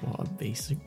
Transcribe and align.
What 0.00 0.20
a 0.26 0.30
basic. 0.30 0.78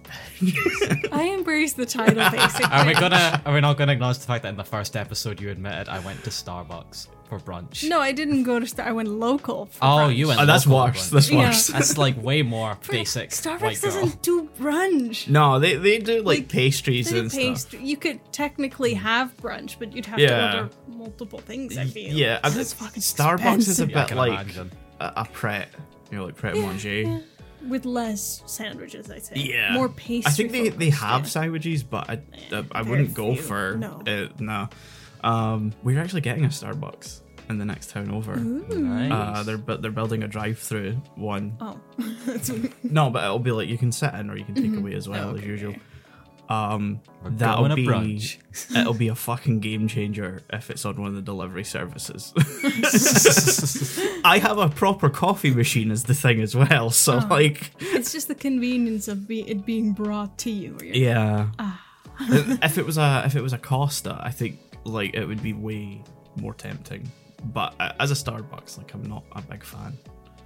I 1.11 1.23
embrace 1.37 1.73
the 1.73 1.85
title 1.85 2.29
basically. 2.31 2.65
Are 2.71 2.85
we 2.85 2.93
gonna? 2.93 3.41
Are 3.45 3.53
we 3.53 3.61
not 3.61 3.77
gonna 3.77 3.91
acknowledge 3.93 4.19
the 4.19 4.25
fact 4.27 4.43
that 4.43 4.49
in 4.49 4.57
the 4.57 4.63
first 4.63 4.95
episode 4.95 5.39
you 5.41 5.49
admitted 5.49 5.89
I 5.89 5.99
went 5.99 6.23
to 6.23 6.29
Starbucks 6.29 7.07
for 7.29 7.39
brunch? 7.39 7.87
No, 7.87 7.99
I 7.99 8.11
didn't 8.11 8.43
go 8.43 8.59
to 8.59 8.65
Star. 8.67 8.87
I 8.87 8.91
went 8.91 9.09
local. 9.09 9.65
For 9.67 9.79
Oh, 9.83 9.87
brunch. 9.87 10.15
you 10.15 10.27
went. 10.27 10.39
Oh, 10.41 10.45
that's 10.45 10.65
local 10.65 10.85
worse. 10.87 11.09
brunch. 11.09 11.11
That's 11.11 11.29
Yeah. 11.31 11.37
worse. 11.47 11.67
That's 11.67 11.97
like 11.97 12.21
way 12.21 12.41
more 12.41 12.77
For- 12.81 12.91
basic. 12.93 13.29
Starbucks 13.31 13.61
white 13.61 13.81
girl. 13.81 13.91
doesn't 13.91 14.21
do 14.21 14.49
brunch. 14.59 15.27
No, 15.27 15.59
they 15.59 15.75
they 15.75 15.99
do 15.99 16.17
like, 16.17 16.25
Like, 16.25 16.49
pastries 16.49 17.07
They 17.09 17.15
do 17.15 17.19
and 17.21 17.31
stuff. 17.31 17.41
pastry. 17.41 17.79
You 17.83 17.97
could 17.97 18.19
technically 18.31 18.93
mm. 18.95 18.97
have 18.99 19.35
brunch, 19.37 19.75
but 19.79 19.93
you'd 19.93 20.05
have 20.05 20.19
Yeah. 20.19 20.29
to 20.29 20.57
order 20.63 20.69
multiple 20.87 21.39
things. 21.39 21.77
I 21.77 21.85
feel. 21.85 22.13
Yeah, 22.13 22.39
I 22.43 22.49
That's 22.49 22.71
it's- 22.71 22.73
fucking 22.73 23.01
Starbucks 23.01 23.57
is 23.57 23.79
a 23.79 23.83
expensive. 23.83 23.89
Yeah, 23.91 23.97
I 23.97 24.01
bit 24.03 24.07
can 24.09 24.17
like 24.17 24.31
imagine. 24.31 24.71
a, 24.99 25.13
a 25.17 25.25
pret. 25.31 25.69
You 26.11 26.17
know, 26.17 26.25
like 26.25 26.35
pret 26.35 26.57
a 26.57 26.59
manger. 26.59 27.21
Yeah, 27.61 27.69
with 27.69 27.85
less 27.85 28.43
sandwiches, 28.45 29.09
I'd 29.11 29.23
say. 29.25 29.35
Yeah, 29.35 29.73
more 29.73 29.89
pastry. 29.89 30.29
I 30.29 30.33
think 30.33 30.51
they, 30.51 30.69
they 30.69 30.89
have 30.91 31.21
yeah. 31.21 31.27
sandwiches, 31.27 31.83
but 31.83 32.09
I 32.09 32.21
I, 32.51 32.65
I 32.71 32.81
wouldn't 32.81 33.13
go 33.13 33.33
few. 33.33 33.41
for 33.43 33.75
No. 33.77 34.01
it. 34.05 34.39
No, 34.39 34.69
um, 35.23 35.73
we're 35.83 35.99
actually 35.99 36.21
getting 36.21 36.45
a 36.45 36.49
Starbucks 36.49 37.21
in 37.49 37.57
the 37.57 37.65
next 37.65 37.89
town 37.89 38.11
over. 38.11 38.35
Nice. 38.37 39.11
Uh, 39.11 39.43
they're 39.43 39.57
but 39.57 39.81
they're 39.81 39.91
building 39.91 40.23
a 40.23 40.27
drive-through 40.27 40.93
one. 41.15 41.57
Oh, 41.59 41.79
No, 42.83 43.09
but 43.09 43.23
it'll 43.23 43.39
be 43.39 43.51
like 43.51 43.67
you 43.69 43.77
can 43.77 43.91
sit 43.91 44.13
in 44.13 44.29
or 44.29 44.37
you 44.37 44.45
can 44.45 44.55
take 44.55 44.75
away 44.75 44.93
as 44.93 45.07
well 45.09 45.31
Oh, 45.31 45.35
as 45.35 45.43
usual. 45.43 45.75
Okay. 46.51 46.73
Um, 46.75 47.01
We're 47.23 47.29
that'll 47.31 47.75
be 47.75 47.85
brunch. 47.87 48.37
it'll 48.77 48.93
be 48.93 49.07
a 49.07 49.15
fucking 49.15 49.59
game 49.59 49.87
changer 49.87 50.41
if 50.51 50.69
it's 50.69 50.85
on 50.85 50.97
one 50.99 51.09
of 51.09 51.15
the 51.15 51.21
delivery 51.21 51.63
services. 51.63 52.33
I 54.25 54.37
have 54.39 54.57
a 54.57 54.69
proper 54.69 55.09
coffee 55.09 55.51
machine 55.51 55.91
as 55.91 56.03
the 56.03 56.13
thing 56.13 56.41
as 56.41 56.55
well, 56.55 56.89
so 56.89 57.19
Oh. 57.23 57.27
like 57.29 57.71
it's 57.79 58.11
just 58.11 58.27
the 58.27 58.35
convenience 58.35 59.07
of 59.07 59.27
be- 59.27 59.49
it 59.49 59.65
being 59.65 59.93
brought 59.93 60.37
to 60.39 60.51
you. 60.51 60.77
yeah. 60.81 61.49
Ah. 61.59 61.81
if 62.61 62.77
it 62.77 62.85
was 62.85 62.97
a 62.97 63.23
if 63.25 63.35
it 63.35 63.41
was 63.41 63.53
a 63.53 63.57
Costa, 63.57 64.19
I 64.21 64.31
think 64.31 64.59
like 64.83 65.15
it 65.15 65.25
would 65.25 65.41
be 65.41 65.53
way 65.53 66.03
more 66.35 66.53
tempting. 66.53 67.09
But 67.45 67.73
uh, 67.79 67.93
as 67.99 68.11
a 68.11 68.13
Starbucks, 68.13 68.77
like 68.77 68.93
I'm 68.93 69.03
not 69.03 69.23
a 69.31 69.41
big 69.41 69.63
fan. 69.63 69.97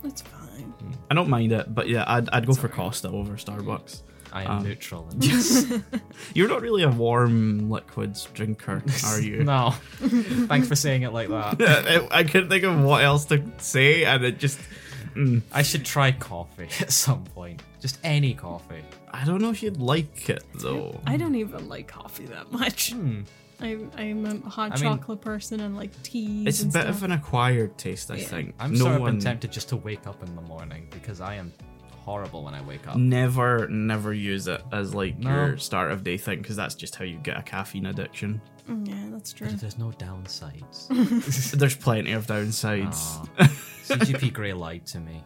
It's 0.04 0.22
fine. 0.22 0.74
I 1.12 1.16
don't 1.16 1.30
mind 1.30 1.52
it, 1.52 1.74
but 1.74 1.90
yeah, 1.90 2.06
I'd, 2.08 2.30
I'd 2.30 2.46
go 2.46 2.54
for 2.54 2.70
Costa 2.70 3.10
over 3.10 3.34
Starbucks. 3.34 4.04
I 4.36 4.44
am 4.44 4.52
um, 4.52 4.64
neutral. 4.64 5.08
In 5.12 5.20
this. 5.20 5.66
You're 6.34 6.50
not 6.50 6.62
really 6.62 6.84
a 6.84 6.90
warm 6.90 7.70
liquids 7.70 8.28
drinker, 8.34 8.84
are 9.06 9.20
you? 9.22 9.44
no. 9.44 9.72
Thanks 10.52 10.68
for 10.68 10.76
saying 10.76 11.04
it 11.04 11.14
like 11.14 11.30
that. 11.30 11.62
I, 12.12 12.20
I 12.20 12.24
couldn't 12.24 12.50
think 12.50 12.64
of 12.66 12.80
what 12.84 13.04
else 13.04 13.26
to 13.26 13.42
say, 13.58 14.04
and 14.06 14.24
it 14.26 14.38
just. 14.38 14.60
mm, 15.16 15.42
I 15.54 15.62
should 15.64 15.86
try 15.86 16.12
coffee 16.12 16.68
at 16.82 16.92
some 16.92 17.24
point. 17.24 17.64
Just 17.80 17.98
any 18.04 18.34
coffee. 18.34 18.84
I 19.12 19.24
don't 19.24 19.42
know 19.42 19.50
if 19.52 19.64
you'd 19.64 19.78
like 19.80 20.30
it 20.30 20.44
though. 20.56 21.00
I 21.08 21.16
don't 21.18 21.36
even 21.36 21.70
like 21.70 21.88
coffee 21.88 22.26
that 22.26 22.52
much. 22.52 22.92
Hmm. 22.92 23.22
I'm 23.62 23.90
I'm 23.96 24.26
a 24.26 24.50
hot 24.50 24.72
I 24.74 24.76
mean- 24.76 24.84
chocolate 24.98 25.22
person 25.22 25.62
and 25.62 25.78
like 25.78 25.92
tea. 26.04 26.44
It's 26.46 26.62
a 26.62 26.66
bit 26.66 26.74
stuff. 26.74 26.90
of 26.90 27.04
an 27.04 27.14
acquired 27.14 27.78
taste, 27.78 28.12
I 28.12 28.16
Yeah. 28.18 28.26
think. 28.26 28.56
I'm 28.60 28.74
no 28.74 28.80
sort 28.80 28.96
of 28.96 29.02
one 29.02 29.12
been 29.14 29.22
tempted 29.22 29.54
just 29.54 29.70
to 29.70 29.78
wake 29.78 30.06
up 30.08 30.22
in 30.22 30.36
the 30.36 30.42
morning 30.42 30.88
because 30.92 31.22
I 31.22 31.36
am 31.36 31.54
horrible 32.06 32.44
when 32.44 32.54
I 32.54 32.62
wake 32.62 32.88
up. 32.88 32.96
never, 32.96 33.68
never 33.68 34.14
use 34.14 34.48
it 34.48 34.62
as 34.72 34.94
like 34.94 35.18
No. 35.18 35.30
your 35.48 35.58
start 35.58 35.92
of 35.92 36.04
day 36.04 36.18
thing 36.18 36.42
because 36.42 36.56
that's 36.56 36.76
just 36.76 36.96
how 36.96 37.04
you 37.04 37.18
get 37.18 37.38
a 37.38 37.42
caffeine 37.42 37.88
addiction. 37.88 38.42
Mm, 38.70 38.88
yeah, 38.88 38.96
that's 39.12 39.32
true. 39.34 39.48
But 39.48 39.62
There's 39.62 39.78
no 39.78 39.92
downsides. 39.92 40.88
There's 41.58 41.76
plenty 41.76 42.14
of 42.14 42.26
downsides. 42.28 43.28
Aw. 43.40 43.48
CGP 43.86 44.34
Grey 44.34 44.54
lied 44.54 44.84
to 44.88 45.00
me. 45.00 45.22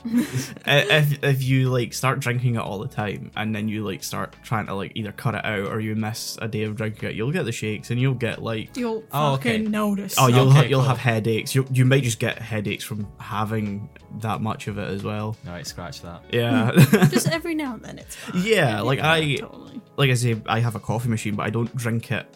if 0.65 1.23
if 1.23 1.41
you 1.43 1.69
like 1.69 1.93
start 1.93 2.19
drinking 2.19 2.55
it 2.55 2.59
all 2.61 2.79
the 2.79 2.89
time 2.89 3.31
and 3.37 3.55
then 3.55 3.69
you 3.69 3.85
like 3.85 4.03
start 4.03 4.35
trying 4.43 4.65
to 4.65 4.73
like 4.75 4.91
either 4.95 5.13
cut 5.13 5.33
it 5.35 5.45
out 5.45 5.67
or 5.71 5.79
you 5.79 5.95
miss 5.95 6.37
a 6.41 6.47
day 6.49 6.63
of 6.63 6.75
drinking 6.75 7.09
it, 7.09 7.15
you'll 7.15 7.31
get 7.31 7.45
the 7.45 7.53
shakes 7.53 7.89
and 7.89 8.01
you'll 8.01 8.13
get 8.13 8.41
like 8.43 8.75
You'll 8.75 9.03
Oh, 9.13 9.37
fucking 9.37 9.51
okay. 9.51 9.61
notice. 9.61 10.15
oh 10.19 10.27
you'll 10.27 10.49
Okay, 10.49 10.55
ha- 10.57 10.61
you'll 10.63 10.79
cool. 10.81 10.89
have 10.89 10.97
headaches. 10.97 11.55
You 11.55 11.65
you 11.71 11.85
might 11.85 12.03
just 12.03 12.19
get 12.19 12.37
headaches 12.39 12.83
from 12.83 13.07
having 13.17 13.87
that 14.19 14.41
much 14.41 14.67
of 14.67 14.77
it 14.77 14.89
as 14.89 15.03
well. 15.03 15.37
Alright, 15.47 15.65
scratch 15.65 16.01
that. 16.01 16.21
Yeah. 16.33 16.71
just 17.09 17.29
every 17.29 17.55
now 17.55 17.75
and 17.75 17.83
then 17.85 17.97
it's 17.99 18.17
fine. 18.17 18.43
yeah, 18.45 18.81
like 18.81 18.99
I 18.99 19.35
totally. 19.37 19.79
like 19.95 20.09
I 20.09 20.15
say 20.15 20.35
I 20.47 20.59
have 20.59 20.75
a 20.75 20.81
coffee 20.81 21.07
machine 21.07 21.35
but 21.35 21.43
I 21.45 21.49
don't 21.49 21.73
drink 21.77 22.11
it 22.11 22.27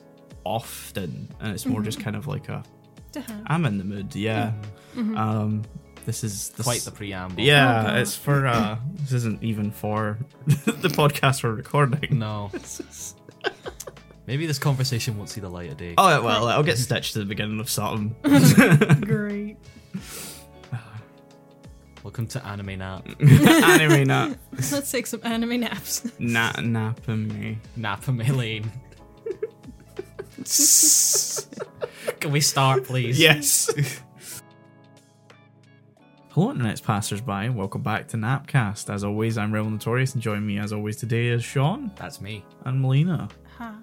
often 0.43 1.29
and 1.39 1.53
it's 1.53 1.65
more 1.65 1.81
just 1.81 1.99
kind 1.99 2.15
of 2.15 2.27
like 2.27 2.49
a 2.49 2.63
To 3.13 3.21
have. 3.21 3.41
I'm 3.47 3.65
in 3.65 3.77
the 3.77 3.83
mood. 3.83 4.15
Yeah. 4.15 4.53
Um 4.95 5.63
this 6.05 6.23
is 6.23 6.49
this, 6.49 6.65
Quite 6.65 6.81
the 6.81 6.91
preamble. 6.91 7.41
Yeah, 7.41 7.93
Oh, 7.93 7.99
it's 8.01 8.15
for 8.15 8.45
uh 8.45 8.77
this 8.95 9.13
isn't 9.13 9.41
even 9.43 9.71
for 9.71 10.17
the 10.47 10.89
podcast 10.89 11.43
we're 11.43 11.51
recording. 11.53 12.19
No. 12.19 12.51
Maybe 14.27 14.45
this 14.45 14.59
conversation 14.59 15.17
won't 15.17 15.29
see 15.29 15.41
the 15.41 15.49
light 15.49 15.69
of 15.71 15.77
day. 15.77 15.95
Oh 15.97 16.21
well, 16.23 16.47
I'll 16.47 16.63
get 16.63 16.77
stitched 16.77 17.13
to 17.13 17.19
the 17.19 17.25
beginning 17.25 17.59
of 17.59 17.69
something. 17.69 18.15
Great. 19.01 19.57
Welcome 22.03 22.27
to 22.27 22.45
Anime 22.45 22.77
Nap. 22.79 23.05
anime 23.21 24.03
nap, 24.07 24.37
Let's 24.51 24.91
take 24.91 25.07
some 25.07 25.21
anime 25.23 25.61
naps. 25.61 26.05
nap, 26.19 26.59
napping 26.61 27.27
me. 27.29 27.57
Napa 27.77 28.11
Lane. 28.11 28.69
Can 32.19 32.31
we 32.31 32.41
start, 32.41 32.83
please? 32.83 33.17
Yes. 33.19 33.69
Hello, 36.31 36.51
internet's 36.51 36.81
passersby. 36.81 37.49
Welcome 37.49 37.81
back 37.81 38.07
to 38.09 38.17
Napcast. 38.17 38.91
As 38.93 39.03
always, 39.03 39.37
I'm 39.37 39.53
Real 39.53 39.69
Notorious, 39.69 40.13
and 40.15 40.21
joining 40.21 40.45
me 40.45 40.57
as 40.57 40.73
always 40.73 40.97
today 40.97 41.27
is 41.27 41.43
Sean 41.43 41.91
That's 41.95 42.19
me. 42.19 42.43
and 42.65 42.81
Melina. 42.81 43.29
Ha. 43.57 43.77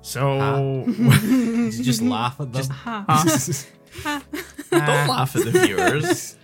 So, 0.00 0.84
Did 0.86 1.74
you 1.74 1.84
just 1.84 2.00
laugh 2.00 2.40
at 2.40 2.52
them? 2.52 2.64
Ha. 2.70 3.04
uh, 4.06 4.20
don't 4.70 5.08
laugh 5.08 5.36
at 5.36 5.44
the 5.44 5.50
viewers. 5.50 6.36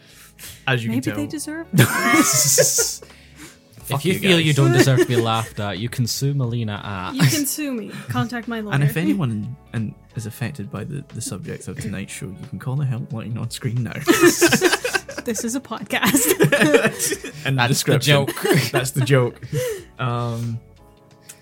As 0.66 0.84
you 0.84 0.90
Maybe 0.90 1.02
can 1.02 1.12
tell, 1.12 1.20
they 1.24 1.26
deserve 1.28 1.66
it. 1.72 3.00
If 3.90 4.04
you, 4.04 4.12
you 4.14 4.18
feel 4.18 4.40
you 4.40 4.52
don't 4.52 4.72
deserve 4.72 5.00
to 5.00 5.06
be 5.06 5.16
laughed 5.20 5.60
at, 5.60 5.78
you 5.78 5.88
can 5.88 6.06
sue 6.06 6.34
Melina 6.34 6.80
at. 6.84 7.14
You 7.14 7.28
can 7.28 7.46
sue 7.46 7.72
me. 7.72 7.90
Contact 8.08 8.48
my 8.48 8.60
lawyer. 8.60 8.74
And 8.74 8.82
if 8.82 8.96
anyone 8.96 9.56
in, 9.72 9.94
is 10.14 10.26
affected 10.26 10.70
by 10.70 10.84
the, 10.84 11.04
the 11.08 11.20
subject 11.20 11.68
of 11.68 11.78
tonight's 11.78 12.12
show, 12.12 12.26
you 12.26 12.48
can 12.48 12.58
call 12.58 12.76
the 12.76 12.84
helpline 12.84 13.38
on 13.38 13.50
screen 13.50 13.82
now. 13.82 13.92
this 15.24 15.44
is 15.44 15.54
a 15.54 15.60
podcast. 15.60 17.42
and 17.46 17.58
That's 17.58 17.82
the 17.82 17.98
joke. 17.98 18.32
That's 18.72 18.92
the 18.92 19.04
joke. 19.04 19.40
Um, 19.98 20.58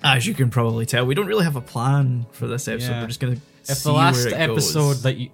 as 0.03 0.27
you 0.27 0.35
can 0.35 0.51
probably 0.51 0.87
tell, 0.87 1.07
we 1.07 1.15
don't 1.15 1.27
really 1.27 1.45
have 1.45 1.57
a 1.57 1.61
plan 1.61 2.27
for 2.33 2.47
this 2.47 2.69
episode. 2.69 2.91
Yeah. 2.91 3.01
We're 3.01 3.07
just 3.07 3.21
gonna. 3.21 3.33
if 3.33 3.79
see 3.79 3.89
the 3.89 3.93
last 3.93 4.25
where 4.25 4.35
it 4.35 4.51
episode 4.51 4.81
goes. 4.81 5.03
that 5.03 5.17
you. 5.17 5.31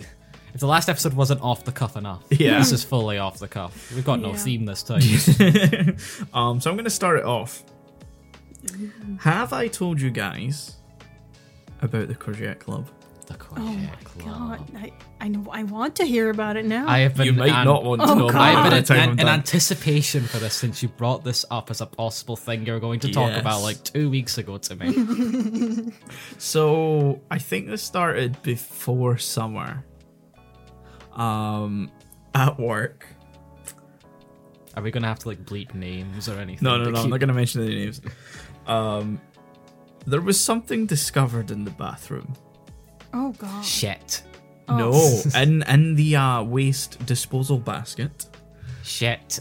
If 0.53 0.61
the 0.61 0.67
last 0.67 0.89
episode 0.89 1.15
wasn't 1.15 1.43
off 1.43 1.65
the 1.65 1.73
cuff 1.73 1.97
enough, 1.97 2.25
Yeah. 2.31 2.59
this 2.59 2.73
is 2.73 2.83
fully 2.85 3.19
off 3.19 3.39
the 3.39 3.49
cuff. 3.49 3.93
We've 3.95 4.05
got 4.05 4.21
no 4.21 4.31
Yeah. 4.31 4.37
theme 4.37 4.65
this 4.65 4.83
time. 4.83 5.01
um, 6.35 6.61
so 6.61 6.71
I'm 6.71 6.77
gonna 6.77 6.91
start 6.91 7.19
it 7.19 7.25
off. 7.25 7.63
Have 9.21 9.53
I 9.53 9.69
told 9.69 10.01
you 10.01 10.11
guys 10.11 10.77
about 11.83 12.09
the 12.09 12.15
Courgette 12.15 12.59
Club? 12.59 12.89
the 13.27 13.35
oh 13.35 13.39
Courgette 13.39 13.91
my 13.91 14.23
Club. 14.25 14.59
god. 14.59 14.77
I, 14.77 14.93
I 15.21 15.29
know 15.29 15.47
I 15.53 15.63
want 15.63 15.95
to 15.97 16.05
hear 16.05 16.31
about 16.31 16.57
it 16.57 16.65
now. 16.67 16.89
I 16.89 16.99
have 16.99 17.15
been. 17.15 17.27
you 17.27 17.33
might 17.33 17.53
an- 17.53 17.65
not 17.65 17.85
want 17.85 18.01
to 18.01 18.09
Oh, 18.09 18.15
know. 18.15 18.29
God. 18.29 18.37
I've 18.41 18.71
been 18.71 18.81
the 18.83 18.87
time 18.87 18.97
in, 18.99 19.05
I'm 19.05 19.11
in 19.13 19.17
done. 19.27 19.29
anticipation 19.39 20.25
for 20.25 20.39
this 20.39 20.55
since 20.55 20.83
you 20.83 20.89
brought 20.89 21.23
this 21.23 21.45
up 21.49 21.71
as 21.71 21.81
a 21.81 21.87
possible 21.87 22.35
thing 22.35 22.67
you 22.67 22.73
were 22.73 22.81
going 22.81 22.99
to 23.01 23.13
talk 23.13 23.31
Yes. 23.31 23.41
about 23.41 23.63
like 23.63 23.85
two 23.85 24.11
weeks 24.11 24.37
ago 24.39 24.59
to 24.59 24.75
me. 24.75 25.93
So 26.39 27.21
I 27.31 27.39
think 27.39 27.69
this 27.69 27.83
started 27.83 28.43
before 28.43 29.17
summer. 29.19 29.85
Um, 31.21 31.91
at 32.35 32.59
work. 32.59 33.07
Are 34.77 34.83
we 34.83 34.91
gonna 34.91 35.09
have 35.09 35.19
to 35.21 35.29
like 35.29 35.45
bleep 35.45 35.75
names 35.75 36.29
or 36.29 36.39
anything? 36.39 36.65
No, 36.65 36.79
no, 36.79 36.85
to 36.85 36.91
no. 36.93 37.01
I'm 37.03 37.11
not 37.11 37.21
gonna 37.21 37.35
mention 37.35 37.63
any 37.63 37.75
names. 37.75 38.01
Um, 38.67 39.21
there 40.07 40.21
was 40.21 40.41
something 40.41 40.87
discovered 40.87 41.51
in 41.51 41.65
the 41.65 41.73
bathroom. 41.73 42.33
oh 43.13 43.33
god. 43.33 43.65
Shit. 43.65 44.23
Oh. 44.69 44.77
No, 44.79 45.41
in 45.41 45.63
in 45.63 45.95
the 45.97 46.17
uh, 46.17 46.43
waste 46.45 47.05
disposal 47.05 47.59
basket. 47.59 48.27
Shit. 48.85 49.41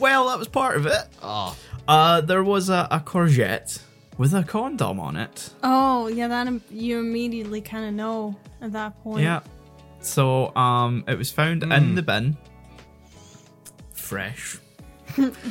Well, 0.00 0.28
that 0.28 0.38
was 0.38 0.48
part 0.48 0.76
of 0.76 0.86
it. 0.86 1.04
Oh, 1.22 1.56
Uh, 1.86 2.20
there 2.22 2.42
was 2.42 2.70
a, 2.70 2.88
a 2.90 3.00
courgette 3.00 3.80
with 4.16 4.32
a 4.34 4.42
condom 4.42 4.98
on 5.00 5.16
it. 5.16 5.50
Oh, 5.62 6.06
yeah, 6.08 6.28
that 6.28 6.46
im- 6.46 6.62
you 6.70 6.98
immediately 7.00 7.60
kind 7.60 7.84
of 7.86 7.94
know 7.94 8.36
at 8.60 8.72
that 8.72 9.00
point. 9.02 9.22
Yeah. 9.22 9.40
So, 10.08 10.54
um, 10.56 11.04
it 11.06 11.16
was 11.18 11.30
found 11.30 11.62
Hmm. 11.62 11.72
in 11.72 11.94
the 11.94 12.02
bin. 12.02 12.36
Fresh. 13.94 14.58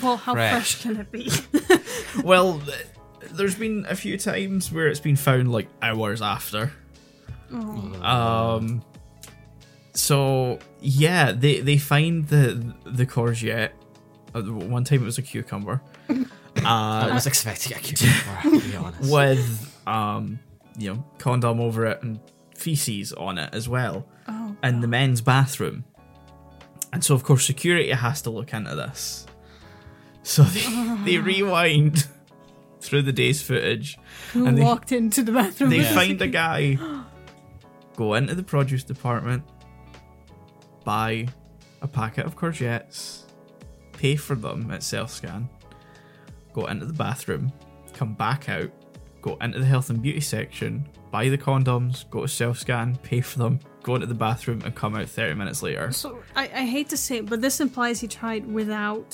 Well, 0.01 0.15
how 0.18 0.33
fresh, 0.33 0.75
Fresh. 0.75 0.81
can 0.83 0.98
it 0.98 1.12
be? 1.12 1.30
well, 2.24 2.62
there's 3.31 3.56
been 3.56 3.86
a 3.89 3.95
few 3.95 4.18
times 4.18 4.71
where 4.71 4.88
it's 4.88 5.01
been 5.01 5.18
found 5.18 5.51
like 5.51 5.68
hours 5.81 6.21
after. 6.21 6.71
oh. 7.51 8.01
Um. 8.01 8.81
So 9.94 10.59
yeah, 10.80 11.31
they 11.33 11.59
they 11.59 11.77
find 11.77 12.27
the 12.30 12.74
the 12.86 13.06
courgette. 13.06 13.71
Uh, 14.33 14.44
one 14.44 14.83
time 14.86 15.01
it 15.01 15.06
was 15.06 15.18
a 15.18 15.21
cucumber, 15.24 15.81
I 16.63 17.09
was 17.12 17.25
expecting 17.27 17.75
a 17.75 17.80
cucumber, 17.81 18.42
to 18.44 18.69
be 18.69 18.75
honest. 18.77 19.12
with 19.12 19.81
um, 19.88 20.39
you 20.77 20.94
know, 20.94 21.04
condom 21.18 21.59
over 21.59 21.86
it 21.88 22.01
and 22.04 22.19
feces 22.57 23.13
on 23.13 23.38
it 23.38 23.54
as 23.54 23.69
well, 23.69 24.06
Oh. 24.27 24.56
in 24.63 24.81
the 24.81 24.88
men's 24.88 25.21
bathroom. 25.21 25.86
And 26.92 27.04
so, 27.04 27.13
of 27.15 27.24
course, 27.24 27.45
security 27.45 27.92
has 27.92 28.21
to 28.24 28.30
look 28.30 28.54
into 28.54 28.75
this. 28.75 29.25
So 30.24 30.44
they, 30.44 30.98
they 31.06 31.18
rewind 31.19 32.07
through 32.81 33.04
the 33.04 33.12
day's 33.13 33.42
footage. 33.42 33.98
Who 34.33 34.45
and 34.45 34.57
they- 34.57 34.62
walked 34.63 34.92
into 34.92 35.24
the 35.24 35.31
bathroom? 35.31 35.69
They 35.69 35.83
find 35.95 36.21
a 36.21 36.27
guy, 36.27 36.77
go 37.95 38.13
into 38.15 38.36
the 38.36 38.44
produce 38.44 38.83
department, 38.83 39.44
buy 40.83 41.27
a 41.81 41.88
packet 41.88 42.25
of 42.25 42.36
courgettes, 42.36 43.24
pay 43.94 44.15
for 44.15 44.36
them 44.36 44.71
at 44.71 44.83
self 44.83 45.12
scan, 45.12 45.50
go 46.54 46.65
into 46.65 46.86
the 46.86 46.94
bathroom, 46.94 47.51
come 47.94 48.13
back 48.13 48.50
out, 48.50 48.71
go 49.22 49.38
into 49.42 49.60
the 49.60 49.66
health 49.66 49.90
and 49.90 50.02
beauty 50.02 50.19
section, 50.22 50.88
buy 51.12 51.30
the 51.30 51.38
condoms, 51.38 52.10
go 52.10 52.22
to 52.22 52.28
self 52.28 52.60
scan, 52.60 52.96
pay 53.04 53.22
for 53.22 53.40
them, 53.40 53.60
go 53.84 53.96
into 53.96 54.08
the 54.08 54.14
bathroom, 54.14 54.62
and 54.66 54.74
come 54.75 54.96
out 54.96 55.08
30 55.10 55.34
minutes 55.36 55.62
later. 55.64 55.92
So 55.92 56.19
I, 56.36 56.44
I 56.44 56.66
hate 56.66 56.90
to 56.90 56.98
say 56.98 57.18
it, 57.18 57.25
but 57.28 57.42
this 57.42 57.60
implies 57.60 58.00
he 58.00 58.08
tried 58.08 58.46
without. 58.52 59.12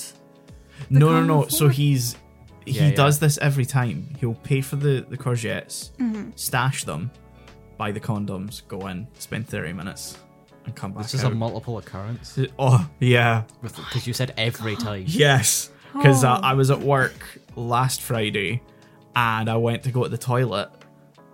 the 0.90 0.98
No, 0.98 1.12
no, 1.12 1.20
no. 1.24 1.34
condom 1.42 1.50
So 1.50 1.68
he's. 1.68 2.16
He 2.66 2.72
Yeah, 2.72 2.88
yeah. 2.88 2.94
does 2.94 3.18
this 3.18 3.36
every 3.38 3.66
time. 3.66 4.08
He'll 4.20 4.34
pay 4.36 4.60
for 4.62 4.76
the, 4.76 5.04
the 5.08 5.18
courgettes, 5.18 5.90
Mm-hmm. 5.98 6.30
stash 6.34 6.84
them, 6.84 7.10
buy 7.76 7.92
the 7.92 8.00
condoms, 8.00 8.62
go 8.68 8.86
in, 8.86 9.06
spend 9.18 9.46
30 9.48 9.74
minutes, 9.74 10.16
and 10.64 10.74
come 10.74 10.92
back 10.92 11.02
This 11.02 11.12
is 11.14 11.24
a 11.24 11.30
multiple 11.30 11.76
occurrence. 11.76 12.38
Oh 12.58 12.88
yeah, 13.00 13.42
Because 13.62 14.06
you 14.06 14.14
said 14.14 14.32
every 14.38 14.76
time. 14.88 15.04
yes. 15.06 15.70
Because 15.92 16.24
uh, 16.24 16.38
Oh. 16.38 16.40
I 16.42 16.54
was 16.54 16.70
at 16.70 16.80
work 16.80 17.12
last 17.54 18.00
Friday, 18.00 18.62
and 19.16 19.48
I 19.48 19.56
went 19.56 19.82
to 19.84 19.90
go 19.90 20.02
to 20.04 20.08
the 20.08 20.18
toilet 20.18 20.70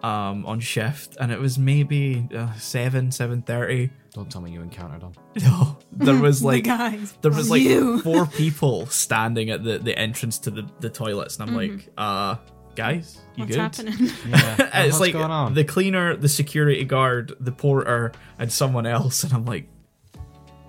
um, 0.02 0.46
on 0.46 0.60
shift, 0.60 1.16
and 1.20 1.30
it 1.32 1.38
was 1.38 1.58
maybe 1.58 2.26
uh, 2.34 2.52
seven, 2.54 3.10
seven 3.12 3.42
thirty. 3.42 3.90
Don't 4.12 4.28
tell 4.30 4.40
me 4.40 4.50
you 4.50 4.60
encountered 4.62 5.02
them. 5.02 5.12
No, 5.42 5.78
there 5.92 6.16
was 6.20 6.40
The 6.40 6.46
like 6.46 6.64
guys. 6.64 7.14
there 7.22 7.30
was 7.30 7.48
like 7.50 7.62
You. 7.62 8.00
four 8.02 8.26
people 8.26 8.86
standing 8.86 9.50
at 9.50 9.62
the, 9.62 9.78
the 9.78 9.96
entrance 9.96 10.38
to 10.40 10.50
the, 10.50 10.68
the 10.80 10.90
toilets, 10.90 11.38
and 11.38 11.48
I'm 11.48 11.56
like, 11.56 11.88
uh, 11.96 12.36
guys, 12.74 13.18
you 13.36 13.44
Mm-hmm. 13.44 13.60
What's 13.62 13.78
good? 13.78 13.88
happening? 13.88 14.12
Yeah. 14.28 14.56
It's 14.84 14.92
what's 14.94 15.00
like 15.00 15.12
going 15.12 15.30
on? 15.30 15.54
the 15.54 15.62
cleaner, 15.64 16.16
the 16.16 16.28
security 16.28 16.84
guard, 16.84 17.32
the 17.38 17.52
porter, 17.52 18.10
and 18.40 18.50
someone 18.52 18.86
else, 18.86 19.22
and 19.22 19.32
I'm 19.32 19.44
like, 19.44 19.68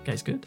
guys, 0.05 0.21
good. 0.21 0.45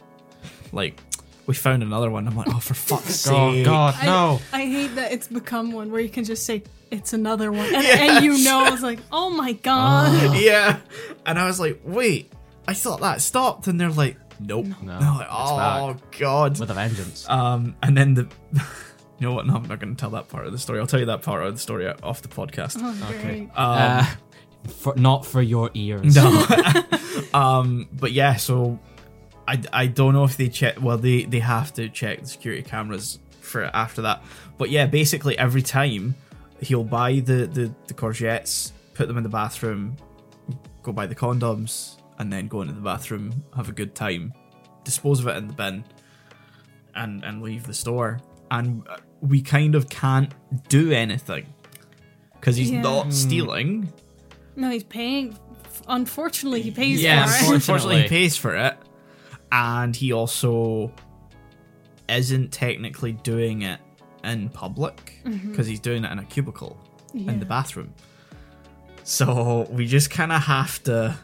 Like, 0.73 1.01
we 1.47 1.55
found 1.55 1.83
another 1.83 2.11
one. 2.11 2.27
I'm 2.27 2.37
like, 2.37 2.49
oh, 2.49 2.59
for 2.59 2.75
fuck's 2.75 3.15
sake. 3.21 3.35
Oh 3.35 3.53
sake! 3.53 3.65
God, 3.65 3.95
I- 4.01 4.07
no! 4.07 4.41
I, 4.53 4.67
hate 4.67 4.95
that 4.97 5.13
it's 5.13 5.29
become 5.29 5.73
one 5.73 5.91
where 5.91 6.01
you 6.01 6.09
can 6.09 6.25
just 6.25 6.45
say 6.47 6.63
it's 6.91 7.13
another 7.13 7.51
one, 7.53 7.67
and, 7.75 7.85
and 7.87 8.25
you 8.25 8.43
know 8.45 8.73
it's 8.73 8.83
like, 8.83 9.01
oh 9.13 9.31
my 9.31 9.53
god. 9.53 10.37
Yeah, 10.41 10.79
and 11.27 11.39
I 11.39 11.47
was 11.47 11.59
like, 11.61 11.81
wait, 11.85 12.33
I 12.69 12.75
thought 12.75 13.01
that 13.01 13.21
stopped, 13.21 13.67
and 13.67 13.81
they're 13.81 13.91
like, 13.91 14.17
nope. 14.41 14.67
No, 14.83 14.93
And 14.93 15.17
like, 15.19 15.29
oh 15.31 15.97
god. 16.19 16.59
With 16.59 16.71
a 16.71 16.75
vengeance. 16.75 17.29
Um, 17.29 17.77
and 17.83 17.97
then 17.97 18.15
the. 18.15 18.29
You 19.21 19.29
know 19.29 19.35
what? 19.37 19.47
No, 19.47 19.55
I'm 19.55 19.63
not 19.63 19.79
going 19.79 19.95
to 19.95 19.99
tell 20.01 20.11
that 20.11 20.29
part 20.29 20.45
of 20.45 20.51
the 20.53 20.59
story. 20.59 20.81
I'll 20.81 20.89
tell 20.89 20.99
you 20.99 21.07
that 21.07 21.23
part 21.23 21.47
of 21.47 21.55
the 21.55 21.61
story 21.61 21.87
off 21.87 22.21
the 22.21 22.29
podcast. 22.29 22.79
Oh, 22.81 23.15
Okay. 23.15 23.43
Um, 23.43 23.51
uh, 23.55 24.07
for, 24.69 24.95
not 24.97 25.25
for 25.25 25.41
your 25.41 25.71
ears. 25.75 26.17
No. 26.17 26.45
um, 27.33 27.89
but 27.93 28.11
yeah, 28.11 28.35
so 28.35 28.81
I, 29.47 29.63
I 29.73 29.87
don't 29.87 30.15
know 30.15 30.25
if 30.25 30.37
they 30.37 30.49
check. 30.49 30.81
Well, 30.81 30.99
they 30.99 31.25
they 31.25 31.41
have 31.41 31.73
to 31.75 31.89
check 31.89 32.21
the 32.21 32.27
security 32.27 32.63
cameras 32.63 33.19
for 33.41 33.65
after 33.65 34.03
that. 34.03 34.23
But 34.59 34.71
yeah, 34.71 34.87
basically 34.87 35.39
every 35.39 35.63
time 35.63 36.15
he'll 36.61 36.85
buy 36.85 37.21
the 37.21 37.47
the 37.47 37.75
the 37.87 37.95
courgettes, 37.95 38.73
put 38.95 39.09
them 39.09 39.17
in 39.17 39.23
the 39.23 39.29
bathroom, 39.29 39.97
go 40.83 40.93
buy 40.93 41.07
the 41.07 41.15
condoms, 41.15 41.97
and 42.19 42.33
then 42.33 42.49
go 42.49 42.63
into 42.63 42.75
the 42.75 42.81
bathroom, 42.81 43.45
have 43.57 43.69
a 43.69 43.73
good 43.73 43.95
time, 43.95 44.33
dispose 44.85 45.21
of 45.21 45.27
it 45.29 45.37
in 45.37 45.47
the 45.49 45.55
bin, 45.55 45.85
and 46.95 47.25
and 47.25 47.43
leave 47.43 47.67
the 47.67 47.75
store. 47.75 48.21
And 48.51 48.87
we 49.21 49.43
kind 49.43 49.75
of 49.75 49.89
can't 49.89 50.33
do 50.69 50.93
anything 50.93 51.47
because 52.35 52.57
he's 52.57 52.71
Yeah. 52.71 52.83
not 52.83 53.07
hmm. 53.07 53.11
stealing. 53.11 53.93
No, 54.57 54.71
he's 54.71 54.85
paying. 54.85 55.37
Unfortunately, 55.89 56.63
he 56.63 56.71
pays 56.71 57.03
Yeah, 57.03 57.25
for 57.27 57.31
it. 57.31 57.33
unfortunately. 57.33 57.55
unfortunately, 57.57 58.03
he 58.03 58.09
pays 58.09 58.37
for 58.37 58.55
it, 58.55 58.77
and 59.53 59.95
he 59.95 60.13
also 60.13 60.93
isn't 62.09 62.53
technically 62.53 63.13
doing 63.13 63.63
it 63.63 63.81
in 64.23 64.49
public 64.49 65.21
mm-hmm. 65.25 65.51
because 65.51 65.67
he's 65.67 65.81
doing 65.81 66.05
it 66.05 66.13
in 66.13 66.19
a 66.19 66.25
cubicle 66.25 66.79
in 67.15 67.39
the 67.39 67.47
bathroom. 67.47 67.95
So 69.05 69.67
we 69.71 69.87
just 69.87 70.11
kind 70.11 70.33
of 70.33 70.43
have 70.43 70.83
to, 70.85 71.17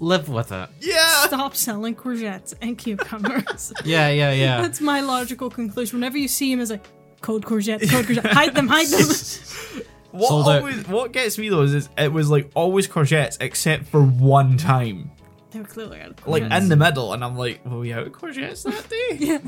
Live 0.00 0.28
with 0.28 0.50
it. 0.52 0.68
yeah, 0.80 1.26
Stop 1.26 1.54
selling 1.54 1.94
courgettes 1.94 2.52
and 2.60 2.76
cucumbers. 2.76 3.72
Yeah, 3.84 4.08
yeah, 4.08 4.32
yeah. 4.32 4.60
That's 4.60 4.80
my 4.80 5.00
logical 5.00 5.50
conclusion. 5.50 5.98
Whenever 5.98 6.18
you 6.18 6.28
see 6.28 6.50
him, 6.52 6.60
it's 6.60 6.70
like 6.70 6.84
code 7.20 7.44
courgette, 7.44 7.88
code 7.88 8.06
courgette. 8.06 8.26
hide 8.30 8.54
them, 8.54 8.68
hide 8.68 8.88
them. 8.88 9.06
What 10.10 10.28
Sold 10.28 10.48
out. 10.48 10.58
always, 10.60 10.86
what 10.86 11.10
gets 11.10 11.38
me 11.38 11.48
though 11.48 11.62
is, 11.62 11.74
is 11.74 11.88
it 11.98 12.12
was 12.12 12.30
like 12.30 12.48
always 12.54 12.86
courgettes 12.86 13.36
except 13.40 13.86
for 13.86 14.00
one 14.00 14.56
time, 14.56 15.10
They 15.54 15.60
were 15.60 15.66
clearly 15.66 16.00
out 16.00 16.10
of 16.10 16.26
like 16.26 16.42
courgettes. 16.42 16.58
in 16.62 16.68
the 16.68 16.76
middle, 16.76 17.12
and 17.14 17.24
I'm 17.24 17.36
like, 17.36 17.64
were 17.64 17.78
we 17.78 17.92
out 17.94 18.06
of 18.06 18.12
courgettes 18.12 18.64
that 18.64 18.88
day? 18.90 19.16
Yeah. 19.24 19.38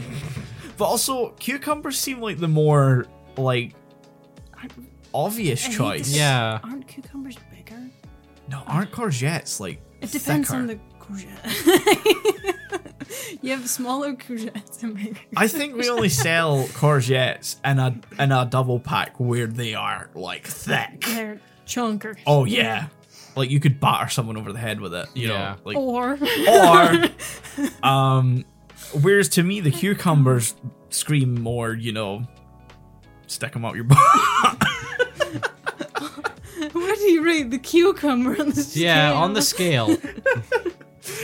But 0.79 0.85
also, 0.87 1.31
cucumbers 1.39 1.99
seem 1.99 2.21
like 2.21 2.39
the 2.39 2.49
more 2.49 3.07
like 3.37 3.75
obvious 5.13 5.65
I 5.65 5.69
hate 5.69 5.77
choice. 5.77 6.07
say- 6.09 6.19
Yeah. 6.19 6.61
Aren't 6.63 6.87
cucumbers 6.89 7.37
bigger? 7.55 7.91
No, 8.49 8.63
aren't 8.67 8.93
courgettes 8.93 9.59
like? 9.61 9.81
It 10.01 10.13
depends 10.13 10.49
thicker? 10.49 10.61
on 10.61 10.67
the 10.69 10.79
courgette. 11.01 12.55
you 13.43 13.51
have 13.51 13.69
smaller 13.69 14.15
courgettes 14.15 14.83
and 14.83 14.95
bigger. 14.97 15.19
I 15.37 15.49
think 15.49 15.75
we 15.77 15.89
only 15.89 16.09
sell 16.09 16.65
courgettes 16.69 17.57
in 17.65 17.79
a 17.79 17.99
in 18.23 18.31
a 18.33 18.45
double 18.47 18.79
pack 18.79 19.19
where 19.19 19.47
they 19.47 19.75
are 19.75 20.09
like 20.15 20.47
thick. 20.47 21.01
They're 21.07 21.41
chunker. 21.67 22.17
Oh 22.27 22.45
yeah, 22.45 22.87
like 23.37 23.51
you 23.51 23.61
could 23.61 23.81
batter 23.81 24.09
someone 24.11 24.37
over 24.37 24.53
the 24.53 24.59
head 24.59 24.81
with 24.81 24.95
it. 24.95 25.07
You 25.15 25.29
Yeah. 25.29 25.39
know, 25.39 25.57
like 25.65 25.77
Or 25.77 26.19
or 26.49 27.05
um, 27.89 28.45
whereas 29.03 29.29
to 29.31 29.43
me 29.43 29.61
the 29.61 29.71
cucumbers 29.71 30.55
scream 30.91 31.41
more. 31.41 31.75
You 31.75 31.93
know, 31.93 32.27
stick 33.27 33.53
them 33.53 33.65
up 33.65 33.75
your 33.75 33.85
butt. 33.85 33.99
where 36.73 36.95
do 36.97 37.03
you 37.11 37.25
rate 37.25 37.51
the 37.51 37.59
cucumber 37.59 38.39
on 38.41 38.51
the 38.51 38.63
scale? 38.63 38.83
Yeah, 38.83 39.13
on 39.13 39.35
the 39.35 39.43
scale. 39.43 39.97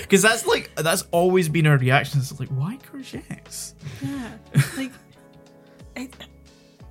Because 0.01 0.23
that's 0.29 0.47
like 0.47 0.71
that's 0.77 1.05
always 1.11 1.49
been 1.49 1.67
our 1.67 1.77
reaction. 1.79 2.21
It's 2.21 2.39
like 2.39 2.49
why 2.51 2.79
courgettes? 2.93 3.75
Yeah, 4.03 4.31
like 4.77 4.93
it, 5.97 6.15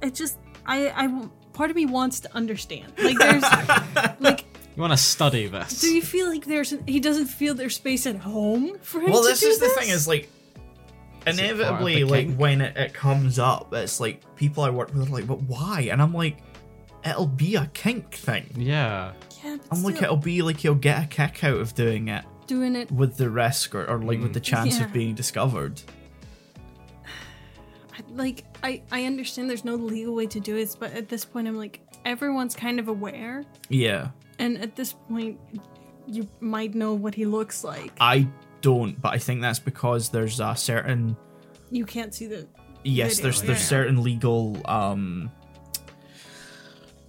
it 0.01 0.15
just 0.15 0.37
I 0.65 0.89
I 0.89 1.27
part 1.53 1.69
of 1.69 1.75
me 1.75 1.85
wants 1.85 2.19
to 2.21 2.35
understand. 2.35 2.93
Like 2.97 3.17
there's 3.17 3.43
like 4.19 4.45
You 4.75 4.81
want 4.81 4.93
to 4.93 4.97
study 4.97 5.47
this? 5.47 5.81
do 5.81 5.93
you 5.93 6.01
feel 6.01 6.29
like 6.29 6.45
there's 6.45 6.73
he 6.87 6.99
doesn't 6.99 7.25
feel 7.27 7.53
there's 7.53 7.75
space 7.75 8.05
at 8.07 8.15
home 8.17 8.77
for 8.81 8.99
him 9.01 9.11
Well, 9.11 9.21
to 9.23 9.29
this 9.29 9.41
do 9.41 9.47
is 9.47 9.59
the 9.59 9.69
thing 9.69 9.89
is 9.89 10.07
like 10.07 10.29
Is 11.27 11.37
it 11.37 11.41
part 11.41 11.51
of 11.51 11.59
inevitably 11.59 11.95
the 11.95 12.03
like 12.05 12.25
kink? 12.27 12.39
when 12.39 12.61
it, 12.61 12.77
it 12.77 12.93
comes 12.93 13.37
up, 13.39 13.73
it's 13.73 13.99
like 13.99 14.23
people 14.35 14.63
I 14.63 14.69
work 14.69 14.93
with 14.93 15.07
are 15.09 15.11
like, 15.11 15.27
but 15.27 15.41
why? 15.43 15.89
And 15.91 16.01
I'm 16.01 16.13
like, 16.13 16.37
it'll 17.05 17.27
be 17.27 17.55
a 17.55 17.65
kink 17.73 18.13
thing. 18.13 18.49
Yeah. 18.55 19.11
yeah, 19.43 19.57
but 19.57 19.77
I'm 19.77 19.83
like, 19.83 19.95
still, 19.97 20.05
it'll 20.05 20.17
be 20.17 20.41
like 20.41 20.63
you'll 20.63 20.75
get 20.75 21.03
a 21.03 21.07
kick 21.07 21.43
out 21.43 21.57
of 21.59 21.75
doing 21.75 22.07
it 22.07 22.23
doing 22.47 22.75
it. 22.75 22.89
with 22.91 23.17
the 23.17 23.29
risk 23.29 23.75
or, 23.75 23.85
or 23.89 23.99
like 23.99 24.21
with 24.21 24.33
the 24.33 24.39
mm. 24.41 24.43
chance 24.43 24.79
Yeah. 24.79 24.85
of 24.85 24.93
being 24.93 25.15
discovered. 25.15 25.81
I- 27.93 28.03
Like 28.13 28.45
I 28.63 28.81
I 28.91 29.03
understand 29.05 29.49
there's 29.49 29.65
no 29.65 29.75
legal 29.75 30.15
way 30.15 30.27
to 30.27 30.39
do 30.39 30.55
it, 30.55 30.75
but 30.79 30.93
at 30.93 31.09
this 31.09 31.25
point 31.25 31.47
I'm 31.47 31.57
like 31.57 31.81
everyone's 32.05 32.55
kind 32.55 32.79
of 32.79 32.87
aware, 32.87 33.43
Yeah, 33.69 34.09
and 34.41 34.57
at 34.61 34.75
this 34.75 34.93
point 35.07 35.39
you 36.07 36.27
might 36.39 36.73
know 36.75 36.93
what 36.93 37.13
he 37.15 37.25
looks 37.25 37.63
like. 37.63 37.91
I 38.01 38.27
don't, 38.61 38.99
but 39.01 39.13
I 39.13 39.17
think 39.19 39.41
that's 39.41 39.59
because 39.59 40.09
there's 40.09 40.39
a 40.39 40.55
certain 40.55 41.15
You 41.69 41.85
can't 41.85 42.13
see 42.13 42.25
the 42.27 42.47
yes, 42.83 43.15
Video, 43.17 43.23
there's 43.23 43.41
there's 43.43 43.59
yeah. 43.59 43.75
certain 43.77 44.03
legal 44.03 44.57
um 44.65 45.29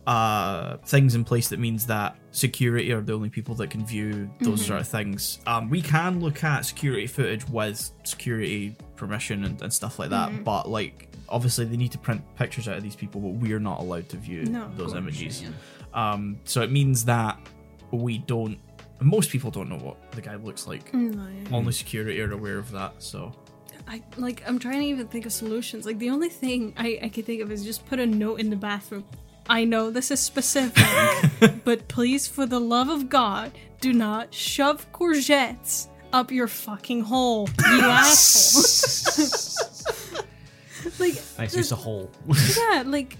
uh 0.06 0.78
things 0.78 1.14
in 1.14 1.22
place 1.24 1.48
that 1.50 1.60
means 1.60 1.86
that 1.86 2.16
security 2.32 2.90
are 2.92 3.00
the 3.00 3.12
only 3.12 3.28
people 3.30 3.54
that 3.54 3.70
can 3.70 3.86
view 3.86 4.28
those 4.40 4.58
Mm-hmm. 4.60 4.66
sort 4.68 4.80
of 4.80 4.88
things. 4.88 5.38
Um 5.46 5.70
we 5.70 5.80
can 5.80 6.20
look 6.20 6.42
at 6.42 6.66
security 6.66 7.06
footage 7.06 7.48
with 7.48 7.90
security 8.04 8.76
permission 8.96 9.44
and, 9.44 9.62
and 9.62 9.72
stuff 9.72 9.98
like 9.98 10.10
that, 10.10 10.30
Mm-hmm. 10.30 10.42
but 10.42 10.68
like 10.68 11.08
obviously 11.28 11.64
they 11.66 11.76
need 11.76 11.92
to 11.92 11.98
print 11.98 12.20
pictures 12.36 12.66
out 12.68 12.76
of 12.76 12.82
these 12.82 12.96
people, 12.96 13.20
but 13.20 13.28
we're 13.34 13.60
not 13.60 13.78
allowed 13.80 14.08
to 14.10 14.16
view 14.16 14.44
No, 14.44 14.68
those 14.76 14.94
images. 14.94 15.42
yeah. 15.42 15.48
Um 15.94 16.38
so 16.44 16.62
it 16.62 16.70
means 16.70 17.04
that 17.06 17.38
we 17.90 18.18
don't 18.18 18.58
most 19.00 19.30
people 19.30 19.50
don't 19.50 19.68
know 19.68 19.78
what 19.78 20.12
the 20.12 20.20
guy 20.20 20.36
looks 20.36 20.66
like. 20.66 20.92
No. 20.94 21.26
Only 21.50 21.72
security 21.72 22.20
are 22.20 22.30
aware 22.32 22.58
of 22.58 22.70
that, 22.72 23.02
so 23.02 23.32
I 23.88 24.02
like 24.16 24.42
I'm 24.46 24.58
trying 24.58 24.80
to 24.80 24.86
even 24.86 25.08
think 25.08 25.26
of 25.26 25.32
solutions. 25.32 25.84
Like 25.86 25.98
the 25.98 26.10
only 26.10 26.28
thing 26.28 26.72
I, 26.76 27.00
I 27.02 27.08
can 27.08 27.24
think 27.24 27.42
of 27.42 27.50
is 27.50 27.64
just 27.64 27.84
put 27.86 27.98
a 27.98 28.06
note 28.06 28.38
in 28.40 28.48
the 28.50 28.56
bathroom. 28.56 29.04
I 29.48 29.64
know 29.64 29.90
this 29.90 30.12
is 30.12 30.20
specific, 30.20 30.84
but 31.64 31.88
please, 31.88 32.28
for 32.28 32.46
the 32.46 32.60
love 32.60 32.88
of 32.88 33.08
God, 33.08 33.50
do 33.80 33.92
not 33.92 34.32
shove 34.32 34.90
courgettes 34.92 35.88
up 36.12 36.30
your 36.30 36.46
fucking 36.46 37.00
hole, 37.00 37.48
you 37.58 37.80
asshole. 37.82 39.24
like 41.00 41.14
Nice 41.38 41.56
use 41.56 41.72
a 41.72 41.76
hole. 41.76 42.10
yeah, 42.56 42.84
like 42.86 43.16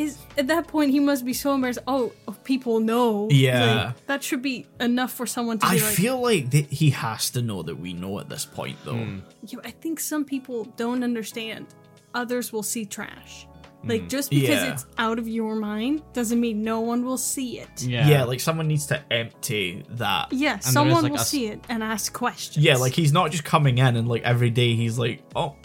is 0.00 0.18
at 0.38 0.46
that 0.48 0.66
point 0.68 0.90
he 0.90 1.00
must 1.00 1.24
be 1.24 1.32
so 1.32 1.54
embarrassed. 1.54 1.80
Oh, 1.86 2.12
people 2.44 2.80
know. 2.80 3.28
Yeah. 3.30 3.84
Like, 3.84 4.06
that 4.06 4.22
should 4.22 4.42
be 4.42 4.66
enough 4.80 5.12
for 5.12 5.26
someone 5.26 5.58
to 5.58 5.66
I 5.66 5.72
like. 5.74 5.82
feel 5.82 6.20
like 6.20 6.50
th- 6.50 6.66
he 6.70 6.90
has 6.90 7.30
to 7.30 7.42
know 7.42 7.62
that 7.62 7.76
we 7.78 7.92
know 7.92 8.18
at 8.18 8.28
this 8.28 8.44
point, 8.44 8.76
though. 8.84 8.94
Hmm. 8.96 9.18
Yeah, 9.46 9.60
I 9.64 9.70
think 9.70 10.00
some 10.00 10.24
people 10.24 10.64
don't 10.76 11.02
understand. 11.04 11.66
Others 12.14 12.52
will 12.52 12.62
see 12.64 12.84
trash. 12.86 13.46
Like 13.82 14.10
just 14.10 14.28
because 14.28 14.58
Mm. 14.60 14.66
Yeah. 14.66 14.72
it's 14.74 14.86
out 14.98 15.18
of 15.18 15.26
your 15.26 15.54
mind 15.56 16.02
doesn't 16.12 16.38
mean 16.38 16.62
no 16.62 16.80
one 16.80 17.02
will 17.02 17.16
see 17.16 17.58
it. 17.60 17.82
Yeah. 17.82 18.06
Yeah. 18.06 18.24
like 18.24 18.38
someone 18.40 18.68
needs 18.68 18.84
to 18.88 19.00
empty 19.10 19.84
that. 19.92 20.30
Yeah, 20.32 20.56
there 20.56 20.60
someone 20.60 20.98
is, 20.98 21.02
like, 21.04 21.12
will 21.12 21.18
a 21.18 21.22
s- 21.22 21.28
see 21.30 21.46
it 21.46 21.64
and 21.70 21.82
ask 21.82 22.12
questions. 22.12 22.62
Yeah, 22.62 22.76
like 22.76 22.92
he's 22.92 23.10
not 23.10 23.30
just 23.30 23.42
coming 23.44 23.78
in 23.78 23.96
and 23.96 24.06
like 24.06 24.22
every 24.22 24.50
day 24.50 24.74
he's 24.76 24.98
like, 24.98 25.22
oh, 25.34 25.56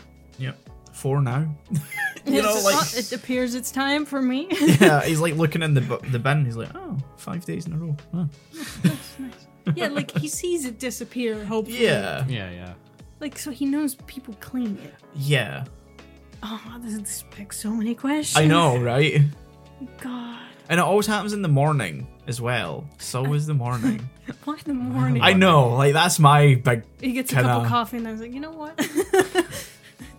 yeah, 0.96 1.02
four 1.02 1.22
now. 1.22 1.56
you 1.72 1.80
It's 2.26 2.32
know, 2.32 2.42
just, 2.42 2.66
like 2.66 2.76
"Oh, 2.76 3.00
it 3.00 3.12
appears 3.14 3.56
it's 3.56 3.72
time 3.72 4.06
for 4.06 4.22
me. 4.22 4.48
yeah, 4.52 5.02
he's 5.06 5.20
like 5.20 5.36
looking 5.36 5.62
in 5.64 5.74
the 5.74 5.82
bu- 5.82 6.10
the 6.12 6.20
bin. 6.20 6.46
He's 6.46 6.56
like, 6.58 6.70
oh, 6.76 6.98
five 7.18 7.46
days 7.46 7.68
in 7.68 7.74
a 7.74 7.78
row. 7.78 7.96
Huh. 8.14 8.26
yeah, 9.76 9.88
like 9.88 10.12
he 10.18 10.28
sees 10.28 10.66
it 10.66 10.80
disappear. 10.80 11.44
Hopefully, 11.46 11.84
Yeah, 11.84 12.26
Yeah, 12.28 12.50
yeah. 12.52 12.74
like 13.20 13.38
so 13.38 13.52
he 13.52 13.66
knows 13.66 13.96
people 14.08 14.36
clean 14.40 14.78
it. 14.84 14.94
yeah. 15.16 15.66
Oh, 16.44 16.78
this, 16.80 16.98
this 17.00 17.24
begs 17.36 17.56
so 17.58 17.72
many 17.72 17.96
questions. 17.96 18.38
I 18.38 18.46
know, 18.46 18.78
right? 18.78 19.22
God, 20.00 20.38
And 20.70 20.80
it 20.80 20.84
always 20.84 21.08
happens 21.08 21.34
in 21.34 21.42
the 21.42 21.48
morning 21.48 22.08
as 22.28 22.40
well. 22.40 22.88
So 23.00 23.34
is 23.34 23.48
the 23.48 23.54
morning. 23.56 24.08
why 24.44 24.58
the 24.64 24.74
morning? 24.76 25.22
I 25.24 25.34
know, 25.34 25.70
like 25.76 25.94
that's 25.94 26.20
my 26.20 26.56
big. 26.64 26.84
He 27.02 27.14
gets 27.14 27.32
a 27.32 27.36
Kinda- 27.36 27.50
cup 27.50 27.62
of 27.64 27.68
coffee 27.68 27.98
and 27.98 28.08
I 28.08 28.12
was 28.12 28.22
like, 28.22 28.34
you 28.34 28.40
know 28.42 28.52
what? 28.52 28.80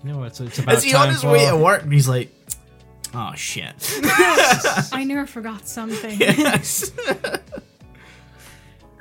No, 0.07 0.23
it's, 0.23 0.41
it's 0.41 0.59
about 0.61 0.77
Is 0.77 0.85
he 0.85 0.93
time 0.93 1.03
on 1.03 1.09
his 1.09 1.23
for... 1.23 1.33
way 1.33 1.47
to 1.51 1.57
work? 1.57 1.83
And 1.83 1.93
he's 1.93 2.07
like, 2.09 2.31
oh 3.13 3.33
shit. 3.35 3.75
I 4.05 5.05
never 5.05 5.27
forgot 5.27 5.67
something. 5.69 6.19
yes. 6.21 6.93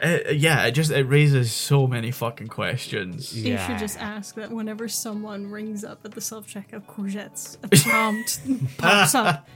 Uh, 0.03 0.19
yeah, 0.29 0.65
it 0.65 0.71
just 0.74 0.91
it 0.91 1.03
raises 1.05 1.53
so 1.53 1.88
many 1.88 2.12
fucking 2.12 2.47
questions. 2.47 3.33
You 3.35 3.53
Yeah. 3.53 3.65
should 3.65 3.79
just 3.79 3.97
ask 4.00 4.35
that 4.35 4.51
whenever 4.51 4.89
someone 4.89 5.50
rings 5.50 5.85
up 5.85 6.01
at 6.03 6.12
the 6.12 6.19
self 6.19 6.47
checkout 6.47 6.85
courgettes, 6.85 7.57
a 7.63 7.69
prompt 7.89 8.77
pops 8.77 9.15
up. 9.15 9.47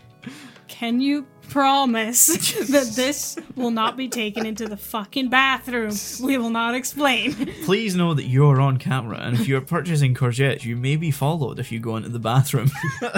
Can 0.69 1.01
you 1.01 1.27
promise 1.49 2.27
that 2.69 2.93
this 2.95 3.37
will 3.55 3.71
not 3.71 3.97
be 3.97 4.07
taken 4.07 4.45
into 4.45 4.67
the 4.67 4.77
fucking 4.77 5.29
bathroom? 5.29 5.93
We 6.23 6.37
will 6.37 6.49
not 6.49 6.75
explain. 6.75 7.33
Please 7.65 7.95
know 7.95 8.13
that 8.13 8.25
you're 8.25 8.61
on 8.61 8.77
camera, 8.77 9.17
and 9.19 9.35
if 9.39 9.47
you're 9.47 9.61
purchasing 9.61 10.13
courgettes, 10.15 10.63
you 10.63 10.75
may 10.75 10.95
be 10.95 11.11
followed 11.11 11.59
if 11.59 11.71
you 11.71 11.79
go 11.79 11.95
into 11.97 12.09
the 12.09 12.19
bathroom. 12.19 12.69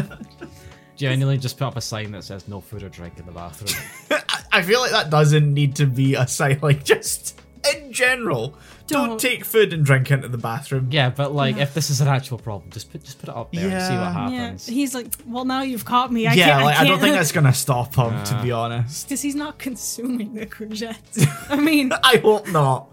Genuinely 0.95 1.37
just 1.37 1.57
put 1.57 1.65
up 1.65 1.77
a 1.77 1.81
sign 1.81 2.11
that 2.11 2.23
says 2.23 2.47
no 2.47 2.61
food 2.61 2.83
or 2.83 2.89
drink 2.89 3.17
in 3.17 3.25
the 3.25 3.31
bathroom. 3.31 3.81
I- 4.11 4.21
I 4.53 4.61
feel 4.63 4.81
like 4.81 4.91
that 4.91 5.09
doesn't 5.09 5.53
need 5.53 5.77
to 5.77 5.85
be 5.85 6.15
a 6.15 6.27
sign, 6.27 6.59
like 6.61 6.83
just 6.83 7.39
in 7.73 7.93
general. 7.93 8.57
Don't, 8.91 9.09
Don't. 9.09 9.19
take 9.19 9.45
food 9.45 9.73
and 9.73 9.83
drink 9.85 10.11
into 10.11 10.27
the 10.27 10.37
bathroom. 10.37 10.89
yeah, 10.91 11.09
but 11.09 11.33
like 11.33 11.57
if 11.57 11.73
this 11.73 11.89
is 11.89 12.01
an 12.01 12.07
actual 12.07 12.37
problem, 12.37 12.69
just 12.71 12.91
put 12.91 13.03
just 13.03 13.19
put 13.19 13.29
it 13.29 13.35
up 13.35 13.51
there 13.51 13.69
and 13.69 13.81
see 13.81 13.93
Yeah. 13.93 14.21
what 14.23 14.31
Yeah, 14.31 14.39
happens. 14.41 14.67
he's 14.67 14.93
like, 14.93 15.07
well, 15.25 15.45
now 15.45 15.61
you've 15.61 15.85
caught 15.85 16.11
me. 16.11 16.27
I 16.27 16.33
yeah, 16.33 16.49
can't. 16.51 16.65
like 16.65 16.77
I, 16.77 16.81
I, 16.81 16.87
don't 16.87 16.99
think 16.99 17.15
that's 17.19 17.31
gonna 17.31 17.53
stop 17.53 17.95
him, 17.95 18.23
to 18.25 18.41
be 18.43 18.51
honest. 18.51 19.07
because 19.07 19.21
he's 19.21 19.35
not 19.35 19.57
consuming 19.57 20.33
the 20.33 20.45
courgettes. 20.45 21.25
I 21.49 21.55
mean, 21.55 21.91
I 22.03 22.17
hope 22.17 22.47
not. 22.49 22.91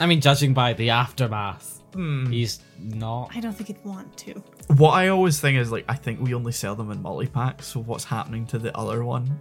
I 0.00 0.06
mean, 0.06 0.20
judging 0.20 0.52
by 0.54 0.72
the 0.74 0.90
aftermath, 0.90 1.80
Hmm. 1.94 2.30
he's 2.30 2.60
not. 2.78 3.30
I 3.34 3.40
don't 3.40 3.52
think 3.52 3.68
he'd 3.68 3.84
want 3.84 4.16
to. 4.18 4.42
What 4.68 4.92
I 4.92 5.08
always 5.08 5.40
think 5.40 5.58
is 5.58 5.70
like 5.70 5.84
I 5.88 5.94
think 5.94 6.20
we 6.20 6.32
only 6.34 6.52
sell 6.52 6.74
them 6.74 6.90
in 6.90 7.02
multi 7.02 7.26
packs. 7.26 7.66
So 7.66 7.80
what's 7.80 8.04
happening 8.04 8.46
to 8.46 8.58
the 8.58 8.76
other 8.76 9.04
one? 9.04 9.40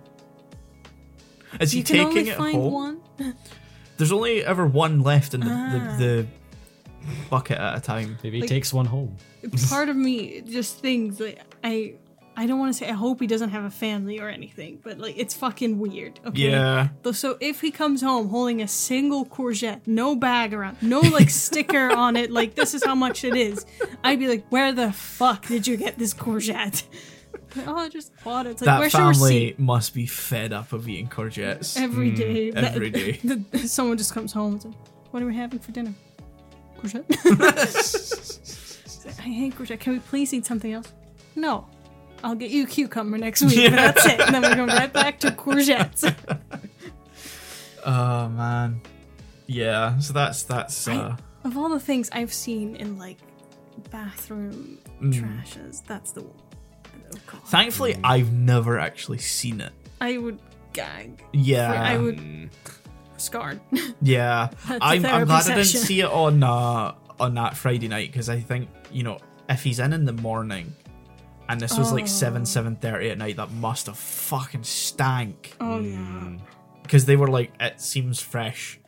Is 1.59 1.71
he 1.71 1.79
You 1.79 1.83
can 1.83 1.95
taking 1.95 2.07
only 2.19 2.29
it 2.29 2.37
find 2.37 2.55
home? 2.55 2.73
one. 2.73 3.01
There's 4.01 4.11
only 4.11 4.43
ever 4.43 4.65
one 4.65 5.01
left 5.01 5.33
in 5.35 5.41
the, 5.41 5.47
Ah. 5.49 5.95
the, 5.97 6.03
the 6.05 6.27
bucket 7.29 7.57
at 7.59 7.77
a 7.77 7.81
time. 7.81 8.17
Maybe 8.23 8.37
he 8.37 8.41
Like- 8.41 8.49
takes 8.49 8.73
one 8.73 8.87
home. 8.87 9.15
part 9.69 9.89
of 9.89 9.95
me 10.07 10.41
just 10.41 10.79
thinks 10.79 11.19
like 11.19 11.39
I 11.63 11.93
I 12.37 12.45
don't 12.47 12.59
want 12.59 12.73
to 12.73 12.77
say 12.79 12.87
I 12.89 12.93
hope 12.93 13.19
he 13.19 13.27
doesn't 13.27 13.49
have 13.49 13.65
a 13.65 13.69
family 13.69 14.19
or 14.19 14.29
anything, 14.29 14.79
but 14.81 14.97
like 14.97 15.15
it's 15.17 15.33
fucking 15.33 15.77
weird. 15.79 16.19
Okay. 16.25 16.49
Yeah. 16.49 16.87
So 17.11 17.37
if 17.41 17.59
he 17.61 17.71
comes 17.71 18.01
home 18.01 18.29
holding 18.29 18.61
a 18.61 18.67
single 18.67 19.25
courgette, 19.25 19.81
no 19.85 20.15
bag 20.15 20.53
around, 20.53 20.77
no 20.81 21.01
like 21.01 21.29
sticker 21.47 21.91
on 21.91 22.15
it, 22.15 22.31
like 22.31 22.55
this 22.55 22.73
is 22.73 22.83
how 22.85 22.95
much 22.95 23.23
it 23.25 23.35
is, 23.35 23.65
I'd 24.03 24.17
be 24.19 24.27
like, 24.27 24.45
where 24.49 24.71
the 24.71 24.91
fuck 24.93 25.47
did 25.47 25.67
you 25.67 25.75
get 25.77 25.97
this 25.99 26.13
courgette? 26.13 26.83
Like, 27.55 27.67
oh, 27.67 27.75
I 27.77 27.89
just 27.89 28.11
bought 28.23 28.45
it. 28.47 28.51
It's 28.51 28.61
like, 28.61 28.65
That 28.67 28.79
where's 28.79 28.93
your 28.93 29.13
family 29.13 29.55
must 29.57 29.93
be 29.93 30.05
fed 30.05 30.53
up 30.53 30.71
of 30.73 30.87
eating 30.87 31.07
courgettes. 31.09 31.79
Every 31.79 32.11
day. 32.11 32.51
That- 32.51 32.75
every 32.75 32.89
day. 32.91 33.19
the- 33.23 33.67
someone 33.67 33.97
just 33.97 34.13
comes 34.13 34.31
home 34.33 34.53
and 34.53 34.61
says, 34.61 34.73
what 35.11 35.21
are 35.21 35.25
we 35.25 35.35
having 35.35 35.59
for 35.59 35.71
dinner? 35.71 35.93
Courgette? 36.79 37.05
I 39.19 39.23
hate 39.23 39.55
courgette. 39.55 39.79
Can 39.79 39.93
we 39.93 39.99
please 39.99 40.33
eat 40.33 40.45
something 40.45 40.71
else? 40.73 40.91
No. 41.35 41.67
I'll 42.23 42.35
get 42.35 42.51
you 42.51 42.63
a 42.63 42.67
cucumber 42.67 43.17
next 43.17 43.41
week. 43.41 43.55
but 43.71 43.75
That's 43.75 44.05
it. 44.05 44.19
And 44.19 44.33
then 44.35 44.41
we're 44.43 44.55
going 44.55 44.69
right 44.69 44.91
back 44.93 45.19
to 45.21 45.31
courgettes. 45.31 46.13
Oh 47.85 48.29
man. 48.29 48.81
Yeah. 49.47 49.97
So 49.99 50.13
that's 50.13 50.43
that's 50.43 50.87
uh 50.87 51.17
Of 51.43 51.57
all 51.57 51.69
the 51.69 51.79
things 51.79 52.09
I've 52.13 52.31
seen 52.33 52.75
in 52.75 52.97
like 52.99 53.17
bathroom 53.89 54.77
Mm. 55.01 55.13
trashes, 55.13 55.83
that's 55.87 56.11
the 56.11 56.21
one. 56.21 56.35
Oh 56.95 57.17
God. 57.27 57.41
thankfully 57.45 57.97
I've 58.03 58.31
never 58.31 58.79
actually 58.79 59.17
seen 59.19 59.61
it. 59.61 59.71
I 59.99 60.17
would 60.17 60.39
gag. 60.73 61.23
Yeah. 61.33 61.71
I 61.71 61.97
would 61.97 62.17
Mm. 62.17 62.49
scarred. 63.17 63.59
Yeah, 64.01 64.49
That's 64.67 64.69
a 64.69 64.73
I'm, 64.73 64.81
I'm 64.81 65.01
therapy 65.03 65.25
glad 65.25 65.43
I 65.49 65.55
didn't 65.55 65.65
see 65.67 65.99
it 66.01 66.05
on 66.09 66.41
uh, 66.43 66.93
on 67.19 67.33
that 67.35 67.55
Friday 67.57 67.87
night 67.87 68.11
because 68.11 68.29
I 68.29 68.39
think 68.39 68.69
you 68.91 69.03
know 69.03 69.19
if 69.49 69.63
he's 69.63 69.79
in 69.79 69.93
in 69.93 70.05
the 70.05 70.13
morning, 70.13 70.73
and 71.49 71.59
this 71.59 71.77
was 71.77 71.91
like 71.91 72.07
7 72.07 72.43
7.30 72.43 73.11
at 73.11 73.17
night, 73.17 73.35
that 73.35 73.51
must 73.51 73.85
have 73.87 73.97
fucking 73.97 74.63
stank 74.63 75.55
Oh 75.59 75.79
Mm. 75.79 76.39
yeah. 76.39 76.45
because 76.83 77.05
they 77.05 77.15
were 77.15 77.27
like 77.27 77.51
it 77.59 77.79
seems 77.81 78.19
fresh, 78.21 78.79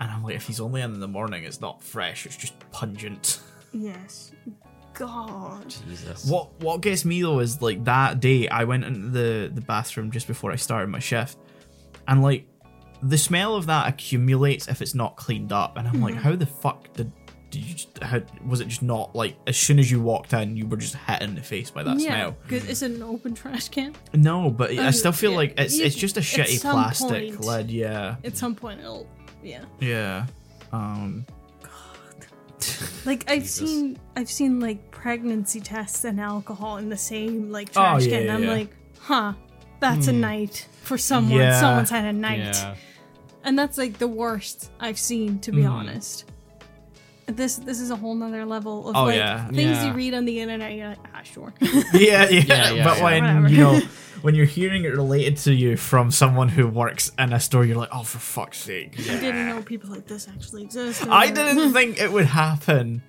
and 0.00 0.10
I'm 0.10 0.22
like 0.24 0.34
if 0.36 0.46
he's 0.46 0.60
only 0.60 0.82
in 0.82 0.92
in 0.94 1.00
the 1.00 1.08
morning, 1.08 1.44
it's 1.44 1.60
not 1.60 1.82
fresh, 1.82 2.26
it's 2.26 2.36
just 2.36 2.54
pungent. 2.70 3.40
Yes. 3.72 4.32
God. 4.94 5.68
Jesus. 5.88 6.24
What 6.26 6.48
what 6.60 6.80
gets 6.80 7.04
me 7.04 7.22
though 7.22 7.40
is 7.40 7.60
like 7.60 7.84
that 7.84 8.20
day 8.20 8.48
I 8.48 8.64
went 8.64 8.84
into 8.84 9.08
the 9.08 9.50
the 9.52 9.60
bathroom 9.60 10.10
just 10.10 10.26
before 10.26 10.52
I 10.52 10.56
started 10.56 10.88
my 10.88 10.98
shift, 11.00 11.36
and 12.08 12.22
like 12.22 12.46
the 13.02 13.18
smell 13.18 13.54
of 13.56 13.66
that 13.66 13.86
accumulates 13.88 14.68
if 14.68 14.80
it's 14.80 14.94
not 14.94 15.16
cleaned 15.16 15.52
up, 15.52 15.76
and 15.76 15.86
I'm 15.86 16.00
like, 16.00 16.14
how 16.14 16.34
the 16.36 16.46
fuck 16.46 16.92
did 16.94 17.12
did 17.50 17.62
you 17.62 17.74
just, 17.74 17.98
how 18.02 18.20
was 18.44 18.60
it 18.60 18.66
just 18.68 18.82
not 18.82 19.14
like 19.14 19.36
as 19.46 19.56
soon 19.56 19.78
as 19.78 19.88
you 19.88 20.00
walked 20.00 20.32
in 20.32 20.56
you 20.56 20.66
were 20.66 20.76
just 20.76 20.96
hit 20.96 21.22
in 21.22 21.36
the 21.36 21.42
face 21.42 21.70
by 21.70 21.82
that 21.84 22.00
yeah. 22.00 22.08
smell? 22.08 22.36
Because 22.42 22.64
is 22.68 22.82
it 22.82 22.92
an 22.92 23.02
open 23.02 23.34
trash 23.34 23.68
can? 23.68 23.94
No, 24.12 24.50
but 24.50 24.72
I 24.72 24.86
Uh, 24.86 24.92
still 24.92 25.12
feel 25.12 25.30
yeah, 25.32 25.36
like 25.36 25.54
it's 25.60 25.76
you- 25.78 25.84
it's 25.84 25.94
just 25.94 26.16
a 26.16 26.20
shitty 26.20 26.60
plastic 26.62 27.08
point- 27.36 27.40
lid. 27.44 27.70
Yeah, 27.70 28.16
At 28.24 28.36
some 28.36 28.54
point 28.56 28.80
it'll 28.80 29.06
yeah. 29.42 29.64
yeah. 29.80 30.26
Um, 30.72 31.26
Like 33.06 33.30
I've 33.30 33.42
Jesus. 33.42 33.68
seen 33.70 33.98
I've 34.16 34.30
seen 34.30 34.60
like 34.60 34.90
pregnancy 34.90 35.60
tests 35.60 36.04
and 36.04 36.18
alcohol 36.20 36.78
in 36.78 36.88
the 36.88 36.96
same 36.96 37.50
like 37.52 37.68
Oh, 37.70 37.72
trash 37.98 38.06
yeah, 38.06 38.10
can. 38.18 38.22
and 38.22 38.32
I'm 38.32 38.44
yeah. 38.44 38.50
like, 38.52 38.68
huh, 39.00 39.32
that's 39.80 40.06
a 40.08 40.12
night 40.12 40.66
for 40.82 40.96
someone. 40.96 41.38
Yeah. 41.40 41.60
Someone's 41.60 41.90
had 41.90 42.04
a 42.06 42.12
night. 42.12 42.38
Yeah. 42.38 42.74
And 43.44 43.58
that's 43.58 43.76
like 43.76 43.98
the 43.98 44.08
worst 44.08 44.70
I've 44.80 44.98
seen, 44.98 45.38
to 45.40 45.52
be 45.52 45.62
Mhm. 45.62 45.70
honest. 45.70 46.24
This 47.26 47.56
this 47.56 47.80
is 47.80 47.90
a 47.90 47.96
whole 47.96 48.14
nother 48.14 48.44
level 48.46 48.88
of 48.88 48.96
Oh, 48.96 49.04
like 49.04 49.16
yeah. 49.16 49.46
things 49.48 49.58
Yeah. 49.78 49.86
you 49.88 49.92
read 49.92 50.14
on 50.14 50.24
the 50.24 50.40
internet. 50.40 50.72
You're 50.72 50.88
like, 50.88 50.98
ah, 51.14 51.22
sure. 51.22 51.52
yeah, 51.60 51.80
yeah, 51.94 52.28
Yeah, 52.30 52.70
yeah, 52.70 52.84
but 52.84 52.98
yeah. 52.98 53.04
when 53.04 53.48
you 53.52 53.58
know 53.58 53.80
when 54.24 54.34
you're 54.34 54.46
hearing 54.46 54.84
it 54.84 54.94
related 54.96 55.36
to 55.36 55.52
you 55.52 55.76
from 55.76 56.10
someone 56.10 56.48
who 56.48 56.66
works 56.66 57.12
in 57.18 57.30
a 57.34 57.38
store, 57.38 57.66
you're 57.66 57.76
like, 57.76 57.90
oh, 57.92 58.02
for 58.02 58.16
fuck's 58.18 58.56
sake. 58.56 58.94
I 58.98 59.18
didn't 59.20 59.46
know 59.46 59.60
people 59.60 59.90
like 59.90 60.06
this 60.06 60.26
actually 60.28 60.62
existed. 60.62 61.08
I 61.10 61.30
didn't 61.30 61.72
think 61.74 62.00
it 62.00 62.10
would 62.10 62.24
happen 62.24 63.02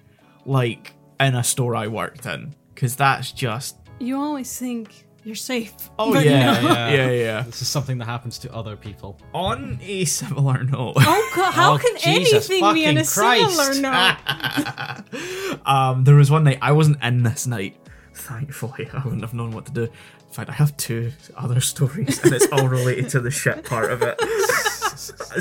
like 0.45 0.91
in 1.21 1.33
a 1.35 1.41
store 1.43 1.73
I 1.73 1.87
worked 1.87 2.25
in 2.25 2.53
because 2.73 2.97
that's 2.97 3.31
just 3.31 3.77
You 3.97 4.19
always 4.19 4.59
think 4.59 5.07
you're 5.23 5.35
safe. 5.35 5.73
Oh 5.97 6.11
But 6.13 6.25
yeah, 6.25 6.59
no. 6.61 6.67
yeah. 6.67 6.89
yeah, 6.93 7.09
yeah. 7.11 7.41
This 7.43 7.61
is 7.61 7.69
something 7.69 7.97
that 7.99 8.05
happens 8.05 8.37
to 8.39 8.53
other 8.53 8.75
people. 8.75 9.17
On 9.33 9.79
a 9.81 10.03
similar 10.03 10.63
note, 10.65 10.95
Oh 10.97 11.31
god, 11.33 11.53
how 11.53 11.75
Oh, 11.75 11.77
can 11.77 11.95
Jesus 11.97 12.49
anything 12.49 12.73
be 12.73 12.83
in 12.83 12.97
a 12.97 13.05
fucking 13.05 13.49
similar 13.51 13.81
Christ. 13.81 15.07
note? 15.13 15.59
um, 15.65 16.03
there 16.03 16.15
was 16.15 16.29
one 16.29 16.43
night 16.43 16.59
I 16.61 16.73
wasn't 16.73 17.01
in 17.01 17.23
this 17.23 17.47
night. 17.47 17.77
Thankfully, 18.13 18.89
I 18.93 19.01
wouldn't 19.03 19.21
have 19.21 19.33
known 19.33 19.51
what 19.51 19.65
to 19.67 19.71
do. 19.71 19.87
In 20.35 20.43
fact, 20.43 20.49
I 20.49 20.53
have 20.55 20.75
two 20.75 21.13
other 21.37 21.61
stories, 21.61 22.21
and 22.21 22.33
it's 22.33 22.51
all 22.51 22.67
related 22.67 23.07
to 23.11 23.21
the 23.21 23.31
shit 23.31 23.63
part 23.63 23.89
of 23.89 24.01
it. 24.01 24.19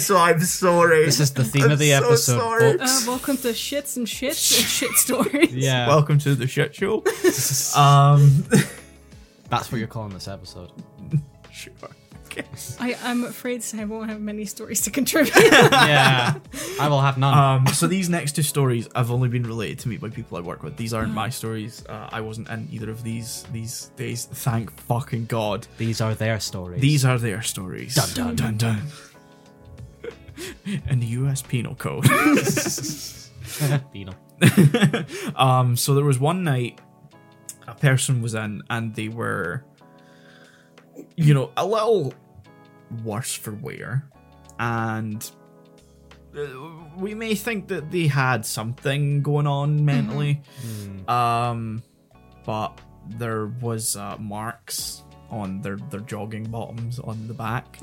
so 0.01 0.17
I'm 0.17 0.39
sorry. 0.39 1.05
This 1.05 1.19
is 1.19 1.35
the 1.35 1.43
theme 1.43 1.65
I'm 1.65 1.73
of 1.73 1.81
the 1.81 1.91
so 1.91 2.07
episode, 2.07 2.39
sorry. 2.39 2.79
Uh, 2.79 3.01
welcome 3.05 3.37
to 3.39 3.49
shits 3.49 3.97
and 3.97 4.07
shits 4.07 4.57
and 4.57 4.65
shit 4.69 4.93
stories. 4.93 5.53
Yeah, 5.53 5.89
Welcome 5.89 6.21
to 6.21 6.37
the 6.37 6.47
shit 6.47 6.77
show. 6.77 6.99
um, 7.77 8.45
that's 9.51 9.73
what 9.73 9.79
you're 9.79 9.89
calling 9.89 10.15
this 10.15 10.29
episode. 10.29 10.71
sure. 11.51 11.73
Okay. 12.37 12.47
I, 12.81 12.97
I'm 13.05 13.23
afraid 13.25 13.61
to 13.61 13.67
say 13.67 13.81
I 13.81 13.85
won't 13.85 14.11
have 14.11 14.21
many 14.21 14.45
stories 14.45 14.81
to 14.83 14.91
contribute. 14.91 15.35
Yeah, 15.85 16.35
I 16.81 16.89
will 16.89 17.01
have 17.01 17.17
none. 17.19 17.37
Um, 17.37 17.67
so 17.69 17.87
these 17.87 18.09
next 18.09 18.33
two 18.33 18.43
stories 18.43 18.89
have 18.95 19.11
only 19.11 19.29
been 19.29 19.45
related 19.45 19.79
to 19.81 19.89
me 19.89 19.99
by 19.99 20.09
people 20.09 20.37
I 20.37 20.41
work 20.41 20.63
with. 20.63 20.77
These 20.77 20.93
aren't 20.95 21.13
my 21.13 21.29
stories. 21.29 21.85
Uh, 21.89 22.09
I 22.11 22.21
wasn't 22.21 22.49
in 22.49 22.69
either 22.73 22.91
of 22.91 23.05
these 23.05 23.45
these 23.53 23.91
days. 23.97 24.25
Thank 24.27 24.73
fucking 24.73 25.27
god. 25.27 25.67
These 25.79 26.01
are 26.01 26.15
their 26.15 26.41
stories. 26.41 26.81
These 26.81 27.05
are 27.05 27.19
their 27.19 27.43
stories. 27.43 27.95
Dun, 27.95 28.37
dun. 28.37 28.37
dun 28.37 28.57
dun. 28.57 28.83
In 30.91 30.99
the 30.99 31.07
U.S. 31.23 31.43
Penal 31.43 31.77
Code. 31.77 32.05
Penal. 33.93 34.15
um, 35.37 35.77
so 35.77 35.95
there 35.95 36.05
was 36.05 36.19
one 36.19 36.43
night 36.43 36.81
a 37.69 37.75
person 37.75 38.21
was 38.21 38.35
in, 38.35 38.63
and 38.69 38.95
they 38.95 39.09
were, 39.09 39.65
you 41.17 41.33
know, 41.35 41.53
a 41.57 41.65
little 41.65 42.13
worse 43.03 43.35
for 43.35 43.53
wear, 43.53 44.09
and 44.59 45.31
uh, 46.37 46.47
we 46.97 47.15
may 47.15 47.35
think 47.35 47.69
that 47.69 47.91
they 47.91 48.07
had 48.07 48.45
something 48.47 49.23
going 49.23 49.47
on 49.47 49.85
mentally, 49.85 50.43
um, 51.09 51.83
but 52.45 52.79
there 53.09 53.47
was 53.47 53.97
uh, 53.97 54.17
marks 54.19 55.03
on 55.31 55.61
their 55.63 55.77
their 55.91 56.01
jogging 56.01 56.45
bottoms 56.45 56.99
on 56.99 57.27
the 57.29 57.35
back, 57.35 57.79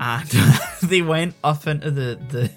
and 0.00 0.28
they 0.82 1.02
went 1.02 1.34
up 1.44 1.66
into 1.66 1.90
the 1.90 2.18
the 2.30 2.50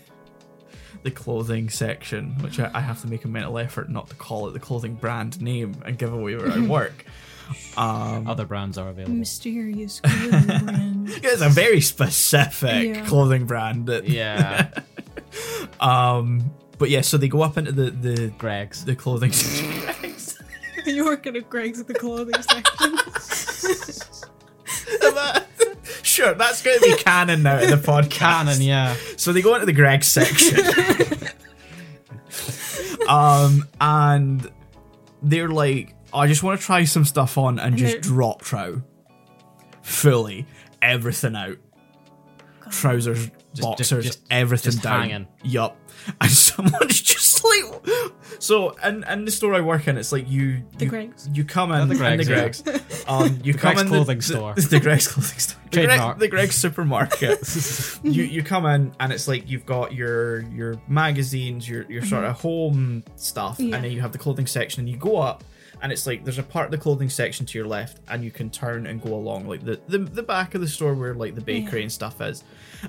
the 1.03 1.11
clothing 1.11 1.69
section, 1.69 2.35
which 2.39 2.59
I, 2.59 2.69
I 2.73 2.81
have 2.81 3.01
to 3.01 3.07
make 3.07 3.23
a 3.25 3.27
mental 3.27 3.57
effort 3.57 3.89
not 3.89 4.09
to 4.09 4.15
call 4.15 4.47
it 4.47 4.53
the 4.53 4.59
clothing 4.59 4.95
brand 4.95 5.41
name 5.41 5.75
and 5.85 5.97
give 5.97 6.11
away 6.13 6.35
where 6.35 6.51
I 6.51 6.59
work. 6.67 7.05
Um, 7.77 8.27
Other 8.27 8.45
brands 8.45 8.77
are 8.77 8.89
available. 8.89 9.15
Mysterious 9.15 9.99
clothing 10.01 10.65
brand. 10.65 11.09
it's 11.23 11.41
a 11.41 11.49
very 11.49 11.81
specific 11.81 12.95
Yeah. 12.95 13.05
clothing 13.05 13.45
brand. 13.45 13.87
That, 13.87 14.07
Yeah, 14.07 14.69
Um, 15.79 16.51
but 16.77 16.89
yeah, 16.89 17.01
so 17.01 17.17
they 17.17 17.27
go 17.27 17.41
up 17.41 17.57
into 17.57 17.71
the 17.71 17.91
the 17.91 18.27
Greggs. 18.37 18.83
the 18.85 18.95
clothing 18.95 19.31
section. 19.31 20.35
you 20.85 21.05
work 21.05 21.27
at 21.27 21.35
a 21.35 21.41
Greggs 21.41 21.79
at 21.79 21.87
the 21.87 21.93
clothing 21.93 22.41
section. 22.41 22.97
sure, 26.03 26.33
that's 26.33 26.61
going 26.61 26.79
to 26.79 26.85
be 26.85 26.95
canon 27.03 27.43
now 27.43 27.59
in 27.59 27.69
the 27.69 27.75
podcast. 27.77 28.09
Canon, 28.11 28.61
yeah. 28.61 28.95
So 29.17 29.31
they 29.33 29.41
go 29.41 29.53
into 29.55 29.65
the 29.65 29.73
Greg 29.73 30.03
section. 30.03 30.59
um, 33.07 33.67
and 33.79 34.49
they're 35.21 35.49
like, 35.49 35.95
I 36.13 36.27
just 36.27 36.43
want 36.43 36.59
to 36.59 36.65
try 36.65 36.83
some 36.85 37.05
stuff 37.05 37.37
on 37.37 37.59
and 37.59 37.77
just 37.77 37.93
they're- 37.93 38.01
drop 38.01 38.41
trow. 38.41 38.81
Fully. 39.81 40.45
Everything 40.81 41.35
out. 41.35 41.57
Trousers, 42.71 43.31
boxers, 43.59 44.05
just- 44.05 44.19
everything 44.29 44.71
just 44.73 44.83
down. 44.83 45.01
hanging. 45.01 45.27
Yup. 45.43 45.75
And 46.21 46.31
someone's 46.31 47.01
just 47.01 47.43
like 47.43 47.83
so 48.39 48.69
in, 48.85 49.03
in 49.03 49.25
the 49.25 49.31
store 49.31 49.53
I 49.53 49.59
work 49.61 49.87
in, 49.87 49.97
it's 49.97 50.11
like 50.13 50.29
you 50.29 50.63
The 50.77 50.85
you, 50.85 50.89
Greggs. 50.89 51.29
you 51.33 51.43
come 51.43 51.71
in 51.73 51.77
the 51.89 51.93
in 52.05 52.17
the 52.19 52.25
Greggs, 52.25 52.61
Greggs. 52.61 53.03
Um 53.07 53.39
you 53.43 53.53
come 53.55 53.73
Greggs 53.75 53.81
in 53.81 53.87
the- 53.87 53.91
clothing 53.95 54.17
the, 54.19 54.23
store. 54.23 54.53
The, 54.55 54.79
Greggs 54.79 55.07
clothing 55.09 55.37
store. 55.39 55.59
The, 55.71 55.75
Greg, 55.77 55.87
Trademark. 55.89 56.19
the 56.19 56.27
Greggs 56.29 56.55
supermarket 56.55 57.99
you 58.03 58.23
you 58.23 58.41
come 58.43 58.65
in 58.65 58.93
and 58.99 59.11
it's 59.11 59.27
like 59.27 59.49
you've 59.49 59.65
got 59.65 59.93
your 59.93 60.41
your 60.51 60.81
magazines, 60.87 61.67
your 61.67 61.83
your 61.91 62.05
sort 62.05 62.23
of 62.23 62.39
home 62.39 63.03
stuff, 63.17 63.59
Yeah. 63.59 63.75
and 63.75 63.83
then 63.83 63.91
you 63.91 63.99
have 64.01 64.13
the 64.13 64.19
clothing 64.19 64.47
section, 64.47 64.81
and 64.81 64.89
you 64.89 64.95
go 64.97 65.17
up, 65.17 65.43
and 65.81 65.91
it's 65.91 66.05
like 66.07 66.23
there's 66.23 66.37
a 66.37 66.43
part 66.43 66.65
of 66.65 66.71
the 66.71 66.77
clothing 66.77 67.09
section 67.09 67.45
to 67.45 67.57
your 67.57 67.67
left, 67.67 67.99
and 68.07 68.23
you 68.23 68.31
can 68.31 68.49
turn 68.49 68.85
and 68.87 69.01
go 69.01 69.13
along 69.13 69.47
like 69.47 69.63
the 69.63 69.79
the, 69.87 69.97
the 69.99 70.23
back 70.23 70.55
of 70.55 70.61
the 70.61 70.67
store 70.67 70.93
where 70.93 71.13
like 71.13 71.35
the 71.35 71.41
bakery 71.41 71.79
Yeah. 71.79 71.83
and 71.83 71.91
stuff 71.91 72.21
is, 72.21 72.43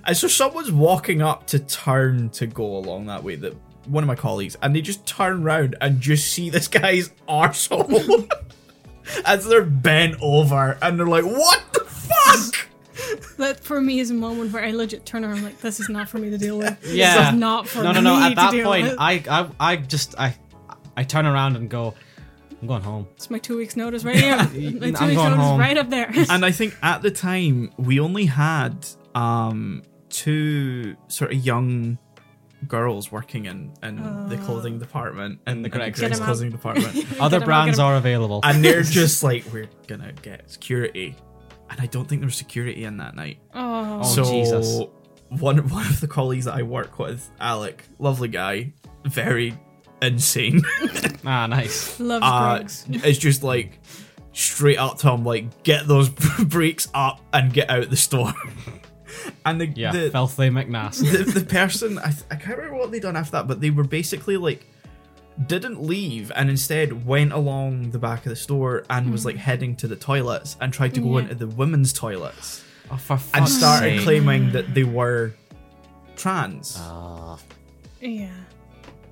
and 0.04 0.16
so 0.16 0.28
someone's 0.28 0.72
walking 0.72 1.22
up 1.22 1.46
to 1.48 1.58
turn 1.58 2.30
to 2.30 2.46
go 2.46 2.64
along 2.76 3.06
that 3.06 3.22
way. 3.24 3.36
That 3.36 3.54
one 3.86 4.04
of 4.04 4.08
my 4.08 4.14
colleagues, 4.16 4.56
and 4.62 4.74
they 4.76 4.80
just 4.82 5.06
turn 5.06 5.42
round 5.42 5.76
and 5.80 6.00
just 6.00 6.32
see 6.32 6.50
this 6.50 6.68
guy's 6.68 7.08
arsehole 7.28 8.30
as 9.24 9.46
they're 9.46 9.64
bent 9.64 10.16
over, 10.20 10.78
and 10.82 10.98
they're 10.98 11.06
like, 11.06 11.24
"What 11.24 11.62
the 11.72 11.80
fuck?" 11.84 12.66
That 13.38 13.58
for 13.60 13.80
me 13.80 14.00
is 14.00 14.10
a 14.10 14.14
moment 14.14 14.52
where 14.52 14.62
I 14.62 14.72
legit 14.72 15.06
turn 15.06 15.24
around 15.24 15.42
like 15.42 15.58
this 15.60 15.80
is 15.80 15.88
not 15.88 16.08
for 16.08 16.18
me 16.18 16.28
to 16.30 16.36
deal 16.36 16.58
with. 16.58 16.78
Yeah. 16.86 17.16
This 17.18 17.28
is 17.32 17.38
not 17.38 17.66
for 17.66 17.78
me 17.78 17.84
no, 17.84 17.92
no, 17.92 18.00
me 18.00 18.20
no. 18.20 18.26
At 18.26 18.34
that 18.36 18.62
point, 18.64 18.82
with. 18.88 18.96
I, 18.98 19.22
I, 19.30 19.48
I 19.58 19.76
just, 19.76 20.14
I, 20.18 20.36
I 20.98 21.04
turn 21.04 21.24
around 21.24 21.56
and 21.56 21.70
go, 21.70 21.94
I'm 22.60 22.68
going 22.68 22.82
home. 22.82 23.06
it's 23.16 23.30
my 23.30 23.38
two 23.38 23.56
weeks 23.56 23.76
notice 23.76 24.04
right 24.04 24.16
here. 24.16 24.36
my 24.36 24.44
2 24.50 24.52
I'm 24.54 24.82
weeks 24.82 25.00
notice 25.00 25.36
home. 25.38 25.60
right 25.60 25.78
up 25.78 25.88
there. 25.90 26.10
and 26.30 26.44
I 26.44 26.50
think 26.50 26.76
at 26.82 27.00
the 27.02 27.10
time 27.10 27.70
we 27.78 28.00
only 28.00 28.26
had 28.26 28.86
um 29.14 29.82
two 30.10 30.96
sort 31.08 31.32
of 31.32 31.38
young 31.44 31.98
girls 32.68 33.10
working 33.10 33.46
in 33.46 33.72
in 33.82 33.96
the 34.28 34.36
clothing 34.36 34.78
department 34.78 35.40
and 35.46 35.64
the 35.64 35.68
Greggs. 35.70 35.98
Greggs 35.98 36.12
Get 36.12 36.16
'em 36.18 36.22
out. 36.22 36.26
clothing 36.26 36.50
department 36.50 36.96
Other 37.20 37.38
Get 37.38 37.42
'em 37.42 37.42
out, 37.42 37.46
brands 37.46 37.78
are 37.78 37.96
available. 37.96 38.40
and 38.44 38.62
they're 38.62 38.82
just 38.82 39.22
like 39.22 39.44
we're 39.52 39.70
gonna 39.86 40.12
get 40.20 40.50
security 40.50 41.16
and 41.70 41.80
I 41.80 41.86
don't 41.86 42.06
think 42.06 42.20
there 42.20 42.26
was 42.26 42.36
security 42.36 42.84
in 42.84 42.98
that 42.98 43.14
night 43.16 43.38
oh, 43.54 44.00
Oh, 44.00 44.02
so 44.02 44.24
Jesus. 44.24 44.80
one 45.30 45.66
one 45.70 45.86
of 45.86 46.00
the 46.02 46.08
colleagues 46.08 46.44
that 46.44 46.54
I 46.54 46.62
work 46.62 46.98
with 46.98 47.30
Alec 47.40 47.82
lovely 47.98 48.28
guy 48.28 48.74
very 49.06 49.54
insane 50.02 50.62
ah, 51.26 51.46
nice. 51.46 51.98
Love 52.00 52.22
uh, 52.24 52.56
Greggs. 52.58 52.86
it's 52.88 53.18
just 53.18 53.42
like 53.42 53.78
straight 54.32 54.78
up 54.78 54.98
to 54.98 55.10
him, 55.10 55.24
like 55.24 55.62
get 55.62 55.86
those 55.86 56.08
brakes 56.44 56.88
up 56.94 57.20
and 57.32 57.52
get 57.52 57.68
out 57.70 57.90
the 57.90 57.96
store. 57.96 58.32
and 59.44 59.60
the 59.60 59.66
Yeah, 59.66 59.92
the, 59.92 60.10
filthy 60.10 60.48
McNass. 60.50 60.98
the, 61.00 61.24
the 61.40 61.44
person 61.44 61.98
I, 61.98 62.12
I 62.30 62.36
can't 62.36 62.56
remember 62.58 62.78
what 62.78 62.90
they 62.92 63.00
done 63.00 63.16
after 63.16 63.32
that, 63.32 63.48
but 63.48 63.60
they 63.60 63.70
were 63.70 63.84
basically 63.84 64.36
like 64.36 64.66
didn't 65.46 65.82
leave 65.82 66.30
and 66.36 66.50
instead 66.50 67.06
went 67.06 67.32
along 67.32 67.90
the 67.92 67.98
back 67.98 68.26
of 68.26 68.30
the 68.30 68.36
store 68.36 68.84
and 68.90 69.10
was 69.10 69.24
like 69.24 69.36
heading 69.36 69.74
to 69.76 69.88
the 69.88 69.96
toilets 69.96 70.56
and 70.60 70.72
tried 70.72 70.94
to 70.94 71.00
go 71.00 71.16
Yeah. 71.16 71.22
into 71.24 71.34
the 71.34 71.46
women's 71.46 71.92
toilets 71.92 72.62
oh, 72.90 72.96
for 72.96 73.18
and 73.34 73.48
started 73.48 73.96
sake. 73.96 74.02
claiming 74.02 74.52
that 74.52 74.74
they 74.74 74.84
were 74.84 75.32
trans. 76.16 76.76
Ah. 76.78 77.38
yeah. 78.00 78.28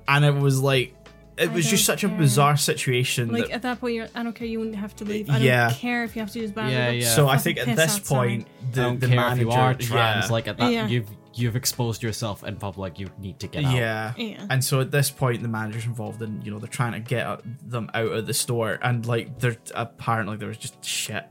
And 0.09 0.25
it 0.25 0.35
was 0.35 0.59
like 0.61 0.93
it 1.37 1.49
I 1.49 1.53
was 1.53 1.65
just 1.69 1.87
don't 1.87 1.97
such 1.97 2.03
a 2.03 2.09
bizarre 2.09 2.57
situation 2.57 3.29
Like 3.31 3.45
that 3.47 3.53
at 3.53 3.61
that 3.61 3.79
point, 3.79 3.93
you're, 3.95 4.07
I 4.13 4.23
don't 4.23 4.33
care. 4.33 4.45
You 4.45 4.59
wouldn't 4.59 4.75
have 4.75 4.93
to 4.97 5.05
leave. 5.05 5.29
I 5.29 5.33
don't 5.35 5.41
Yeah. 5.43 5.71
care 5.71 6.03
if 6.03 6.13
you 6.15 6.21
have 6.21 6.31
to 6.31 6.39
use 6.39 6.51
bathroom. 6.51 6.73
Yeah, 6.73 6.89
yeah. 6.89 7.07
So 7.15 7.29
I 7.29 7.37
think 7.37 7.57
at 7.59 7.77
this 7.77 7.95
outside. 7.95 8.13
point, 8.15 8.47
the, 8.73 8.81
I 8.81 8.83
don't 8.83 8.99
the 8.99 9.07
care 9.07 9.15
manager, 9.15 9.41
if 9.41 9.47
you 9.47 9.51
are 9.53 9.73
trans. 9.73 10.25
yeah, 10.25 10.31
Like 10.33 10.47
at 10.49 10.57
that, 10.57 10.69
Yeah. 10.73 10.87
you've 10.87 11.07
you've 11.33 11.55
exposed 11.55 12.03
yourself 12.03 12.43
in 12.43 12.57
public. 12.57 12.99
You 12.99 13.07
need 13.19 13.39
to 13.39 13.47
get 13.47 13.63
out. 13.63 13.73
yeah. 13.73 14.13
Yeah. 14.17 14.45
And 14.49 14.61
so 14.61 14.81
at 14.81 14.91
this 14.91 15.09
point, 15.11 15.41
the 15.41 15.47
manager's 15.47 15.85
involved, 15.85 16.21
and 16.21 16.43
you 16.43 16.51
know 16.51 16.59
they're 16.59 16.67
trying 16.67 16.91
to 16.91 16.99
get 16.99 17.39
them 17.69 17.89
out 17.93 18.11
of 18.11 18.27
the 18.27 18.33
store, 18.33 18.77
and 18.81 19.05
like 19.05 19.39
they're 19.39 19.55
apparently 19.75 20.35
there 20.35 20.49
was 20.49 20.57
just 20.57 20.83
shit, 20.83 21.25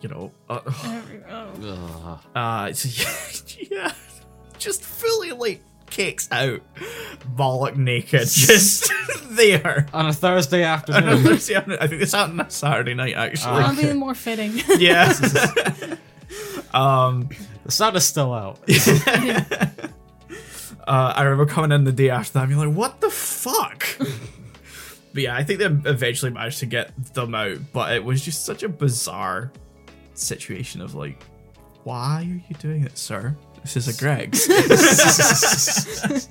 you 0.00 0.08
know. 0.08 0.32
Uh, 0.48 0.60
Oh. 1.30 1.52
Ugh. 1.62 2.18
uh 2.34 2.72
yeah, 3.70 3.92
just 4.58 4.82
fully 4.82 5.30
like 5.30 5.62
cakes 5.90 6.28
out, 6.30 6.60
bollock 7.36 7.76
naked, 7.76 8.20
just 8.28 8.92
there. 9.28 9.86
On 9.92 10.06
a 10.06 10.12
Thursday 10.12 10.64
I 10.64 10.74
afternoon. 10.74 11.26
I 11.26 11.36
think 11.36 12.00
this 12.00 12.12
happened 12.12 12.40
on 12.40 12.46
a 12.46 12.50
Saturday 12.50 12.94
night, 12.94 13.14
actually. 13.14 13.62
That'll 13.62 13.82
be 13.82 13.92
more 13.92 14.14
fitting. 14.14 14.52
yeah. 14.78 15.12
um. 16.72 17.28
the 17.64 17.72
sun 17.72 17.96
is 17.96 18.04
still 18.04 18.32
out. 18.32 18.58
Uh, 20.86 21.14
I 21.16 21.22
remember 21.22 21.50
coming 21.50 21.72
in 21.72 21.84
the 21.84 21.92
day 21.92 22.10
after 22.10 22.34
that 22.34 22.40
and 22.40 22.48
being 22.50 22.60
like, 22.60 22.76
what 22.76 23.00
the 23.00 23.08
fuck? 23.08 23.86
but 23.98 25.22
yeah, 25.22 25.34
I 25.34 25.42
think 25.42 25.58
they 25.60 25.90
eventually 25.90 26.30
managed 26.30 26.58
to 26.58 26.66
get 26.66 27.14
them 27.14 27.34
out, 27.34 27.56
but 27.72 27.94
it 27.94 28.04
was 28.04 28.22
just 28.22 28.44
such 28.44 28.62
a 28.62 28.68
bizarre 28.68 29.50
situation 30.12 30.82
of 30.82 30.94
like, 30.94 31.22
why 31.84 32.20
are 32.20 32.48
you 32.48 32.54
doing 32.58 32.84
it, 32.84 32.98
sir? 32.98 33.34
This 33.64 33.76
is 33.76 33.88
a 33.88 33.98
Greggs. 33.98 34.48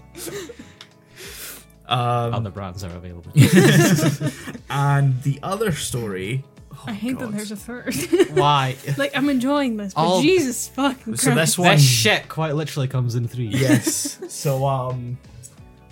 um, 1.88 2.34
Other 2.34 2.50
brands 2.52 2.84
are 2.84 2.96
available. 2.96 3.32
and 4.69 5.22
the 5.24 5.39
other 5.43 5.72
story, 5.72 6.43
I 6.86 6.93
hate 6.93 7.17
that 7.19 7.26
God. 7.26 7.34
there's 7.34 7.52
a 7.52 7.56
third. 7.56 7.96
Why? 8.34 8.76
like 8.98 9.15
I'm 9.17 9.30
enjoying 9.30 9.78
this, 9.78 9.93
but 9.93 10.02
All- 10.02 10.22
Jesus 10.22 10.67
fucking 10.69 11.04
Christ. 11.15 11.24
So 11.24 11.36
this 11.36 11.58
one, 11.58 11.69
That 11.69 11.82
shit 11.82 12.30
quite 12.30 12.54
literally 12.56 12.88
comes 12.88 13.15
in 13.15 13.28
three. 13.28 13.48
yes. 13.48 14.19
So 14.32 14.65
um, 14.65 15.17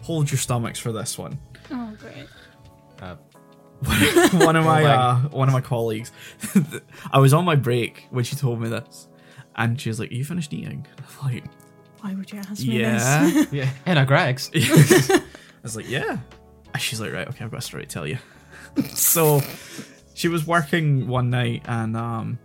hold 0.04 0.32
your 0.32 0.38
stomachs 0.40 0.80
for 0.80 0.92
this 0.92 1.18
one. 1.18 1.38
Oh 1.72 1.94
great. 2.00 2.28
Uh, 3.02 3.16
one 4.46 4.56
of 4.56 4.64
my 4.66 4.84
my. 4.84 4.86
uh, 4.86 5.16
one 5.30 5.48
of 5.48 5.54
my 5.54 5.62
colleagues. 5.62 6.12
I 7.12 7.18
was 7.20 7.34
on 7.34 7.46
my 7.46 7.56
break 7.56 8.06
when 8.12 8.24
she 8.24 8.36
told 8.36 8.62
me 8.62 8.70
this, 8.70 9.08
and 9.62 9.80
she 9.80 9.90
was 9.90 10.00
like, 10.00 10.12
"You 10.12 10.26
finished 10.26 10.54
eating?" 10.54 10.86
I'm 11.22 11.32
like, 11.34 11.44
Why 12.02 12.14
would 12.16 12.32
you 12.32 12.40
ask 12.40 12.66
me 12.66 12.78
this? 12.80 13.04
"Yeah." 13.04 13.46
yeah. 13.52 13.70
And 13.86 14.00
a 14.00 14.06
Greggs. 14.06 14.50
I 14.56 15.22
was 15.64 15.76
like, 15.76 15.90
"Yeah." 15.90 16.18
And 16.74 16.82
she's 16.82 17.00
like, 17.00 17.14
"Right, 17.14 17.28
okay, 17.28 17.46
I've 17.46 17.52
got 17.52 17.58
a 17.58 17.62
story 17.62 17.86
to 17.86 17.90
tell 17.90 18.08
you." 18.08 18.18
so, 18.94 19.42
she 20.14 20.28
was 20.28 20.48
working 20.48 21.08
one 21.08 21.30
night, 21.30 21.64
and 21.66 21.96
um, 21.96 22.40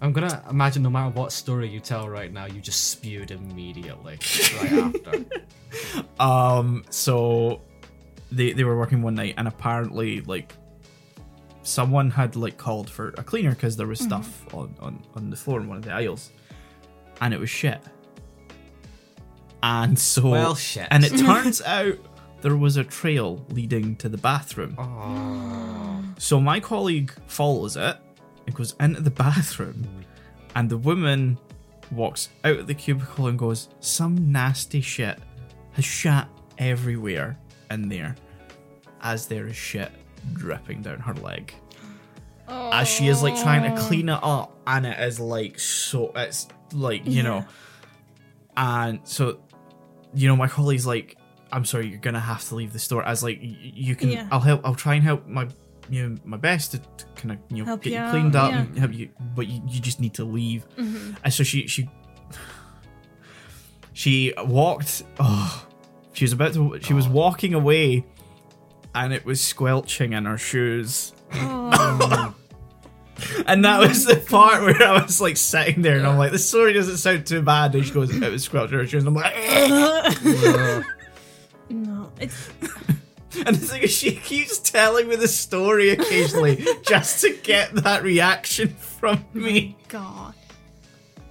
I'm 0.00 0.12
gonna 0.12 0.42
imagine 0.48 0.82
no 0.82 0.90
matter 0.90 1.10
what 1.10 1.32
story 1.32 1.68
you 1.68 1.80
tell 1.80 2.08
right 2.08 2.32
now, 2.32 2.46
you 2.46 2.60
just 2.60 2.90
spewed 2.90 3.30
immediately 3.30 4.18
right 4.60 4.72
after. 4.72 5.24
um, 6.20 6.84
so 6.90 7.62
they 8.30 8.52
they 8.52 8.64
were 8.64 8.78
working 8.78 9.02
one 9.02 9.14
night, 9.14 9.34
and 9.36 9.48
apparently, 9.48 10.20
like, 10.20 10.52
someone 11.62 12.10
had 12.10 12.36
like 12.36 12.56
called 12.56 12.88
for 12.88 13.08
a 13.18 13.24
cleaner 13.24 13.50
because 13.50 13.76
there 13.76 13.86
was 13.86 13.98
stuff 13.98 14.44
on, 14.54 14.74
on 14.80 15.02
on 15.16 15.30
the 15.30 15.36
floor 15.36 15.60
in 15.60 15.66
one 15.66 15.78
of 15.78 15.82
the 15.82 15.92
aisles, 15.92 16.30
and 17.20 17.34
it 17.34 17.40
was 17.40 17.50
shit. 17.50 17.80
And 19.62 19.98
so, 19.98 20.28
Well, 20.28 20.54
shit. 20.54 20.86
And 20.90 21.04
it 21.04 21.16
turns 21.18 21.62
out 21.62 21.98
there 22.42 22.56
was 22.56 22.76
a 22.76 22.84
trail 22.84 23.44
leading 23.50 23.96
to 23.96 24.08
the 24.08 24.18
bathroom. 24.18 24.76
Oh. 24.78 26.04
So 26.18 26.40
my 26.40 26.60
colleague 26.60 27.12
follows 27.26 27.76
it 27.76 27.96
and 28.46 28.54
goes 28.54 28.74
into 28.80 29.00
the 29.00 29.10
bathroom, 29.24 29.86
and 30.54 30.70
the 30.70 30.78
woman 30.78 31.38
walks 31.90 32.28
out 32.44 32.56
of 32.58 32.66
the 32.66 32.74
cubicle 32.74 33.26
and 33.26 33.38
goes, 33.38 33.68
Some 33.80 34.30
nasty 34.30 34.80
shit 34.80 35.18
has 35.72 35.84
shat 35.84 36.28
everywhere 36.58 37.38
in 37.70 37.88
there, 37.88 38.14
as 39.02 39.26
there 39.26 39.46
is 39.46 39.56
shit 39.56 39.90
dripping 40.34 40.82
down 40.82 41.00
her 41.00 41.14
leg. 41.14 41.52
As 42.48 42.86
she 42.86 43.08
is 43.08 43.22
like 43.24 43.34
trying 43.42 43.74
to 43.74 43.80
clean 43.82 44.08
it 44.08 44.20
up, 44.22 44.56
and 44.68 44.86
it 44.86 44.98
is 45.00 45.18
like 45.18 45.58
so, 45.58 46.12
it's 46.14 46.46
like, 46.72 47.06
you 47.06 47.22
know, 47.22 47.44
and 48.56 49.00
so, 49.04 49.40
you 50.14 50.28
know, 50.28 50.36
my 50.36 50.48
colleague's 50.48 50.86
like, 50.86 51.16
I'm 51.52 51.64
sorry, 51.64 51.88
you're 51.88 52.00
gonna 52.00 52.20
have 52.20 52.46
to 52.48 52.54
leave 52.54 52.72
the 52.72 52.78
store. 52.78 53.04
As 53.04 53.22
like, 53.22 53.38
you 53.40 53.94
can, 53.94 54.10
Yeah. 54.10 54.28
I'll 54.30 54.40
help, 54.40 54.62
I'll 54.64 54.74
try 54.74 54.94
and 54.94 55.02
help 55.02 55.26
my, 55.26 55.48
you 55.88 56.08
know, 56.08 56.18
my 56.24 56.36
best 56.36 56.72
to, 56.72 56.78
to 56.78 57.06
kind 57.14 57.32
of, 57.32 57.38
you 57.50 57.58
know, 57.58 57.66
Help 57.66 57.82
get 57.82 57.92
you 57.92 57.98
you 57.98 58.04
out, 58.04 58.10
cleaned 58.10 58.36
up 58.36 58.50
yeah. 58.50 58.60
and 58.60 58.78
help 58.78 58.92
you, 58.92 59.10
but 59.34 59.46
you, 59.46 59.62
you 59.68 59.80
just 59.80 60.00
need 60.00 60.14
to 60.14 60.24
leave. 60.24 60.66
Mm-hmm. 60.76 61.14
And 61.22 61.32
so 61.32 61.44
she, 61.44 61.66
she, 61.66 61.88
she 63.96 64.34
walked. 64.36 65.04
Oh, 65.18 65.66
she 66.12 66.24
was 66.24 66.32
about 66.32 66.52
to. 66.52 66.78
She 66.82 66.92
was 66.92 67.06
oh. 67.06 67.12
walking 67.12 67.54
away, 67.54 68.04
and 68.94 69.12
it 69.12 69.24
was 69.24 69.40
squelching 69.40 70.12
in 70.12 70.26
her 70.26 70.36
shoes. 70.36 71.14
Oh, 71.32 72.34
And 73.46 73.64
that 73.64 73.80
was 73.80 74.04
the 74.04 74.16
part 74.16 74.62
where 74.62 74.82
I 74.82 75.02
was 75.02 75.20
like 75.20 75.36
sitting 75.36 75.82
there, 75.82 75.96
and 75.96 76.06
I'm 76.06 76.18
like, 76.18 76.32
"The 76.32 76.38
story 76.38 76.72
doesn't 76.72 76.98
sound 76.98 77.26
too 77.26 77.40
bad." 77.42 77.74
And 77.74 77.84
she 77.84 77.92
goes, 77.92 78.14
"It 78.14 78.30
was 78.30 78.46
her 78.70 78.80
and 78.80 79.08
I'm 79.08 79.14
like, 79.14 79.34
no, 81.70 82.12
it's 82.20 82.50
and 83.46 83.56
thing 83.58 83.82
is, 83.82 83.92
she 83.92 84.12
keeps 84.16 84.58
telling 84.58 85.08
me 85.08 85.16
the 85.16 85.28
story 85.28 85.90
occasionally 85.90 86.64
just 86.82 87.20
to 87.22 87.34
get 87.42 87.74
that 87.76 88.02
reaction 88.02 88.68
from 88.68 89.24
oh 89.34 89.38
me. 89.38 89.76
God. 89.88 90.34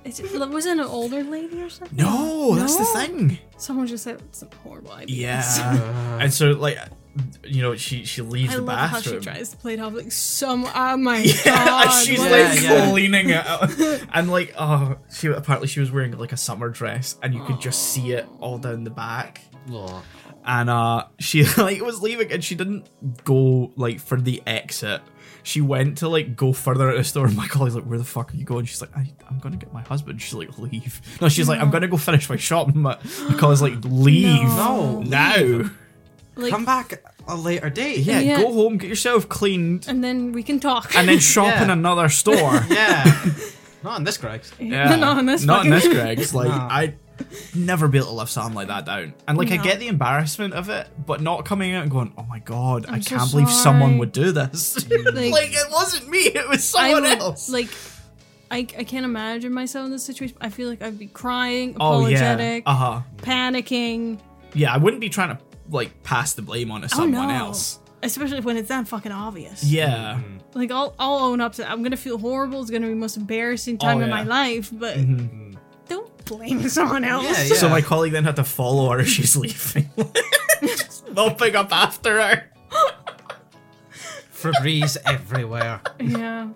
It's, 0.03 0.21
was 0.21 0.65
it 0.67 0.73
an 0.73 0.81
older 0.81 1.23
lady 1.23 1.61
or 1.63 1.69
something? 1.69 1.97
No, 1.97 2.53
that's 2.55 2.75
the 2.75 2.83
No? 2.83 2.93
thing. 2.93 3.39
Someone 3.57 3.87
just 3.87 4.03
said 4.03 4.21
some 4.35 4.49
horrible 4.63 4.91
ideas. 4.91 5.17
Yeah, 5.19 6.17
and 6.21 6.31
so 6.31 6.51
like, 6.51 6.77
you 7.43 7.61
know, 7.61 7.75
she 7.75 8.03
she 8.05 8.21
leaves 8.21 8.53
I 8.53 8.57
the 8.57 8.61
love 8.63 8.77
how 8.89 8.95
bathroom. 8.97 9.21
she 9.21 9.25
tries 9.29 9.49
to 9.49 9.57
play 9.57 9.73
it 9.75 9.79
off 9.79 9.93
like 9.93 10.11
some. 10.11 10.67
Oh 10.73 10.97
my 10.97 11.17
Yeah, 11.45 11.65
god! 11.65 11.89
she's 12.03 12.19
what- 12.19 12.31
like 12.31 12.61
Yeah, 12.61 12.87
yeah. 12.87 12.91
leaning 12.91 13.29
it, 13.29 14.05
and 14.13 14.29
like, 14.29 14.53
oh, 14.57 14.97
she 15.13 15.27
apparently 15.27 15.67
she 15.67 15.79
was 15.79 15.91
wearing 15.91 16.11
like 16.17 16.31
a 16.33 16.37
summer 16.37 16.69
dress, 16.69 17.17
and 17.23 17.33
you 17.33 17.43
could 17.45 17.61
just 17.61 17.91
see 17.91 18.11
it 18.11 18.25
all 18.39 18.57
down 18.57 18.83
the 18.83 18.89
back. 18.91 19.41
Ugh. 19.73 20.03
And 20.47 20.69
uh, 20.69 21.05
she 21.19 21.43
like 21.57 21.81
was 21.81 22.01
leaving, 22.01 22.31
and 22.31 22.43
she 22.43 22.55
didn't 22.55 22.87
go 23.23 23.71
like 23.75 23.99
for 23.99 24.19
the 24.19 24.43
exit. 24.45 25.01
She 25.41 25.61
went 25.61 25.99
to 25.99 26.09
like 26.09 26.35
go 26.35 26.53
further 26.53 26.89
out 26.89 26.97
the 26.97 27.03
store. 27.03 27.27
And 27.27 27.35
my 27.37 27.47
colleague's 27.47 27.75
like, 27.75 27.85
"Where 27.85 27.97
the 27.99 28.03
fuck 28.03 28.33
are 28.33 28.35
you 28.37 28.45
going?" 28.45 28.65
She's 28.65 28.81
like, 28.81 28.95
I, 28.97 29.11
"I'm 29.29 29.39
gonna 29.39 29.57
get 29.57 29.71
my 29.73 29.81
husband." 29.83 30.21
She's 30.21 30.33
like, 30.33 30.57
"Leave." 30.59 31.01
No, 31.21 31.29
she's 31.29 31.47
like, 31.47 31.59
"I'm 31.61 31.69
gonna 31.71 31.87
go 31.87 31.97
finish 31.97 32.29
my 32.29 32.35
shopping." 32.35 32.79
My, 32.81 32.97
my 33.29 33.35
colleague's 33.35 33.61
like, 33.61 33.73
"Leave 33.85 34.41
No. 34.43 35.01
now." 35.01 35.69
Like, 36.35 36.51
Come 36.51 36.65
back 36.65 37.01
a 37.27 37.35
later 37.35 37.69
date. 37.69 37.99
Yeah, 37.99 38.19
Yeah. 38.19 38.41
go 38.41 38.51
home, 38.53 38.77
get 38.77 38.89
yourself 38.89 39.29
cleaned, 39.29 39.85
and 39.87 40.03
then 40.03 40.31
we 40.31 40.43
can 40.43 40.59
talk. 40.59 40.95
and 40.95 41.07
then 41.07 41.19
shop 41.33 41.61
in 41.61 41.67
Yeah. 41.67 41.73
another 41.73 42.09
store. 42.09 42.65
Yeah. 42.69 43.25
Not 43.83 43.99
in 43.99 44.03
this 44.03 44.17
Greggs. 44.17 44.51
Yeah, 44.59 44.95
not 45.07 45.19
in 45.19 45.25
this. 45.27 45.43
Not 45.43 45.65
in 45.65 45.71
fucking- 45.71 45.89
this, 45.91 45.99
Greggs. 46.01 46.33
Like 46.33 46.47
No. 46.49 46.53
I 46.55 46.93
never 47.55 47.87
be 47.87 47.97
able 47.99 48.07
to 48.09 48.13
live 48.15 48.29
something 48.29 48.55
like 48.55 48.67
that 48.67 48.85
down. 48.85 49.13
And 49.27 49.37
like 49.37 49.51
I 49.51 49.57
No. 49.57 49.63
get 49.63 49.79
the 49.79 49.87
embarrassment 49.87 50.53
of 50.55 50.69
it, 50.69 50.87
but 51.05 51.21
not 51.21 51.45
coming 51.45 51.73
out 51.73 51.83
and 51.83 51.91
going, 51.91 52.11
"Oh 52.17 52.25
my 52.27 52.39
god, 52.39 52.87
I 52.89 52.95
I'm 52.95 53.01
so 53.03 53.15
can't 53.17 53.31
believe 53.31 53.49
someone 53.49 53.91
sorry." 53.91 53.99
would 53.99 54.11
do 54.11 54.31
this." 54.31 54.89
Like- 54.89 55.15
like, 55.31 55.53
it 55.53 55.71
wasn't 55.71 56.09
me; 56.09 56.19
it 56.19 56.49
was 56.49 56.73
I 56.75 56.89
someone 56.91 57.03
would, 57.09 57.19
else. 57.19 57.47
Like, 57.49 57.69
I, 58.51 58.57
I 58.77 58.83
can't 58.83 59.05
imagine 59.05 59.53
myself 59.53 59.85
in 59.85 59.91
this 59.91 60.03
situation. 60.03 60.35
I 60.41 60.49
feel 60.49 60.67
like 60.67 60.81
I'd 60.81 60.97
be 60.99 61.07
crying, 61.07 61.77
oh 61.79 62.07
yeah, 62.07 62.17
apologetic, 62.17 62.63
uh 62.65 62.73
huh. 62.75 63.01
panicking. 63.17 64.19
Yeah, 64.53 64.73
I 64.73 64.77
wouldn't 64.77 65.01
be 65.01 65.09
trying 65.09 65.29
to 65.35 65.43
like 65.69 66.03
pass 66.03 66.33
the 66.33 66.41
blame 66.41 66.71
onto 66.71 66.87
someone 66.87 67.15
oh 67.15 67.27
no! 67.27 67.33
else. 67.47 67.79
Especially 68.03 68.39
when 68.41 68.55
it's 68.57 68.69
that 68.69 68.87
fucking 68.87 69.11
obvious. 69.11 69.63
Yeah, 69.63 70.19
Like 70.53 70.69
I'll 70.71 70.93
I'll 70.99 71.15
own 71.25 71.41
up 71.41 71.53
to 71.53 71.61
that. 71.63 71.71
I'm 71.71 71.81
gonna 71.81 71.97
feel 71.97 72.17
horrible. 72.19 72.61
It's 72.61 72.69
gonna 72.69 72.85
be 72.87 72.93
the 72.93 72.99
most 72.99 73.17
embarrassing 73.17 73.77
time 73.79 73.97
Oh, 73.97 74.01
in 74.01 74.09
yeah. 74.09 74.15
my 74.15 74.23
life. 74.23 74.69
But 74.71 74.97
Mhm. 74.97 75.55
don't 75.87 76.25
blame 76.25 76.67
someone 76.69 77.03
else. 77.03 77.23
Yeah, 77.25 77.43
yeah. 77.43 77.55
So 77.55 77.69
my 77.69 77.81
colleague 77.81 78.11
then 78.11 78.23
had 78.25 78.35
to 78.35 78.43
follow 78.43 78.89
her 78.91 78.99
as 78.99 79.07
she's 79.09 79.35
leaving, 79.37 79.89
Just 80.61 81.09
mopping 81.13 81.55
up 81.55 81.71
after 81.71 82.21
her. 82.21 82.43
Febreze 84.33 84.97
everywhere. 85.05 85.81
yeah. 85.99 86.49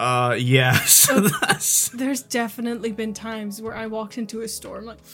Uh, 0.00 0.34
yeah. 0.38 0.78
So 0.86 1.20
that's 1.20 1.88
There's 1.90 2.22
definitely 2.22 2.92
been 2.92 3.14
times 3.14 3.60
where 3.62 3.74
I 3.74 3.86
walked 3.86 4.18
into 4.18 4.40
a 4.42 4.48
store. 4.48 4.78
I'm 4.78 4.84
like, 4.84 4.98
it 4.98 5.04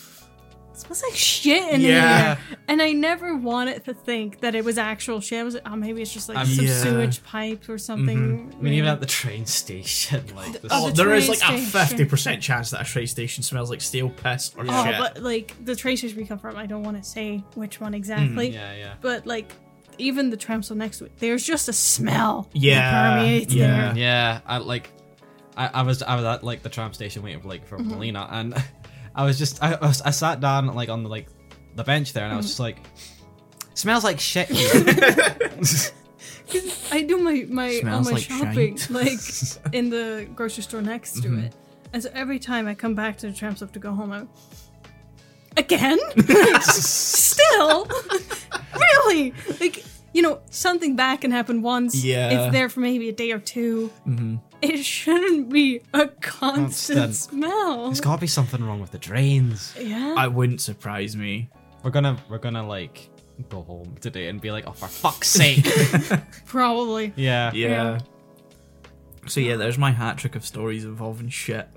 smells 0.77 1.03
like 1.03 1.15
shit 1.15 1.73
in 1.73 1.81
Yeah. 1.81 2.35
here, 2.37 2.57
and 2.69 2.83
I 2.83 2.93
never 2.93 3.37
wanted 3.37 3.85
to 3.85 3.95
think 3.95 4.41
that 4.41 4.55
it 4.55 4.65
was 4.65 4.79
actual 4.79 5.21
shit. 5.21 5.41
I 5.41 5.43
was 5.43 5.55
like, 5.55 5.63
oh, 5.67 5.77
maybe 5.77 6.03
it's 6.03 6.13
just 6.13 6.29
like 6.29 6.39
Um, 6.39 6.47
some 6.47 6.65
yeah. 6.67 6.83
sewage 6.83 7.23
pipes 7.25 7.69
or 7.69 7.79
something. 7.79 8.53
I 8.59 8.63
mean, 8.63 8.75
even 8.75 8.89
at 8.91 9.01
the 9.01 9.07
train 9.07 9.47
station, 9.47 10.25
like 10.37 10.53
this. 10.53 10.71
Oh, 10.71 10.87
Oh, 10.87 10.91
the 10.91 11.05
there 11.05 11.15
is 11.15 11.27
train 11.27 11.61
like 11.61 11.61
a 11.61 11.87
fifty 11.87 12.05
percent 12.05 12.43
chance 12.43 12.71
that 12.71 12.81
a 12.81 12.85
train 12.85 13.07
station 13.07 13.43
smells 13.43 13.71
like 13.71 13.81
stale 13.81 14.11
piss 14.11 14.53
or 14.57 14.65
Oh, 14.69 14.85
shit. 14.85 14.95
Oh, 14.95 14.99
but 14.99 15.23
like 15.23 15.55
the 15.65 15.77
train 15.77 15.97
station 15.97 16.17
we 16.19 16.27
come 16.27 16.39
from, 16.39 16.57
I 16.57 16.67
don't 16.67 16.83
want 16.83 16.97
to 17.03 17.09
say 17.09 17.43
which 17.55 17.81
one 17.81 17.93
mm, 17.93 17.97
exactly. 17.97 18.49
yeah, 18.49 18.75
yeah. 18.75 18.95
But 19.01 19.27
like, 19.27 19.53
even 19.99 20.31
the 20.31 20.37
tram 20.37 20.63
stop 20.63 20.77
next 20.77 20.99
to 20.99 21.05
it, 21.05 21.13
there's 21.19 21.45
just 21.45 21.69
a 21.69 21.73
smell 21.73 22.49
Yeah, 22.53 22.91
that 22.91 23.19
permeates 23.21 23.55
yeah. 23.55 23.93
there. 23.93 23.99
Yeah, 23.99 24.41
I 24.47 24.59
like. 24.59 24.91
I, 25.57 25.69
I 25.69 25.83
was 25.83 26.03
I 26.03 26.17
was 26.17 26.25
at 26.25 26.43
like 26.43 26.63
the 26.65 26.69
tram 26.69 26.93
station 26.95 27.23
waiting 27.23 27.41
for 27.41 27.47
like 27.47 27.65
for 27.65 27.79
mm-hmm. 27.79 27.91
Melina, 27.91 28.27
and 28.31 28.55
I 29.15 29.25
was 29.25 29.39
just 29.39 29.63
I, 29.63 29.75
I, 29.75 29.87
was, 29.87 30.03
I 30.03 30.11
sat 30.11 30.41
down 30.41 30.67
like 30.75 30.89
on 30.89 31.03
the 31.03 31.09
like 31.09 31.29
the 31.77 31.85
bench 31.85 32.13
there, 32.13 32.25
and 32.25 32.33
I 32.33 32.37
was 32.37 32.47
just 32.47 32.61
like, 32.61 32.79
smells 33.75 34.05
like 34.05 34.21
shit. 34.21 34.49
Here. 34.49 34.71
I 36.93 37.03
do 37.03 37.19
my 37.19 37.47
my 37.49 37.67
all 37.67 37.81
Smells 37.81 38.07
my 38.07 38.13
like 38.13 38.23
shopping 38.25 38.77
shite. 38.77 38.91
like 38.91 39.19
in 39.73 39.91
the 39.91 40.29
grocery 40.35 40.63
store 40.63 40.83
next 40.83 41.23
to 41.23 41.29
Mm-hmm. 41.29 41.39
it, 41.47 41.55
and 41.93 42.03
so 42.03 42.11
every 42.15 42.39
time 42.39 42.67
I 42.69 42.75
come 42.75 42.95
back 42.95 43.17
to 43.19 43.27
the 43.29 43.33
tram 43.33 43.57
stop 43.57 43.73
to 43.73 43.79
go 43.79 43.93
home, 43.93 44.13
I'm 44.13 44.29
again, 45.57 45.99
still, 46.61 47.89
really, 49.07 49.33
like 49.61 49.85
you 50.13 50.23
know, 50.23 50.41
something 50.51 50.95
bad 50.97 51.21
can 51.23 51.31
happen 51.31 51.63
once. 51.63 52.05
Yeah. 52.05 52.31
it's 52.45 52.53
there 52.53 52.69
for 52.69 52.81
maybe 52.81 53.09
a 53.09 53.13
day 53.13 53.33
or 53.33 53.39
2 53.41 53.91
Mhm. 54.07 54.41
It 54.65 54.85
shouldn't 54.85 55.51
be 55.51 55.81
a 55.93 56.09
constant, 56.09 56.99
Constant. 56.99 57.15
smell. 57.15 57.85
There's 57.87 58.01
gotta 58.01 58.21
be 58.21 58.27
something 58.27 58.65
wrong 58.65 58.81
with 58.81 58.91
the 58.93 58.99
drains. 58.99 59.75
yeah, 59.81 60.15
I 60.17 60.27
wouldn't 60.29 60.61
surprise 60.61 61.17
me. 61.17 61.49
We're 61.83 61.91
gonna 61.91 62.17
we're 62.29 62.39
gonna 62.39 62.67
like 62.67 63.11
go 63.49 63.63
home 63.63 63.97
today 64.01 64.29
and 64.29 64.41
be 64.41 64.51
like, 64.51 64.67
oh 64.67 64.73
for 64.73 64.89
fuck's 64.89 65.29
sake. 65.29 65.67
probably. 66.47 67.13
yeah. 67.17 67.51
Yeah. 67.53 67.69
Yeah. 67.69 67.99
So 69.27 69.41
yeah, 69.41 69.57
there's 69.57 69.79
my 69.79 69.91
hat 69.91 70.19
trick 70.19 70.37
of 70.37 70.45
stories 70.45 70.85
involving 70.85 71.29
shit. 71.29 71.69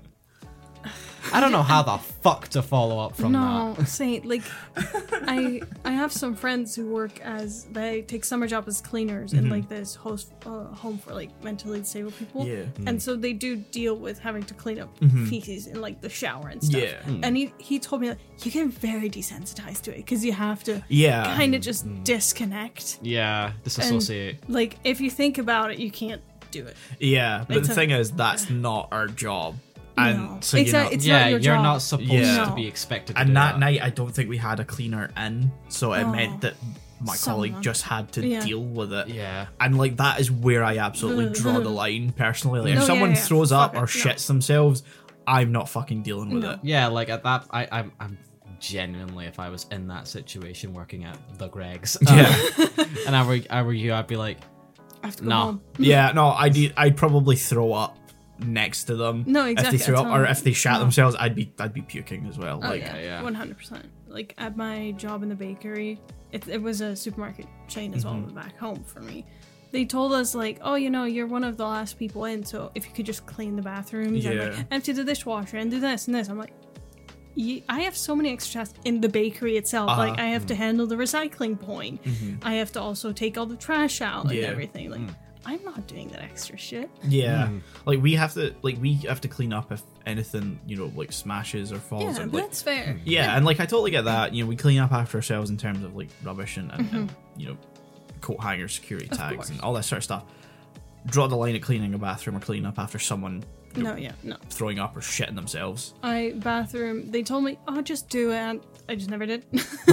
I 1.32 1.40
don't 1.40 1.52
know 1.52 1.62
how 1.62 1.82
the 1.82 1.98
fuck 1.98 2.48
to 2.48 2.62
follow 2.62 2.98
up 2.98 3.16
from 3.16 3.32
that. 3.32 3.38
no, 3.38 3.74
that. 3.74 3.86
Saint. 3.86 4.26
Like, 4.26 4.42
I 4.76 5.62
I 5.84 5.92
have 5.92 6.12
some 6.12 6.34
friends 6.34 6.74
who 6.74 6.86
work 6.86 7.20
as 7.20 7.64
they 7.64 8.02
take 8.02 8.24
summer 8.24 8.46
job 8.46 8.64
as 8.66 8.80
cleaners 8.80 9.32
in 9.32 9.40
mm-hmm. 9.40 9.50
like 9.52 9.68
this 9.68 9.94
host 9.94 10.32
uh, 10.46 10.64
home 10.64 10.98
for 10.98 11.14
like 11.14 11.30
mentally 11.42 11.80
disabled 11.80 12.16
people. 12.16 12.46
Yeah. 12.46 12.64
and 12.86 12.98
mm. 12.98 13.00
so 13.00 13.16
they 13.16 13.32
do 13.32 13.56
deal 13.56 13.96
with 13.96 14.18
having 14.18 14.42
to 14.44 14.54
clean 14.54 14.80
up 14.80 14.98
mm-hmm. 15.00 15.26
feces 15.26 15.66
in 15.66 15.80
like 15.80 16.00
the 16.00 16.08
shower 16.08 16.48
and 16.48 16.62
stuff. 16.62 16.82
Yeah. 16.82 17.00
Mm. 17.02 17.20
and 17.22 17.36
he 17.36 17.52
he 17.58 17.78
told 17.78 18.02
me 18.02 18.08
that 18.08 18.18
you 18.44 18.50
get 18.50 18.66
very 18.68 19.10
desensitized 19.10 19.82
to 19.82 19.92
it 19.92 19.98
because 19.98 20.24
you 20.24 20.32
have 20.32 20.64
to 20.64 20.82
Yeah. 20.88 21.36
kind 21.36 21.54
of 21.54 21.60
mm. 21.60 21.64
just 21.64 22.04
disconnect. 22.04 22.98
Yeah, 23.02 23.52
disassociate. 23.64 24.48
Like 24.48 24.78
if 24.84 25.00
you 25.00 25.10
think 25.10 25.38
about 25.38 25.70
it, 25.70 25.78
you 25.78 25.90
can't 25.90 26.22
do 26.50 26.66
it. 26.66 26.76
Yeah, 26.98 27.44
but 27.46 27.58
It's 27.58 27.68
the 27.68 27.72
a- 27.72 27.76
thing 27.76 27.90
is, 27.90 28.10
that's 28.12 28.50
not 28.68 28.88
our 28.92 29.06
job. 29.06 29.56
And 29.98 30.18
No. 30.18 30.38
so 30.40 30.56
It's 30.56 30.72
you 30.72 30.78
a- 30.78 30.82
know, 30.84 30.90
it's 30.90 31.04
yeah, 31.06 31.18
not 31.20 31.30
your 31.30 31.40
you're 31.40 31.54
job. 31.56 31.62
not 31.62 31.78
supposed 31.82 32.10
Yeah. 32.10 32.44
to 32.44 32.54
be 32.54 32.66
expected 32.66 33.14
to 33.16 33.20
and 33.20 33.28
do 33.30 33.34
that, 33.34 33.52
that. 33.52 33.58
night, 33.58 33.80
I 33.82 33.90
don't 33.90 34.12
think 34.14 34.28
we 34.28 34.36
had 34.38 34.60
a 34.60 34.64
cleaner 34.64 35.10
in, 35.16 35.50
so 35.68 35.92
it 35.92 36.04
Oh. 36.04 36.12
meant 36.12 36.40
that 36.42 36.54
my 37.00 37.16
colleague 37.16 37.54
just 37.60 37.82
had 37.82 38.10
to 38.12 38.26
Yeah. 38.26 38.40
deal 38.44 38.62
with 38.62 38.92
it. 38.92 39.08
Yeah. 39.08 39.46
And 39.60 39.78
like 39.78 39.96
that 39.98 40.18
is 40.20 40.30
where 40.30 40.64
I 40.64 40.78
absolutely 40.78 41.30
draw 41.40 41.60
the 41.60 41.68
line 41.68 42.12
personally. 42.16 42.60
Like 42.60 42.70
if 42.70 42.74
No, 42.76 42.80
yeah, 42.82 42.86
someone 42.86 43.10
yeah. 43.10 43.16
throws 43.16 43.52
up 43.52 43.74
Fuck 43.74 43.82
or 43.82 43.84
it, 43.84 44.04
no. 44.04 44.10
shits 44.12 44.26
themselves, 44.26 44.82
I'm 45.26 45.52
not 45.52 45.68
fucking 45.68 46.02
dealing 46.02 46.30
with 46.30 46.42
No. 46.42 46.50
it. 46.52 46.58
Yeah, 46.62 46.86
like 46.88 47.08
at 47.08 47.22
that, 47.24 47.46
I, 47.50 47.68
I'm, 47.70 47.92
I'm 48.00 48.18
genuinely, 48.60 49.26
if 49.26 49.38
I 49.38 49.48
was 49.50 49.66
in 49.70 49.86
that 49.88 50.08
situation 50.08 50.72
working 50.72 51.04
at 51.04 51.16
the 51.38 51.48
Greggs, 51.48 51.96
uh, 52.06 52.12
Yeah. 52.76 52.84
and 53.06 53.14
I 53.14 53.24
were, 53.26 53.38
I 53.50 53.62
were 53.62 53.72
you, 53.72 53.92
I'd 53.94 54.06
be 54.08 54.16
like, 54.16 54.38
I 55.02 55.06
have 55.06 55.16
to 55.16 55.22
go 55.22 55.28
No. 55.28 55.36
home. 55.36 55.60
yeah, 55.78 56.10
no, 56.12 56.30
I'd 56.30 56.72
I'd 56.76 56.96
probably 56.96 57.36
throw 57.36 57.72
up 57.72 57.96
next 58.40 58.84
to 58.84 58.96
them. 58.96 59.24
No, 59.26 59.44
If 59.44 59.52
exactly, 59.52 59.78
they 59.78 59.84
threw 59.84 59.96
up 59.96 60.06
or 60.06 60.24
if 60.24 60.42
they 60.42 60.52
shat 60.52 60.74
no. 60.74 60.80
themselves, 60.80 61.16
I'd 61.18 61.34
be 61.34 61.52
I'd 61.58 61.72
be 61.74 61.82
puking 61.82 62.26
as 62.28 62.38
well. 62.38 62.60
Oh 62.62 62.68
like 62.68 62.82
yeah, 62.82 62.98
yeah. 62.98 63.22
one 63.22 63.34
hundred 63.34 63.58
percent. 63.58 63.86
Like 64.08 64.34
at 64.38 64.56
my 64.56 64.92
job 64.92 65.22
in 65.22 65.28
the 65.28 65.34
bakery, 65.34 66.00
it, 66.32 66.46
it 66.48 66.62
was 66.62 66.80
a 66.80 66.94
supermarket 66.96 67.46
chain 67.68 67.94
as 67.94 68.04
Mm-hmm. 68.04 68.24
well 68.26 68.32
back 68.34 68.56
home 68.58 68.82
for 68.84 69.00
me. 69.00 69.24
They 69.70 69.84
told 69.84 70.14
us 70.14 70.34
like, 70.34 70.58
oh, 70.62 70.76
you 70.76 70.88
know, 70.88 71.04
you're 71.04 71.26
one 71.26 71.44
of 71.44 71.58
the 71.58 71.64
last 71.66 71.98
people 71.98 72.24
in, 72.24 72.42
so 72.44 72.70
if 72.74 72.86
you 72.86 72.92
could 72.94 73.04
just 73.04 73.26
clean 73.26 73.54
the 73.54 73.60
bathrooms 73.62 74.24
and 74.24 74.34
Yeah. 74.34 74.44
like 74.56 74.66
empty 74.70 74.92
the 74.92 75.04
dishwasher 75.04 75.58
and 75.58 75.70
do 75.70 75.78
this 75.78 76.06
and 76.06 76.14
this, 76.14 76.28
I'm 76.30 76.38
like, 76.38 76.54
"Ye- 77.34 77.64
I 77.68 77.80
have 77.80 77.94
so 77.94 78.16
many 78.16 78.32
extra 78.32 78.60
tasks 78.60 78.78
in 78.86 79.02
the 79.02 79.10
bakery 79.10 79.58
itself. 79.58 79.90
Uh-huh. 79.90 80.00
Like 80.08 80.18
I 80.18 80.28
have 80.28 80.46
to 80.46 80.54
handle 80.54 80.86
the 80.86 80.96
recycling 80.96 81.60
point. 81.60 82.00
I 82.42 82.54
have 82.54 82.72
to 82.72 82.80
also 82.80 83.12
take 83.12 83.36
all 83.36 83.44
the 83.44 83.56
trash 83.56 84.00
out 84.00 84.24
and 84.24 84.32
Mm-hmm. 84.32 84.50
Everything. 84.50 84.90
Like 84.90 85.00
I'm 85.48 85.64
not 85.64 85.86
doing 85.86 86.08
that 86.08 86.20
extra 86.20 86.58
shit. 86.58 86.90
Yeah, 87.04 87.46
hmm. 87.46 87.58
like 87.86 88.02
we 88.02 88.14
have 88.16 88.34
to 88.34 88.54
like 88.60 88.76
we 88.78 88.96
have 88.96 89.22
to 89.22 89.28
clean 89.28 89.54
up 89.54 89.72
if 89.72 89.82
anything 90.04 90.60
you 90.66 90.76
know 90.76 90.92
like 90.94 91.10
smashes 91.10 91.72
or 91.72 91.78
falls. 91.78 92.18
Yeah, 92.18 92.24
or, 92.24 92.26
like, 92.26 92.44
that's 92.44 92.60
fair. 92.60 92.92
Hmm. 92.92 92.98
yeah, 93.04 93.34
and 93.34 93.46
like 93.46 93.58
I 93.58 93.64
totally 93.64 93.90
get 93.90 94.04
that. 94.04 94.34
You 94.34 94.44
know, 94.44 94.48
we 94.50 94.56
clean 94.56 94.78
up 94.78 94.92
after 94.92 95.16
ourselves 95.16 95.48
in 95.48 95.56
terms 95.56 95.82
of 95.82 95.96
like 95.96 96.10
rubbish 96.22 96.58
and, 96.58 96.70
and, 96.70 96.80
and 96.92 97.08
mm-hmm. 97.08 97.40
you 97.40 97.48
know 97.48 97.56
coat 98.20 98.42
hangers, 98.42 98.74
security 98.74 99.08
tags, 99.08 99.36
course. 99.36 99.48
and 99.48 99.62
all 99.62 99.72
that 99.72 99.84
sort 99.84 99.96
of 99.96 100.04
stuff. 100.04 100.24
Draw 101.06 101.28
the 101.28 101.36
line 101.36 101.54
at 101.54 101.62
cleaning 101.62 101.94
a 101.94 101.98
bathroom 101.98 102.36
or 102.36 102.40
cleaning 102.40 102.66
up 102.66 102.78
after 102.78 102.98
someone 102.98 103.32
you 103.32 103.38
know, 103.38 103.44
No, 103.82 103.96
yeah, 103.96 104.12
no. 104.22 104.36
throwing 104.50 104.78
up 104.78 104.96
or 104.96 105.00
shitting 105.00 105.34
themselves. 105.34 105.94
I 106.02 106.32
bathroom. 106.36 107.10
They 107.10 107.22
told 107.22 107.44
me, 107.44 107.58
oh, 107.68 107.80
just 107.82 108.08
do 108.08 108.30
it. 108.32 108.36
And 108.36 108.60
I 108.88 108.94
just 108.94 109.10
never 109.10 109.26
did. 109.26 109.44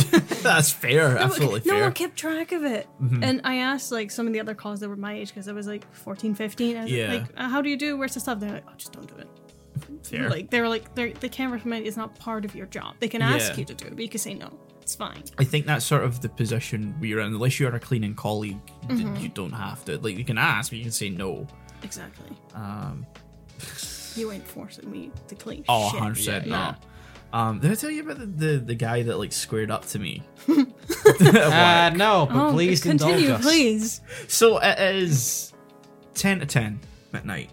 That's 0.43 0.71
fair, 0.71 1.17
absolutely 1.17 1.59
no 1.59 1.63
fair. 1.65 1.73
Mm-hmm. 1.73 1.81
one 1.83 1.93
kept 1.93 2.15
track 2.17 2.51
of 2.51 2.63
it. 2.63 2.87
And 3.21 3.41
I 3.43 3.55
asked 3.57 3.91
like 3.91 4.11
some 4.11 4.27
of 4.27 4.33
the 4.33 4.39
other 4.39 4.53
calls 4.55 4.79
that 4.81 4.89
were 4.89 4.95
my 4.95 5.13
age 5.13 5.29
because 5.29 5.47
I 5.47 5.53
was 5.53 5.67
like 5.67 5.91
14, 5.93 6.35
15. 6.35 6.77
I 6.77 6.81
was 6.83 6.91
Yeah. 6.91 7.13
like, 7.13 7.35
how 7.37 7.61
do 7.61 7.69
you 7.69 7.77
do? 7.77 7.97
Where's 7.97 8.13
the 8.13 8.19
stuff? 8.19 8.39
They're 8.39 8.51
like, 8.51 8.63
oh, 8.67 8.73
just 8.77 8.91
don't 8.93 9.07
do 9.07 9.15
it. 9.21 9.27
fair. 10.05 10.29
Like 10.29 10.49
they 10.51 10.61
were 10.61 10.69
like, 10.69 10.93
they're, 10.95 11.11
they 11.13 11.29
can't 11.29 11.51
recommend. 11.51 11.85
It's 11.87 11.97
not 11.97 12.17
part 12.19 12.45
of 12.45 12.55
your 12.55 12.65
job. 12.67 12.95
They 12.99 13.07
can 13.07 13.21
ask 13.21 13.51
Yeah. 13.53 13.57
you 13.59 13.65
to 13.65 13.73
do 13.73 13.85
it, 13.87 13.95
but 13.95 14.01
you 14.03 14.09
can 14.09 14.19
say 14.19 14.33
no. 14.33 14.57
It's 14.81 14.93
fine. 14.95 15.23
I 15.39 15.43
think 15.43 15.65
that's 15.65 15.83
sort 15.83 16.03
of 16.03 16.21
the 16.21 16.29
position 16.29 16.95
we're 16.99 17.19
in. 17.19 17.33
Unless 17.33 17.59
you're 17.59 17.75
a 17.75 17.79
cleaning 17.79 18.13
colleague, 18.13 18.59
Mm-hmm. 18.87 19.15
you 19.15 19.29
don't 19.29 19.51
have 19.51 19.83
to. 19.85 19.97
Like 19.97 20.15
you 20.15 20.23
can 20.23 20.37
ask, 20.37 20.69
but 20.69 20.77
you 20.77 20.83
can 20.83 20.91
say 20.91 21.09
no. 21.09 21.47
Exactly. 21.81 22.29
Um, 22.53 23.05
You 24.15 24.31
ain't 24.31 24.47
forcing 24.47 24.89
me 24.91 25.11
to 25.27 25.35
clean. 25.35 25.65
Oh, 25.67 25.89
shit. 25.89 25.99
100 25.99 26.15
percent 26.15 26.45
Yeah, 26.47 26.51
not. 26.51 26.83
Um, 27.33 27.59
did 27.59 27.69
I 27.71 27.75
tell 27.75 27.89
you 27.89 28.03
about 28.03 28.19
the, 28.19 28.25
the, 28.27 28.57
the 28.59 28.75
guy 28.75 29.03
that 29.03 29.17
like 29.17 29.33
squared 29.33 29.69
up 29.69 29.85
to 29.87 29.99
me? 29.99 30.23
uh, 30.47 31.91
no, 31.95 32.25
but 32.31 32.47
Oh, 32.49 32.51
please 32.53 32.81
continue, 32.81 33.15
indulge 33.15 33.39
us. 33.39 33.45
please. 33.45 34.01
So 34.27 34.57
it 34.59 34.79
is 34.79 35.53
ten 36.13 36.39
to 36.39 36.45
ten 36.45 36.79
at 37.13 37.25
night, 37.25 37.49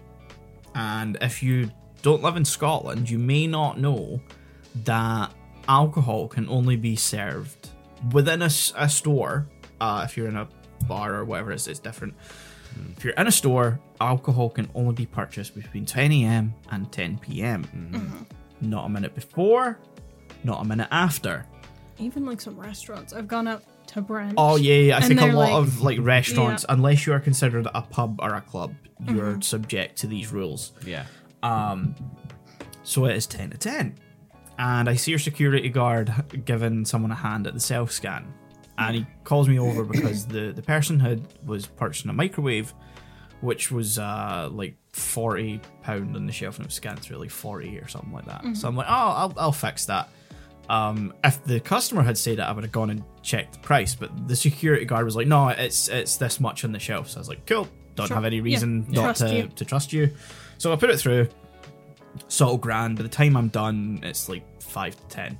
and 0.75 1.17
if 1.21 1.43
you 1.43 1.69
don't 2.01 2.21
live 2.21 2.37
in 2.37 2.45
Scotland, 2.45 3.09
you 3.09 3.19
may 3.19 3.45
not 3.47 3.79
know 3.79 4.21
that 4.85 5.33
alcohol 5.67 6.27
can 6.27 6.47
only 6.49 6.75
be 6.77 6.95
served 6.95 7.69
within 8.13 8.41
a, 8.41 8.49
a 8.77 8.87
store. 8.89 9.47
Uh, 9.81 10.03
if 10.05 10.15
you're 10.15 10.27
in 10.27 10.37
a 10.37 10.47
bar 10.87 11.15
or 11.15 11.25
whatever, 11.25 11.51
it's, 11.51 11.67
it's 11.67 11.79
different. 11.79 12.13
If 12.97 13.03
you're 13.03 13.13
in 13.13 13.27
a 13.27 13.31
store, 13.31 13.79
alcohol 14.03 14.49
can 14.49 14.69
only 14.75 14.93
be 14.93 15.05
purchased 15.05 15.55
between 15.55 15.85
10 15.85 16.11
a.m. 16.11 16.53
and 16.71 16.91
10 16.91 17.17
p.m. 17.19 18.27
Not 18.61 18.85
a 18.85 18.89
minute 18.89 19.15
before, 19.15 19.79
not 20.43 20.61
a 20.63 20.67
minute 20.67 20.87
after. 20.91 21.45
Even 21.99 22.25
like 22.25 22.41
some 22.41 22.59
restaurants, 22.59 23.13
I've 23.13 23.27
gone 23.27 23.47
out 23.47 23.63
to 23.87 24.01
brunch. 24.01 24.33
Oh 24.37 24.55
yeah, 24.55 24.75
yeah. 24.75 24.97
I 24.97 25.01
think 25.01 25.21
a 25.21 25.25
lot 25.27 25.33
like- 25.35 25.53
of 25.53 25.81
like 25.81 25.99
restaurants, 26.01 26.65
unless 26.69 27.05
you 27.05 27.13
are 27.13 27.19
considered 27.19 27.67
a 27.73 27.81
pub 27.81 28.19
or 28.21 28.35
a 28.35 28.41
club, 28.41 28.73
you're 29.07 29.41
subject 29.41 29.97
to 29.99 30.07
these 30.07 30.31
rules. 30.31 30.71
Yeah. 30.85 31.05
Um. 31.43 31.95
So 32.83 33.05
it 33.05 33.15
is 33.15 33.27
ten 33.27 33.49
to 33.51 33.57
ten, 33.57 33.95
and 34.57 34.89
I 34.89 34.95
see 34.95 35.11
your 35.11 35.19
security 35.19 35.69
guard 35.69 36.13
giving 36.45 36.85
someone 36.85 37.11
a 37.11 37.15
hand 37.15 37.47
at 37.47 37.53
the 37.53 37.59
self 37.59 37.91
scan, 37.91 38.33
and 38.77 38.95
he 38.95 39.05
calls 39.23 39.47
me 39.47 39.59
over 39.59 39.83
because 39.83 40.25
the 40.25 40.51
the 40.51 40.61
person 40.63 40.99
had 40.99 41.21
was 41.45 41.67
purchasing 41.67 42.09
a 42.09 42.13
microwave, 42.13 42.73
which 43.43 43.71
was 43.71 43.99
uh 43.99 44.49
like 44.51 44.75
forty 44.93 45.59
pound 45.83 46.15
on 46.15 46.25
the 46.25 46.31
shelf, 46.31 46.55
and 46.57 46.65
it 46.65 46.69
was 46.69 46.75
scanned 46.75 46.99
through 46.99 47.17
like 47.17 47.29
forty 47.29 47.77
or 47.77 47.87
something 47.87 48.11
like 48.13 48.25
that. 48.25 48.55
So 48.57 48.67
I'm 48.67 48.75
like, 48.75 48.87
oh, 48.89 48.93
I'll 48.93 49.33
I'll 49.37 49.51
fix 49.51 49.85
that. 49.85 50.09
Um, 50.69 51.13
if 51.23 51.43
the 51.43 51.59
customer 51.59 52.03
had 52.03 52.17
said 52.17 52.39
it, 52.39 52.41
I 52.41 52.51
would 52.53 52.63
have 52.63 52.71
gone 52.71 52.89
and 52.89 53.03
checked 53.21 53.53
the 53.53 53.59
price, 53.59 53.95
but 53.95 54.27
the 54.29 54.35
security 54.35 54.85
guard 54.85 55.03
was 55.05 55.15
like, 55.15 55.27
"No, 55.27 55.49
it's 55.49 55.89
it's 55.89 56.15
this 56.17 56.39
much 56.39 56.63
on 56.63 56.71
the 56.71 56.79
shelf." 56.79 57.09
So 57.09 57.17
I 57.17 57.19
was 57.19 57.27
like, 57.29 57.45
"Cool, 57.45 57.67
don't 57.95 58.07
Sure. 58.07 58.15
have 58.15 58.23
any 58.25 58.37
Yeah. 58.37 58.43
reason 58.43 58.85
not 58.89 59.03
Trust 59.17 59.21
to, 59.21 59.35
you. 59.35 59.47
to 59.55 59.65
trust 59.65 59.91
you." 59.93 60.11
So 60.57 60.71
I 60.71 60.77
put 60.77 60.89
it 60.89 60.97
through. 60.99 61.27
It's 62.21 62.39
all 62.39 62.57
grand. 62.57 62.95
By 62.97 63.03
the 63.03 63.09
time 63.09 63.35
I'm 63.35 63.49
done, 63.49 63.99
it's 64.03 64.29
like 64.29 64.43
five 64.61 64.95
to 64.95 65.07
10 65.09 65.37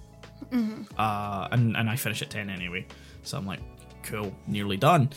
Mm-hmm. 0.51 0.81
uh, 0.97 1.47
and 1.51 1.77
and 1.77 1.89
I 1.89 1.95
finish 1.95 2.21
at 2.21 2.29
ten 2.29 2.49
anyway. 2.49 2.85
So 3.23 3.37
I'm 3.37 3.47
like, 3.47 3.61
"Cool, 4.03 4.35
nearly 4.45 4.75
done." 4.77 5.09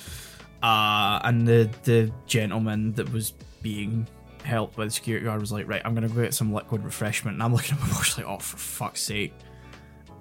Uh, 0.63 1.21
and 1.25 1.47
the 1.47 1.71
the 1.85 2.11
gentleman 2.27 2.93
that 2.95 3.13
was 3.13 3.33
being 3.63 4.07
helped 4.45 4.77
by 4.77 4.85
the 4.85 4.91
security 4.91 5.25
guard 5.27 5.41
was 5.41 5.53
like, 5.53 5.69
"Right, 5.69 5.83
I'm 5.85 5.95
gonna 5.95 6.09
go 6.09 6.23
get 6.23 6.35
some 6.35 6.53
liquid 6.53 6.85
refreshment." 6.85 7.35
And 7.35 7.43
I'm 7.43 7.53
looking 7.53 7.77
at 7.77 7.81
my 7.83 7.89
watch 7.93 8.17
like, 8.17 8.27
"Oh, 8.27 8.39
for 8.39 8.57
fuck's 8.57 9.01
sake!" 9.03 9.35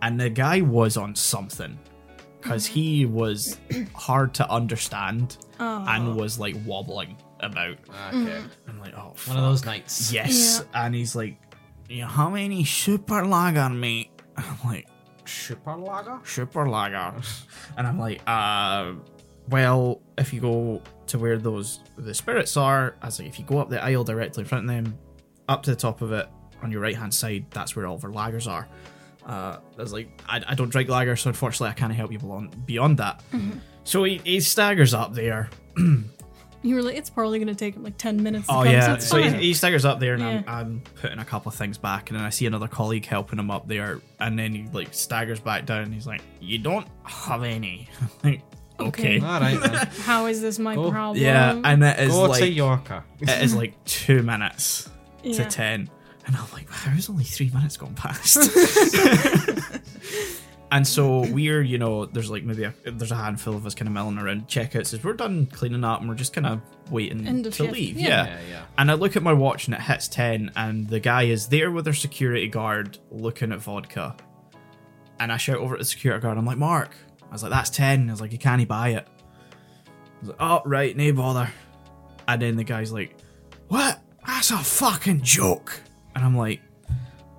and 0.02 0.20
the 0.20 0.30
guy 0.30 0.62
was 0.62 0.98
on 0.98 1.16
something 1.16 1.80
because 2.42 2.66
he 2.66 3.06
was 3.06 3.58
hard 3.96 4.34
to 4.36 4.48
understand 4.52 5.38
and 5.58 6.16
was 6.16 6.38
like 6.38 6.56
wobbling 6.66 7.16
about. 7.40 7.78
Okay. 8.14 8.42
I'm 8.68 8.80
like, 8.80 8.94
oh, 8.96 9.14
One 9.26 9.38
of 9.38 9.44
those 9.44 9.66
nights. 9.66 10.12
yes. 10.14 10.64
And 10.76 10.94
he's 10.94 11.16
like, 11.16 11.38
yeah, 11.90 12.08
how 12.08 12.30
many 12.30 12.64
super 12.66 13.26
lager, 13.26 13.70
mate? 13.70 14.10
And 14.38 14.46
I'm 14.64 14.70
like, 14.70 14.88
Super 15.26 15.76
lager? 15.76 16.20
super 16.24 16.68
lager, 16.70 17.14
and 17.78 17.88
I'm 17.88 17.98
like, 17.98 18.22
uh, 18.28 18.92
well, 19.50 20.02
if 20.18 20.34
you 20.34 20.42
go 20.42 20.82
to 21.08 21.20
where 21.20 21.38
those 21.38 21.80
the 21.98 22.14
spirits 22.14 22.58
are, 22.58 22.96
as 23.02 23.20
like, 23.20 23.28
if 23.28 23.40
you 23.40 23.46
go 23.46 23.60
up 23.60 23.70
the 23.70 23.84
aisle 23.84 24.04
directly 24.04 24.42
in 24.42 24.48
front 24.48 24.64
of 24.66 24.70
them, 24.76 24.98
up 25.48 25.64
to 25.64 25.70
the 25.72 25.76
top 25.76 26.02
of 26.02 26.12
it 26.12 26.28
on 26.64 26.72
your 26.72 26.82
right 26.82 26.96
hand 26.96 27.14
side, 27.14 27.46
that's 27.52 27.76
where 27.76 27.86
all 27.86 27.96
of 27.96 28.04
our 28.04 28.12
lagers 28.12 28.48
are. 28.50 28.68
Uh, 29.26 29.58
I 29.78 29.82
was 29.82 29.94
like, 29.94 30.10
I, 30.28 30.42
I 30.48 30.56
don't 30.56 30.70
drink 30.70 30.90
lager, 30.90 31.16
so 31.16 31.30
unfortunately, 31.30 31.70
I 31.70 31.74
can't 31.74 31.94
help 31.94 32.12
you 32.12 32.20
beyond, 32.20 32.66
beyond 32.66 32.98
that. 32.98 33.24
So 33.84 34.04
he, 34.04 34.18
he 34.24 34.40
staggers 34.40 34.94
up 34.94 35.14
there. 35.14 35.50
You 36.64 36.74
were 36.74 36.82
like, 36.82 36.96
it's 36.96 37.12
probably 37.12 37.38
gonna 37.38 37.54
take 37.54 37.76
him 37.76 37.84
like 37.84 37.96
ten 37.96 38.24
minutes. 38.24 38.48
To 38.48 38.54
Oh 38.54 38.64
come, 38.64 38.72
yeah, 38.74 38.86
so, 38.88 38.94
it's 38.96 39.08
so 39.08 39.18
he, 39.22 39.30
he 39.50 39.54
staggers 39.54 39.86
up 39.86 40.00
there, 40.00 40.16
and 40.16 40.24
Yeah. 40.24 40.30
I'm, 40.48 40.48
I'm 40.48 40.84
putting 41.00 41.20
a 41.20 41.26
couple 41.26 41.50
of 41.50 41.56
things 41.56 41.78
back, 41.78 42.10
and 42.10 42.18
then 42.18 42.26
I 42.26 42.32
see 42.32 42.48
another 42.48 42.68
colleague 42.68 43.06
helping 43.06 43.38
him 43.38 43.52
up 43.52 43.68
there, 43.68 44.02
and 44.20 44.40
then 44.40 44.56
he 44.56 44.68
like 44.74 44.92
staggers 44.92 45.40
back 45.40 45.68
down. 45.68 45.84
And 45.84 45.94
he's 45.94 46.08
like, 46.08 46.22
"You 46.42 46.58
don't 46.58 46.88
have 47.04 47.44
any." 47.44 47.88
Like, 48.24 48.42
okay, 48.80 49.18
Okay. 49.18 49.26
All 49.26 49.40
right. 49.40 49.60
then. 49.60 49.74
How 50.02 50.26
is 50.28 50.42
this 50.42 50.60
my 50.60 50.76
Go- 50.76 50.92
problem? 50.92 51.24
yeah, 51.24 51.60
and 51.64 51.84
it 51.84 52.00
is 52.00 52.12
Go 52.12 52.24
like 52.24 52.40
to 52.42 52.50
Yorker. 52.50 53.04
it 53.22 53.44
is 53.44 53.56
like 53.56 53.74
two 53.86 54.22
minutes 54.24 54.90
to 55.24 55.30
Yeah. 55.30 55.48
ten, 55.48 55.90
and 56.28 56.36
I'm 56.36 56.46
like, 56.54 56.70
"How's 56.70 57.10
only 57.10 57.24
three 57.24 57.50
minutes 57.54 57.78
gone 57.78 57.94
past?" 57.96 58.38
And 60.72 60.86
so 60.86 61.20
we're, 61.32 61.62
you 61.62 61.78
know, 61.78 62.06
there's 62.06 62.30
like 62.30 62.44
maybe 62.44 62.64
a, 62.64 62.74
there's 62.86 63.12
a 63.12 63.16
handful 63.16 63.56
of 63.56 63.66
us 63.68 63.76
kind 63.76 63.88
of 63.88 63.94
milling 63.94 64.18
around 64.18 64.48
checkouts 64.48 64.94
as 64.94 65.04
we're 65.04 65.14
done 65.14 65.46
cleaning 65.46 65.84
up 65.84 66.00
and 66.02 66.10
we're 66.10 66.16
just 66.16 66.34
kind 66.34 66.48
of 66.48 66.60
waiting 66.90 67.26
End 67.28 67.46
of 67.46 67.54
to 67.54 67.64
shift. 67.64 67.74
leave. 67.74 67.98
Yeah. 67.98 68.08
Yeah. 68.08 68.26
Yeah, 68.26 68.40
yeah. 68.50 68.62
And 68.78 68.90
I 68.92 68.96
look 68.96 69.16
at 69.16 69.22
my 69.24 69.32
watch 69.32 69.68
and 69.68 69.76
it 69.76 69.82
hits 69.82 70.08
10 70.10 70.52
and 70.56 70.90
the 70.90 71.00
guy 71.00 71.24
is 71.24 71.48
there 71.48 71.72
with 71.72 71.86
their 71.86 71.94
security 71.94 72.48
guard 72.48 72.98
looking 73.12 73.52
at 73.52 73.60
vodka. 73.60 74.18
And 75.20 75.32
I 75.32 75.38
shout 75.38 75.58
over 75.58 75.76
at 75.76 75.80
the 75.80 75.86
security 75.86 76.22
guard, 76.22 76.38
I'm 76.38 76.46
like, 76.46 76.58
Mark. 76.58 76.96
I 77.36 77.38
was 77.38 77.44
like, 77.44 77.52
that's 77.52 77.70
10. 77.72 78.08
I 78.10 78.14
was 78.14 78.22
like, 78.22 78.32
you 78.32 78.38
can't 78.38 78.66
buy 78.66 78.90
it. 78.92 79.06
I 79.06 80.20
was 80.22 80.30
like, 80.30 80.38
oh, 80.40 80.62
right, 80.64 80.96
no 80.96 81.12
bother. 81.12 81.52
And 82.30 82.42
then 82.42 82.56
the 82.56 82.64
guy's 82.64 82.94
like, 82.94 83.14
what? 83.68 84.00
That's 84.26 84.52
a 84.52 84.58
fucking 84.58 85.22
joke. 85.22 85.82
And 86.16 86.24
I'm 86.24 86.38
like, 86.38 86.62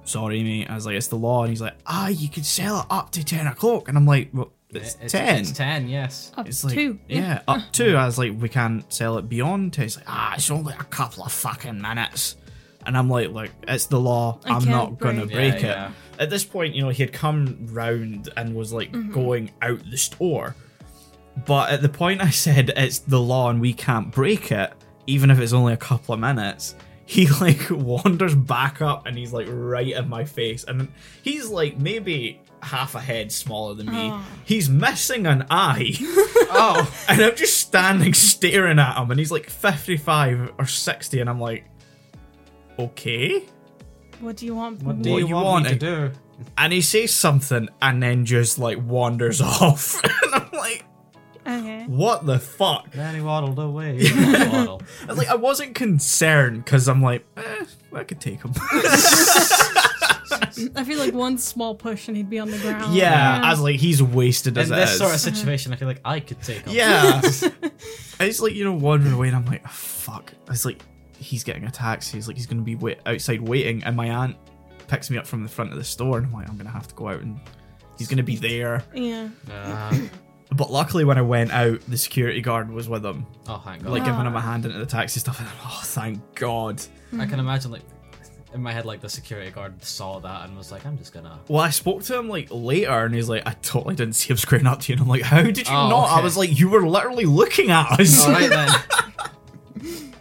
sorry, 0.05 0.43
mate. 0.43 0.69
I 0.69 0.75
was 0.75 0.85
like, 0.85 0.97
it's 0.97 1.09
the 1.09 1.17
law. 1.17 1.45
And 1.45 1.51
he's 1.51 1.63
like, 1.63 1.77
ah, 1.87 2.09
you 2.09 2.29
could 2.29 2.45
sell 2.45 2.81
it 2.81 2.87
up 2.91 3.11
to 3.13 3.25
10 3.25 3.47
o'clock. 3.47 3.89
And 3.89 3.97
I'm 3.97 4.05
like, 4.05 4.29
well, 4.35 4.53
it's, 4.69 4.99
It's 5.01 5.13
10. 5.13 5.39
It's 5.39 5.53
ten. 5.53 5.89
Yes. 5.89 6.31
Up 6.37 6.47
It's 6.47 6.63
like, 6.63 6.75
two. 6.75 6.99
yeah, 7.09 7.41
up 7.49 7.63
to. 7.73 7.95
I 7.97 8.05
was 8.05 8.19
like, 8.19 8.33
we 8.39 8.51
can't 8.51 8.93
sell 8.93 9.17
it 9.17 9.31
beyond 9.31 9.73
two. 9.73 9.81
He's 9.83 9.97
like, 9.97 10.05
ah, 10.09 10.35
it's 10.35 10.51
only 10.51 10.75
a 10.75 10.85
couple 10.85 11.25
of 11.25 11.33
fucking 11.33 11.81
minutes. 11.81 12.37
And 12.87 12.97
I'm 12.97 13.09
like, 13.11 13.31
like, 13.31 13.51
it's 13.67 13.87
the 13.87 14.01
law. 14.01 14.39
I 14.45 14.55
I'm 14.55 14.63
can't 14.63 14.99
gonna 14.99 15.27
break 15.27 15.33
break 15.33 15.55
it. 15.55 15.65
it. 15.65 15.67
Yeah, 15.67 15.91
At 16.19 16.31
this 16.31 16.45
point, 16.45 16.75
you 16.75 16.83
know, 16.83 16.89
he 16.91 17.03
had 17.03 17.13
come 17.13 17.67
round 17.73 18.29
and 18.37 18.55
was 18.55 18.73
like 18.73 18.93
Mm-hmm. 18.93 19.13
going 19.13 19.51
out 19.61 19.81
the 19.91 19.99
store. 19.99 20.55
But 21.45 21.71
at 21.71 21.83
the 21.83 21.89
point 21.89 22.23
I 22.23 22.31
said 22.31 22.71
it's 22.77 23.01
the 23.01 23.21
law 23.21 23.51
and 23.51 23.61
we 23.61 23.73
can't 23.75 24.11
break 24.11 24.51
it, 24.53 24.73
even 25.07 25.31
if 25.31 25.39
it's 25.39 25.53
only 25.53 25.73
a 25.75 25.77
couple 25.77 26.15
of 26.15 26.21
minutes, 26.21 26.75
he 27.05 27.29
like 27.41 27.69
wanders 27.71 28.35
back 28.35 28.81
up 28.81 29.07
and 29.07 29.19
he's 29.19 29.33
like 29.33 29.47
right 29.51 29.93
in 29.93 30.09
my 30.09 30.25
face. 30.25 30.65
And 30.65 30.89
he's 31.23 31.49
like 31.51 31.79
maybe 31.79 32.41
half 32.63 32.95
a 32.95 33.01
head 33.01 33.31
smaller 33.31 33.75
than 33.75 33.87
me. 33.87 34.11
Oh. 34.13 34.25
He's 34.45 34.69
missing 34.69 35.27
an 35.27 35.47
eye. 35.51 35.93
Oh. 36.49 36.91
And 37.09 37.21
I'm 37.21 37.35
just 37.37 37.59
standing 37.59 38.15
staring 38.35 38.79
at 38.79 38.97
him, 38.97 39.11
and 39.11 39.19
he's 39.19 39.33
like 39.33 39.51
55 39.51 40.53
or 40.59 40.65
60, 40.67 41.21
and 41.21 41.29
I'm 41.29 41.41
like, 41.41 41.65
okay. 42.79 43.45
What 44.21 44.37
do 44.37 44.47
you 44.47 44.55
want? 44.55 44.83
What 44.83 45.03
do 45.03 45.09
me? 45.09 45.13
What 45.13 45.19
you 45.21 45.29
you 45.29 45.35
want 45.35 45.65
me 45.65 45.71
to 45.73 45.77
do? 45.79 46.11
And 46.59 46.73
he 46.73 46.81
says 46.83 47.13
something, 47.13 47.69
and 47.83 48.03
then 48.03 48.25
just 48.25 48.59
like 48.59 48.79
wanders 48.83 49.41
off. 49.43 50.03
and 50.05 50.35
I'm 50.35 50.51
like, 50.53 50.85
Okay. 51.47 51.85
what 51.87 52.27
the 52.27 52.39
fuck? 52.41 52.91
Then 52.91 53.15
he 53.15 53.21
waddled 53.21 53.59
away. 53.59 53.99
Waddle. 54.15 54.83
I 55.03 55.07
was 55.07 55.17
like, 55.19 55.29
I 55.29 55.37
wasn't 55.37 55.77
concerned 55.77 56.65
because 56.65 56.89
I'm 56.89 57.01
like, 57.01 57.25
eh, 57.37 57.65
I 57.93 58.03
could 58.03 58.21
take 58.21 58.43
him. 58.43 58.53
I 60.75 60.85
feel 60.85 60.99
like 60.99 61.15
one 61.15 61.39
small 61.39 61.75
push 61.75 62.09
and 62.09 62.17
he'd 62.17 62.29
be 62.31 62.39
on 62.39 62.51
the 62.51 62.59
ground. 62.59 62.95
yeah, 62.95 63.41
I 63.45 63.51
was 63.51 63.61
like, 63.61 63.77
he's 63.77 64.03
wasted 64.03 64.59
as 64.59 64.71
In 64.71 64.77
this 64.77 64.93
is. 64.93 64.99
sort 64.99 65.15
of 65.15 65.21
situation, 65.21 65.73
I 65.73 65.77
feel 65.77 65.87
like 65.89 66.01
I 66.05 66.19
could 66.21 66.43
take 66.43 66.63
him. 66.67 66.75
Yeah. 66.75 67.21
I 68.19 68.27
was 68.27 68.41
like, 68.41 68.55
you 68.55 68.65
know, 68.65 68.73
wandering 68.73 69.15
away, 69.15 69.29
and 69.29 69.37
I'm 69.37 69.45
like, 69.47 69.63
oh, 69.65 69.69
fuck. 69.71 70.33
I 70.49 70.51
was 70.51 70.65
like, 70.65 70.83
he's 71.19 71.45
getting 71.45 71.65
a 71.65 71.71
taxi. 71.71 72.17
He's 72.19 72.27
like, 72.29 72.37
he's 72.37 72.47
going 72.47 72.59
to 72.59 72.65
be 72.65 72.75
wait- 72.77 73.01
outside 73.07 73.41
waiting. 73.41 73.83
And 73.85 73.97
my 73.97 74.11
aunt 74.11 74.37
picks 74.89 75.11
me 75.11 75.19
up 75.19 75.27
from 75.27 75.43
the 75.43 75.49
front 75.49 75.73
of 75.73 75.79
the 75.79 75.85
store, 75.85 76.19
and 76.19 76.27
I'm 76.27 76.33
like, 76.33 76.49
I'm 76.49 76.57
going 76.57 76.67
to 76.67 76.73
have 76.73 76.89
to 76.89 76.95
go 76.95 77.09
out 77.09 77.21
and 77.21 77.41
he's 77.99 78.09
going 78.09 78.19
to 78.19 78.23
be 78.23 78.37
there. 78.37 78.83
yeah. 78.95 79.29
Uh, 79.51 79.97
But 80.53 80.71
luckily, 80.71 81.05
when 81.05 81.19
I 81.19 81.23
went 81.23 81.51
out, 81.51 81.81
the 81.89 81.99
security 81.99 82.41
guard 82.41 82.71
was 82.71 82.89
with 82.89 83.05
him, 83.05 83.27
oh, 83.49 83.61
thank 83.65 83.83
God. 83.83 83.91
like 83.93 84.05
giving 84.05 84.25
him 84.25 84.37
a 84.37 84.41
hand 84.41 84.65
into 84.65 84.79
the 84.79 84.87
taxi 84.87 85.19
stuff. 85.19 85.39
And 85.41 85.49
I'm, 85.49 85.55
oh, 85.65 85.81
thank 85.85 86.35
God. 86.37 86.81
I 87.19 87.27
can 87.27 87.41
imagine, 87.41 87.73
like, 87.73 87.83
in 88.55 88.63
my 88.63 88.73
head, 88.73 88.87
like, 88.87 89.01
the 89.01 89.09
security 89.09 89.51
guard 89.51 89.83
saw 89.85 90.21
that 90.21 90.45
and 90.49 90.57
was 90.57 90.71
like, 90.71 90.87
I'm 90.87 90.97
just 90.99 91.13
gonna. 91.13 91.41
Well, 91.49 91.61
I 91.61 91.71
spoke 91.71 92.05
to 92.05 92.17
him 92.17 92.29
like 92.29 92.47
later, 92.53 92.93
and 93.05 93.13
he's 93.13 93.29
like, 93.29 93.43
I 93.45 93.55
totally 93.61 93.97
didn't 93.97 94.15
see 94.15 94.31
him 94.31 94.37
screaming 94.37 94.69
up 94.69 94.81
to 94.83 94.93
you. 94.93 94.95
And 94.95 95.03
I'm 95.03 95.09
like, 95.09 95.23
how 95.23 95.43
did 95.43 95.59
you 95.59 95.65
Oh, 95.69 95.89
not? 95.91 96.11
I 96.17 96.21
was 96.23 96.37
like, 96.37 96.57
you 96.57 96.69
were 96.71 96.87
literally 96.87 97.25
looking 97.27 97.71
at 97.73 97.99
us. 98.01 98.25
Alright 98.25 98.49
then. 98.49 98.69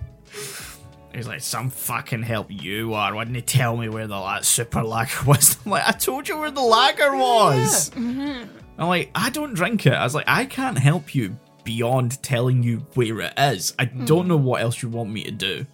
He's 1.15 1.27
like, 1.27 1.41
some 1.41 1.69
fucking 1.69 2.23
help 2.23 2.47
you 2.49 2.93
are. 2.93 3.13
Why 3.15 3.23
didn't 3.23 3.35
he 3.35 3.41
tell 3.41 3.77
me 3.77 3.89
where 3.89 4.07
the 4.07 4.15
la- 4.17 4.41
super 4.41 4.83
lager 4.83 5.23
was? 5.25 5.57
I'm 5.65 5.71
like, 5.71 5.87
I 5.87 5.91
told 5.91 6.27
you 6.27 6.37
where 6.37 6.51
the 6.51 6.61
lager 6.61 7.15
was. 7.15 7.91
I'm 7.95 8.49
like, 8.77 9.09
I 9.15 9.29
don't 9.29 9.53
drink 9.53 9.85
it. 9.85 9.93
I 9.93 10.03
was 10.03 10.13
like, 10.15 10.25
I 10.27 10.45
can't 10.45 10.77
help 10.77 11.15
you 11.15 11.37
beyond 11.63 12.21
telling 12.21 12.61
you 12.63 12.85
where 12.93 13.21
it 13.21 13.33
is. 13.37 13.73
I 13.79 13.85
don't 13.85 14.27
know 14.27 14.37
what 14.37 14.61
else 14.61 14.81
you 14.83 14.89
want 14.89 15.09
me 15.09 15.23
to 15.23 15.31
do. 15.31 15.65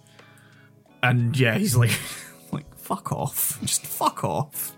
And 1.02 1.36
yeah, 1.38 1.58
he's 1.58 1.76
like, 1.76 1.90
like 2.52 2.76
fuck 2.76 3.12
off. 3.12 3.58
Just 3.62 3.86
fuck 3.86 4.24
off. 4.24 4.72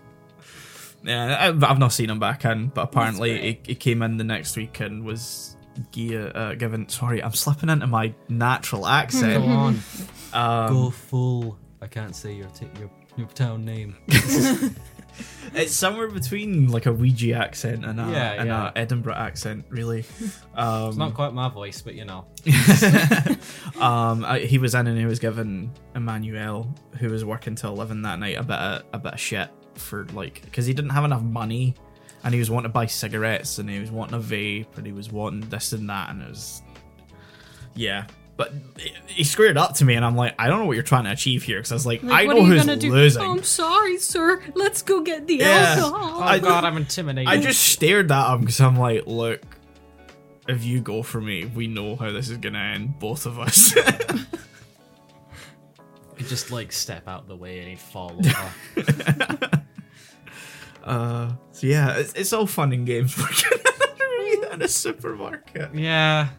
Yeah, 1.03 1.53
I've, 1.61 1.77
not 1.77 1.93
seen 1.93 2.09
him 2.09 2.19
back 2.19 2.45
in, 2.45 2.69
but 2.69 2.81
apparently 2.85 3.39
he, 3.39 3.59
he 3.63 3.75
came 3.75 4.01
in 4.01 4.17
the 4.17 4.23
next 4.23 4.57
week 4.57 4.79
and 4.79 5.05
was 5.05 5.55
gi- 5.91 6.17
uh, 6.17 6.55
given. 6.55 6.89
Sorry, 6.89 7.21
I'm 7.23 7.33
slipping 7.33 7.69
into 7.69 7.85
my 7.85 8.15
natural 8.27 8.87
accent. 8.87 9.77
Go. 10.35 10.39
Um, 10.39 10.73
Go 10.73 10.89
full. 10.91 11.57
I 11.81 11.87
can't 11.87 12.15
say 12.15 12.33
your 12.33 12.47
t- 12.49 12.67
your 12.79 12.89
your 13.17 13.27
town 13.29 13.65
name. 13.65 13.95
It's 15.53 15.73
somewhere 15.73 16.09
between 16.09 16.67
like 16.67 16.87
a 16.87 16.89
Weegie 16.91 17.33
accent 17.33 17.85
and 17.85 18.01
a, 18.01 18.03
Yeah, 18.11 18.31
and 18.33 18.47
yeah. 18.49 18.71
a 18.75 18.77
Edinburgh 18.79 19.15
accent, 19.15 19.63
really. 19.69 20.03
Um, 20.55 20.89
It's 20.89 20.97
not 20.97 21.13
quite 21.13 21.33
my 21.33 21.47
voice, 21.47 21.81
but 21.81 21.95
you 21.95 22.03
know. 22.03 22.25
um, 23.79 24.25
I, 24.25 24.39
he 24.39 24.57
was 24.57 24.75
in 24.75 24.87
and 24.87 24.97
he 24.97 25.05
was 25.05 25.19
given 25.19 25.71
Emmanuel, 25.95 26.73
who 26.99 27.09
was 27.09 27.23
working 27.25 27.55
till 27.55 27.71
eleven 27.71 28.01
that 28.03 28.19
night, 28.19 28.37
a 28.37 28.43
bit 28.43 28.57
of, 28.57 28.83
a 28.93 28.99
bit 28.99 29.13
of 29.13 29.19
shit 29.19 29.49
for 29.75 30.05
like 30.13 30.41
because 30.43 30.65
he 30.65 30.73
didn't 30.73 30.91
have 30.91 31.05
enough 31.05 31.21
money, 31.23 31.75
and 32.23 32.33
he 32.33 32.39
was 32.39 32.49
wanting 32.49 32.69
to 32.69 32.73
buy 32.73 32.85
cigarettes, 32.85 33.57
and 33.57 33.69
he 33.69 33.79
was 33.79 33.91
wanting 33.91 34.15
a 34.15 34.21
vape, 34.21 34.77
and 34.77 34.85
he 34.85 34.91
was 34.93 35.11
wanting 35.11 35.41
this 35.49 35.71
and 35.73 35.89
that, 35.89 36.09
and 36.09 36.21
it 36.21 36.29
was 36.29 36.61
yeah. 37.75 38.05
But 38.37 38.51
he 39.07 39.23
squared 39.23 39.57
up 39.57 39.75
to 39.75 39.85
me, 39.85 39.93
and 39.95 40.03
I'm 40.03 40.17
like, 40.17 40.35
I 40.37 40.47
don't 40.47 40.59
know 40.59 40.65
what 40.65 40.73
you're 40.73 40.83
trying 40.83 41.05
to 41.05 41.11
achieve 41.11 41.43
here, 41.43 41.57
because 41.59 41.71
I 41.71 41.75
was 41.75 41.85
like, 41.85 42.03
Like, 42.03 42.11
I 42.23 42.25
what 42.27 42.35
know 42.35 42.41
are 42.41 42.45
you 42.47 42.53
who's 42.55 42.65
gonna 42.65 42.75
do? 42.75 42.91
losing. 42.91 43.21
Oh, 43.23 43.31
I'm 43.31 43.43
sorry, 43.43 43.97
sir. 43.97 44.43
Let's 44.55 44.81
go 44.81 44.99
get 45.01 45.25
the 45.25 45.35
Yeah. 45.37 45.75
alcohol. 45.79 46.19
Oh 46.19 46.23
I- 46.23 46.39
god, 46.39 46.65
I'm 46.65 46.75
intimidated. 46.75 47.29
I 47.29 47.37
just 47.41 47.61
stared 47.63 48.11
at 48.11 48.33
him 48.33 48.41
because 48.41 48.59
I'm 48.59 48.75
like, 48.77 49.03
look, 49.07 49.41
if 50.49 50.65
you 50.65 50.81
go 50.81 51.01
for 51.01 51.21
me, 51.21 51.45
we 51.45 51.67
know 51.67 51.95
how 51.95 52.11
this 52.11 52.29
is 52.29 52.37
gonna 52.37 52.59
end, 52.59 52.99
both 52.99 53.25
of 53.25 53.39
us. 53.39 53.73
He'd 56.17 56.27
just 56.27 56.51
like 56.51 56.71
step 56.71 57.07
out 57.07 57.27
the 57.27 57.35
way 57.35 57.59
and 57.59 57.67
he'd 57.69 57.79
fall 57.79 58.11
over. 58.77 59.49
uh, 60.83 61.31
so 61.51 61.67
yeah, 61.67 61.97
it's, 61.97 62.13
it's 62.13 62.33
all 62.33 62.47
fun 62.47 62.71
and 62.73 62.85
games 62.85 63.17
working 63.17 63.59
in 64.53 64.61
a 64.61 64.67
supermarket. 64.67 65.73
yeah. 65.75 66.29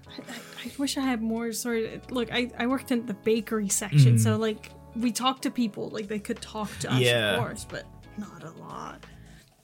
I 0.67 0.71
wish 0.79 0.97
I 0.97 1.03
had 1.03 1.23
more 1.23 1.53
sort 1.53 1.85
of 1.85 2.11
look. 2.11 2.33
I, 2.33 2.51
I 2.59 2.67
worked 2.67 2.91
in 2.93 3.07
the 3.07 3.15
bakery 3.15 3.69
section, 3.69 4.17
Mm. 4.17 4.21
so 4.21 4.37
like 4.37 4.71
we 4.95 5.13
talked 5.13 5.43
to 5.43 5.51
people, 5.51 5.89
like 5.91 6.09
they 6.09 6.19
could 6.19 6.41
talk 6.41 6.71
to 6.81 6.93
us, 6.93 7.01
Yeah. 7.01 7.35
of 7.35 7.41
course, 7.41 7.67
but 7.69 7.85
not 8.19 8.43
a 8.43 8.51
lot. 8.61 9.05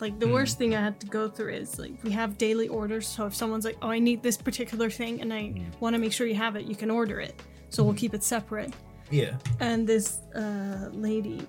Like 0.01 0.15
Mm. 0.15 0.21
the 0.21 0.29
worst 0.29 0.59
thing 0.59 0.75
I 0.75 0.81
had 0.81 1.01
to 1.01 1.07
go 1.07 1.29
through 1.29 1.55
is 1.55 1.79
like 1.79 1.93
we 2.05 2.11
have 2.13 2.37
daily 2.39 2.69
orders, 2.69 3.07
so 3.07 3.27
if 3.27 3.35
someone's 3.35 3.65
like, 3.65 3.79
"Oh, 3.83 3.89
I 3.89 3.99
need 3.99 4.23
this 4.23 4.37
particular 4.37 4.91
thing," 4.91 5.21
and 5.23 5.33
I 5.33 5.43
Mm. 5.43 5.81
want 5.81 5.95
to 5.95 6.01
make 6.01 6.13
sure 6.13 6.27
you 6.27 6.35
have 6.47 6.55
it, 6.57 6.65
you 6.67 6.77
can 6.77 6.91
order 6.91 7.19
it. 7.21 7.35
So 7.71 7.83
we'll 7.85 7.95
keep 8.05 8.13
it 8.15 8.23
separate. 8.23 8.73
Yeah. 9.11 9.37
And 9.61 9.87
this 9.87 10.21
uh, 10.35 10.89
lady, 10.93 11.41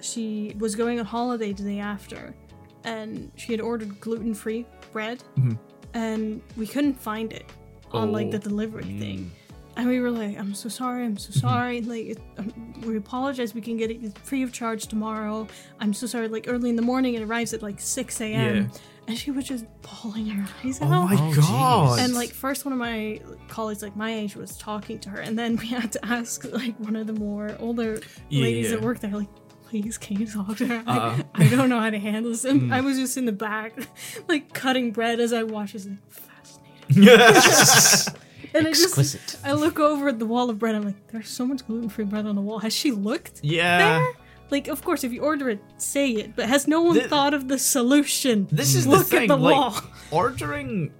she 0.00 0.54
was 0.58 0.74
going 0.76 0.98
on 1.00 1.06
holiday 1.06 1.52
the 1.52 1.62
day 1.64 1.78
after, 1.80 2.34
and 2.84 3.30
she 3.36 3.52
had 3.52 3.60
ordered 3.60 4.00
gluten 4.00 4.34
free 4.34 4.66
bread, 4.92 5.22
and 5.94 6.40
we 6.56 6.66
couldn't 6.66 6.94
find 7.00 7.32
it 7.32 7.46
on 7.92 8.12
like 8.12 8.30
the 8.30 8.38
Oh. 8.38 8.40
delivery 8.40 8.84
thing. 8.84 9.18
Mm. 9.18 9.30
And 9.74 9.88
we 9.88 10.00
were 10.00 10.10
like, 10.10 10.38
I'm 10.38 10.52
so 10.54 10.68
sorry, 10.68 11.02
I'm 11.04 11.16
so 11.16 11.30
mm-hmm. 11.30 11.40
sorry. 11.40 11.80
Like, 11.80 12.04
it, 12.06 12.18
um, 12.36 12.52
we 12.86 12.94
apologize. 12.98 13.54
We 13.54 13.62
can 13.62 13.78
get 13.78 13.90
it 13.90 14.18
free 14.18 14.42
of 14.42 14.52
charge 14.52 14.86
tomorrow. 14.86 15.48
I'm 15.80 15.94
so 15.94 16.06
sorry. 16.06 16.28
Like, 16.28 16.44
early 16.46 16.68
in 16.68 16.76
the 16.76 16.82
morning, 16.82 17.14
it 17.14 17.22
arrives 17.22 17.54
at 17.54 17.62
like 17.62 17.80
6 17.80 18.20
a.m. 18.20 18.56
Yeah. 18.56 18.78
And 19.08 19.18
she 19.18 19.30
was 19.30 19.46
just 19.46 19.64
bawling 19.80 20.26
her 20.26 20.46
eyes 20.62 20.78
Oh 20.82 20.84
out. 20.92 21.08
my 21.10 21.16
Oh, 21.18 21.34
god. 21.34 22.00
And 22.00 22.14
like 22.14 22.30
first 22.32 22.64
one 22.66 22.72
of 22.72 22.78
my 22.78 23.20
colleagues 23.48 23.82
like 23.82 23.96
my 23.96 24.14
age 24.14 24.36
was 24.36 24.56
talking 24.58 24.98
to 25.00 25.08
her 25.10 25.20
and 25.20 25.36
then 25.38 25.56
we 25.56 25.66
had 25.68 25.90
to 25.92 26.04
ask 26.04 26.44
like 26.52 26.76
one 26.78 26.94
of 26.94 27.06
the 27.06 27.12
more 27.14 27.56
older 27.58 27.98
Yeah, 28.28 28.42
ladies 28.42 28.70
yeah. 28.70 28.76
that 28.76 28.82
work 28.84 29.00
there 29.00 29.10
like 29.10 29.28
please 29.68 29.98
can 29.98 30.20
you 30.20 30.26
talk 30.26 30.56
to 30.58 30.66
her 30.66 30.76
Uh-uh. 30.86 30.92
I, 30.92 30.96
uh-huh. 30.98 31.22
I 31.34 31.48
don't 31.48 31.68
know 31.68 31.80
how 31.80 31.90
to 31.90 31.98
handle 31.98 32.30
this 32.30 32.44
and 32.44 32.62
mm. 32.62 32.72
I 32.72 32.80
was 32.80 32.96
just 32.96 33.16
in 33.16 33.24
the 33.26 33.32
back 33.32 33.74
like 34.28 34.52
cutting 34.54 34.92
bread 34.92 35.18
as 35.18 35.32
I 35.32 35.42
watched 35.42 35.72
this 35.72 35.86
like 35.86 35.98
fascinating 36.08 36.31
and 38.54 38.66
I 38.66 38.70
just 38.70 38.98
Exquisite. 38.98 39.38
I 39.44 39.52
look 39.52 39.78
over 39.78 40.08
at 40.08 40.18
the 40.18 40.26
wall 40.26 40.50
of 40.50 40.58
bread 40.58 40.74
I'm 40.74 40.82
like 40.84 41.06
there's 41.08 41.28
so 41.28 41.46
much 41.46 41.66
gluten-free 41.66 42.04
bread 42.06 42.26
on 42.26 42.34
the 42.36 42.42
wall 42.42 42.58
has 42.58 42.72
she 42.72 42.90
looked 42.92 43.40
yeah. 43.42 43.78
there 43.78 44.08
like 44.50 44.68
of 44.68 44.84
course 44.84 45.04
if 45.04 45.12
you 45.12 45.22
order 45.22 45.48
it 45.50 45.60
say 45.78 46.10
it 46.10 46.36
but 46.36 46.48
has 46.48 46.68
no 46.68 46.82
one 46.82 46.94
Th- 46.96 47.08
thought 47.08 47.32
of 47.34 47.48
the 47.48 47.58
solution 47.58 48.46
This 48.50 48.74
is 48.74 48.86
look 48.86 49.00
the 49.00 49.04
thing. 49.04 49.22
at 49.22 49.28
the 49.28 49.36
like, 49.38 49.54
wall 49.54 49.74
ordering 50.10 50.92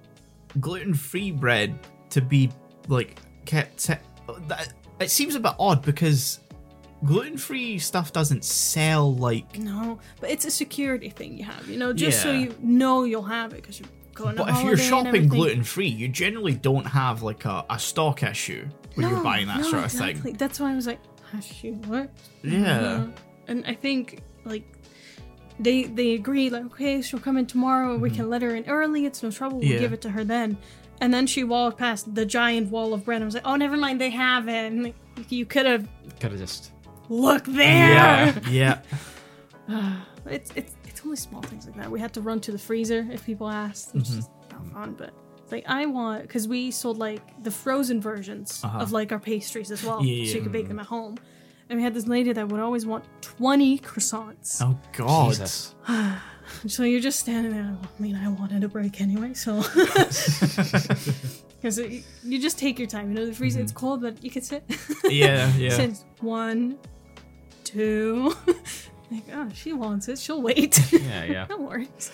gluten-free 0.59 1.31
bread 1.31 1.77
to 2.11 2.21
be 2.21 2.51
like 2.87 3.19
kept. 3.45 3.79
Se- 3.81 3.99
that, 4.47 4.73
it 4.99 5.09
seems 5.11 5.35
a 5.35 5.39
bit 5.39 5.53
odd 5.59 5.81
because 5.83 6.39
gluten 7.03 7.37
free 7.37 7.79
stuff 7.79 8.13
doesn't 8.13 8.45
sell 8.45 9.15
like. 9.15 9.57
No, 9.57 9.99
but 10.21 10.29
it's 10.29 10.45
a 10.45 10.51
security 10.51 11.09
thing 11.09 11.37
you 11.37 11.43
have, 11.43 11.67
you 11.67 11.77
know, 11.77 11.91
just 11.93 12.21
so 12.21 12.31
you 12.31 12.55
know 12.61 13.03
you'll 13.03 13.23
have 13.23 13.53
it 13.53 13.57
because 13.61 13.79
you're 13.79 13.89
going. 14.13 14.35
But 14.35 14.49
if 14.49 14.63
you're 14.63 14.77
shopping 14.77 15.27
gluten 15.27 15.63
free, 15.63 15.87
you 15.87 16.07
generally 16.07 16.53
don't 16.53 16.85
have 16.85 17.23
like 17.23 17.45
a, 17.45 17.65
a 17.69 17.79
stock 17.79 18.23
issue 18.23 18.67
when 18.95 19.09
you're 19.09 19.23
buying 19.23 19.47
that 19.47 19.57
no, 19.57 19.63
sort 19.63 19.77
of 19.79 19.83
exactly. 19.85 20.21
thing. 20.21 20.33
That's 20.37 20.59
why 20.59 20.71
I 20.71 20.75
was 20.75 20.87
like, 20.87 20.99
shoot, 21.41 21.75
what? 21.87 22.09
Yeah. 22.43 22.79
Uh, 22.79 23.07
and 23.47 23.65
I 23.65 23.73
think 23.73 24.21
like 24.45 24.63
they 25.59 25.83
they 25.83 26.13
agree 26.13 26.49
like 26.49 26.65
okay 26.65 27.01
she'll 27.01 27.19
come 27.19 27.37
in 27.37 27.45
tomorrow 27.45 27.95
we 27.95 28.09
can 28.09 28.27
let 28.29 28.41
her 28.41 28.55
in 28.55 28.65
early 28.67 29.05
it's 29.05 29.21
no 29.21 29.29
trouble 29.29 29.59
we'll 29.59 29.65
Mm-hmm. 29.67 29.73
Yeah. 29.75 29.79
give 29.81 29.93
it 29.93 30.01
to 30.01 30.09
her 30.09 30.23
then 30.23 30.57
and 30.99 31.13
then 31.13 31.27
she 31.27 31.43
walked 31.43 31.77
past 31.77 32.13
the 32.15 32.25
giant 32.25 32.71
wall 32.71 32.91
of 32.93 33.05
bread 33.05 33.17
and 33.17 33.25
was 33.25 33.35
like 33.35 33.45
oh 33.45 33.55
never 33.55 33.77
mind 33.77 34.01
they 34.01 34.09
have 34.09 34.47
it 34.47 34.71
and 34.71 34.83
like, 34.83 34.95
you 35.29 35.45
could 35.45 35.65
have 35.67 35.87
Could 36.19 36.31
have 36.31 36.39
just. 36.39 36.71
look 37.09 37.43
there 37.45 38.33
Yeah. 38.49 38.79
Yeah. 39.69 40.01
it's 40.25 40.51
it's 40.55 40.73
it's 41.03 41.05
only 41.05 41.17
small 41.17 41.41
things 41.41 41.65
like 41.65 41.75
that 41.75 41.91
we 41.91 41.99
had 41.99 42.13
to 42.13 42.21
run 42.21 42.39
to 42.39 42.51
the 42.51 42.57
freezer 42.57 43.05
if 43.11 43.25
people 43.25 43.49
asked 43.49 43.93
which 43.93 44.05
Mm-hmm. 44.05 44.19
is 44.19 44.29
not 44.51 44.65
fun 44.73 44.93
but 44.97 45.11
it's 45.41 45.51
like 45.51 45.65
I 45.67 45.85
want 45.85 46.21
because 46.23 46.47
we 46.47 46.71
sold 46.71 46.97
like 46.97 47.21
the 47.43 47.51
frozen 47.51 47.99
versions 47.99 48.61
Uh-huh. 48.63 48.79
of 48.79 48.91
like 48.91 49.11
our 49.11 49.19
pastries 49.19 49.71
as 49.71 49.83
well, 49.83 50.03
Yeah, 50.03 50.25
so 50.31 50.37
you 50.37 50.41
could 50.43 50.51
bake 50.53 50.67
them 50.69 50.79
at 50.79 50.85
home. 50.85 51.17
And 51.69 51.77
we 51.79 51.83
had 51.83 51.93
this 51.93 52.07
lady 52.07 52.31
that 52.33 52.47
would 52.49 52.59
always 52.61 52.85
want 52.85 53.03
twenty 53.21 53.77
croissants. 53.79 54.61
Oh 54.61 54.77
god. 54.93 55.29
Jesus. 55.29 55.75
So 56.67 56.83
you're 56.83 56.99
just 56.99 57.19
standing 57.19 57.53
there. 57.53 57.75
I 57.99 58.01
mean, 58.01 58.15
I 58.15 58.27
wanted 58.27 58.63
a 58.65 58.67
break 58.67 58.99
anyway, 59.01 59.33
so 59.33 59.61
because 61.61 61.79
you 62.23 62.39
just 62.39 62.57
take 62.59 62.77
your 62.77 62.87
time. 62.87 63.09
You 63.09 63.15
know, 63.15 63.25
the 63.25 63.33
freezer 63.33 63.61
it's 63.61 63.71
cold, 63.71 64.01
but 64.01 64.21
you 64.23 64.29
can 64.29 64.41
sit. 64.41 64.63
Yeah, 65.09 65.51
yeah. 65.55 65.69
Sit 65.79 66.03
one, 66.19 66.77
two. 67.63 68.35
Like, 69.13 69.23
oh, 69.33 69.49
she 69.53 69.73
wants 69.73 70.07
it. 70.07 70.19
She'll 70.19 70.41
wait. 70.41 70.79
Yeah, 70.91 71.23
yeah. 71.23 71.45
no 71.49 71.57
worries. 71.57 72.11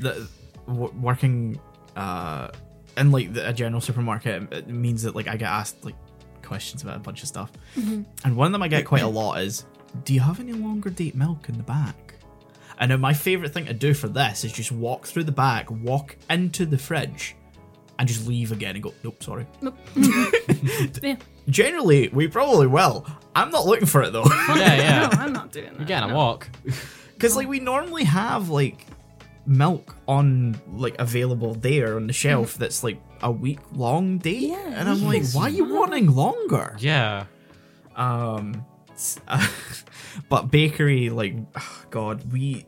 the 0.00 0.28
w- 0.66 0.92
working 1.00 1.60
uh 1.96 2.48
in 2.96 3.10
like 3.12 3.32
the, 3.32 3.48
a 3.48 3.52
general 3.52 3.80
supermarket 3.80 4.52
it 4.52 4.68
means 4.68 5.02
that 5.02 5.14
like 5.14 5.28
I 5.28 5.36
get 5.36 5.48
asked 5.48 5.84
like 5.84 5.94
questions 6.42 6.82
about 6.82 6.96
a 6.96 7.00
bunch 7.00 7.22
of 7.22 7.28
stuff, 7.28 7.52
and 7.76 8.36
one 8.36 8.46
of 8.46 8.52
them 8.52 8.62
I 8.62 8.68
get 8.68 8.84
quite 8.84 9.02
a 9.02 9.08
lot 9.20 9.40
is, 9.40 9.64
"Do 10.04 10.12
you 10.14 10.20
have 10.20 10.40
any 10.40 10.52
longer 10.52 10.90
date 10.90 11.14
milk 11.14 11.48
in 11.48 11.56
the 11.56 11.62
back?" 11.62 12.14
And 12.78 12.90
then 12.90 13.00
my 13.00 13.12
favorite 13.12 13.52
thing 13.52 13.66
to 13.66 13.74
do 13.74 13.92
for 13.94 14.08
this 14.08 14.42
is 14.44 14.52
just 14.52 14.72
walk 14.72 15.06
through 15.06 15.24
the 15.24 15.32
back, 15.32 15.70
walk 15.70 16.16
into 16.30 16.64
the 16.66 16.78
fridge, 16.78 17.36
and 17.98 18.08
just 18.08 18.26
leave 18.26 18.50
again 18.52 18.74
and 18.74 18.82
go, 18.82 18.92
"Nope, 19.04 19.22
sorry." 19.22 19.46
Nope. 19.60 19.76
yeah. 21.02 21.16
Generally, 21.48 22.08
we 22.08 22.26
probably 22.26 22.66
will. 22.66 23.06
I'm 23.34 23.50
not 23.50 23.66
looking 23.66 23.86
for 23.86 24.02
it 24.02 24.12
though. 24.12 24.24
Yeah, 24.48 24.74
yeah. 24.76 25.08
No, 25.12 25.18
I'm 25.22 25.32
not 25.32 25.52
doing 25.52 25.66
that. 25.66 25.78
You're 25.78 25.86
getting 25.86 26.08
no. 26.08 26.14
a 26.14 26.16
walk. 26.18 26.48
Because 27.14 27.36
like 27.36 27.48
we 27.48 27.60
normally 27.60 28.04
have 28.04 28.48
like 28.48 28.86
milk 29.46 29.94
on 30.08 30.60
like 30.72 30.96
available 30.98 31.54
there 31.54 31.96
on 31.96 32.06
the 32.06 32.12
shelf 32.12 32.54
that's 32.56 32.82
like 32.84 33.00
a 33.22 33.30
week 33.30 33.58
long 33.72 34.18
date, 34.18 34.40
Yeah, 34.50 34.56
and 34.80 34.88
I'm 34.88 35.04
like, 35.04 35.18
yes. 35.22 35.34
why 35.34 35.42
are 35.44 35.48
you 35.50 35.64
wanting 35.74 36.06
longer? 36.14 36.76
Yeah. 36.78 37.24
Um, 37.96 38.64
s- 38.92 39.18
but 40.30 40.50
bakery, 40.50 41.10
like, 41.10 41.34
God, 41.90 42.32
we 42.32 42.64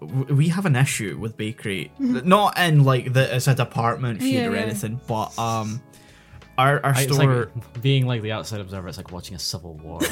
w- 0.00 0.34
we 0.34 0.48
have 0.48 0.66
an 0.66 0.76
issue 0.76 1.16
with 1.18 1.36
bakery, 1.36 1.90
not 1.98 2.58
in 2.58 2.84
like 2.84 3.12
the 3.12 3.34
it's 3.36 3.46
a 3.48 3.54
department 3.54 4.20
feud 4.20 4.34
Yeah, 4.34 4.46
or 4.48 4.54
yeah. 4.54 4.60
anything, 4.62 5.00
but 5.06 5.36
um, 5.38 5.80
our 6.58 6.84
our 6.84 6.94
I- 6.94 7.02
It's 7.02 7.14
store. 7.14 7.50
like 7.54 7.80
being 7.82 8.06
like 8.06 8.20
the 8.22 8.32
outside 8.32 8.60
observer. 8.60 8.88
It's 8.88 8.98
like 8.98 9.12
watching 9.12 9.34
a 9.36 9.38
civil 9.38 9.74
war. 9.74 10.00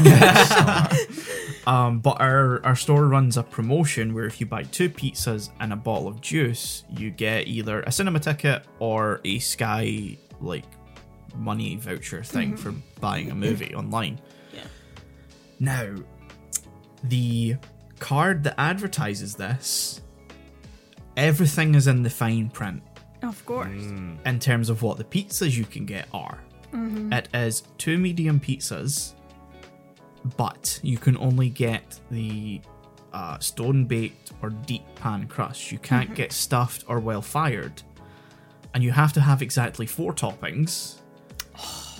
Um, 1.66 1.98
but 1.98 2.20
our, 2.20 2.64
our 2.64 2.76
store 2.76 3.08
runs 3.08 3.36
a 3.36 3.42
promotion 3.42 4.14
where 4.14 4.24
if 4.26 4.38
you 4.40 4.46
buy 4.46 4.62
two 4.62 4.88
pizzas 4.88 5.50
and 5.58 5.72
a 5.72 5.76
bottle 5.76 6.06
of 6.06 6.20
juice, 6.20 6.84
you 6.96 7.10
get 7.10 7.48
either 7.48 7.80
a 7.80 7.90
cinema 7.90 8.20
ticket 8.20 8.62
or 8.78 9.20
a 9.24 9.40
Sky 9.40 10.16
like 10.40 10.64
money 11.34 11.74
voucher 11.74 12.22
thing 12.22 12.56
for 12.56 12.72
buying 13.00 13.32
a 13.32 13.34
movie 13.34 13.74
online. 13.74 14.20
Yeah. 14.54 14.60
Now, 15.58 15.96
the 17.02 17.56
card 17.98 18.44
that 18.44 18.54
advertises 18.60 19.34
this, 19.34 20.00
everything 21.16 21.74
is 21.74 21.88
in 21.88 22.04
the 22.04 22.10
fine 22.10 22.48
print 22.48 22.84
Of 23.26 23.44
course. 23.46 23.68
in 24.24 24.38
terms 24.40 24.68
of 24.70 24.82
what 24.82 24.98
the 24.98 25.04
pizzas 25.04 25.56
you 25.56 25.64
can 25.64 25.84
get 25.86 26.08
are. 26.12 26.40
It 27.12 27.28
is 27.32 27.62
two 27.78 27.96
medium 27.96 28.38
pizzas, 28.38 29.14
but 30.36 30.78
you 30.82 30.98
can 30.98 31.16
only 31.16 31.48
get 31.48 31.98
the 32.10 32.60
uh, 33.12 33.38
stone 33.38 33.86
baked 33.86 34.32
or 34.42 34.50
deep 34.50 34.82
pan 34.96 35.26
crust. 35.26 35.72
You 35.72 35.78
can't 35.78 36.14
get 36.14 36.32
stuffed 36.32 36.84
or 36.86 37.00
well 37.00 37.22
fired, 37.22 37.82
and 38.74 38.84
you 38.84 38.90
have 38.92 39.12
to 39.14 39.20
have 39.20 39.40
exactly 39.42 39.86
four 39.86 40.12
toppings. 40.12 40.96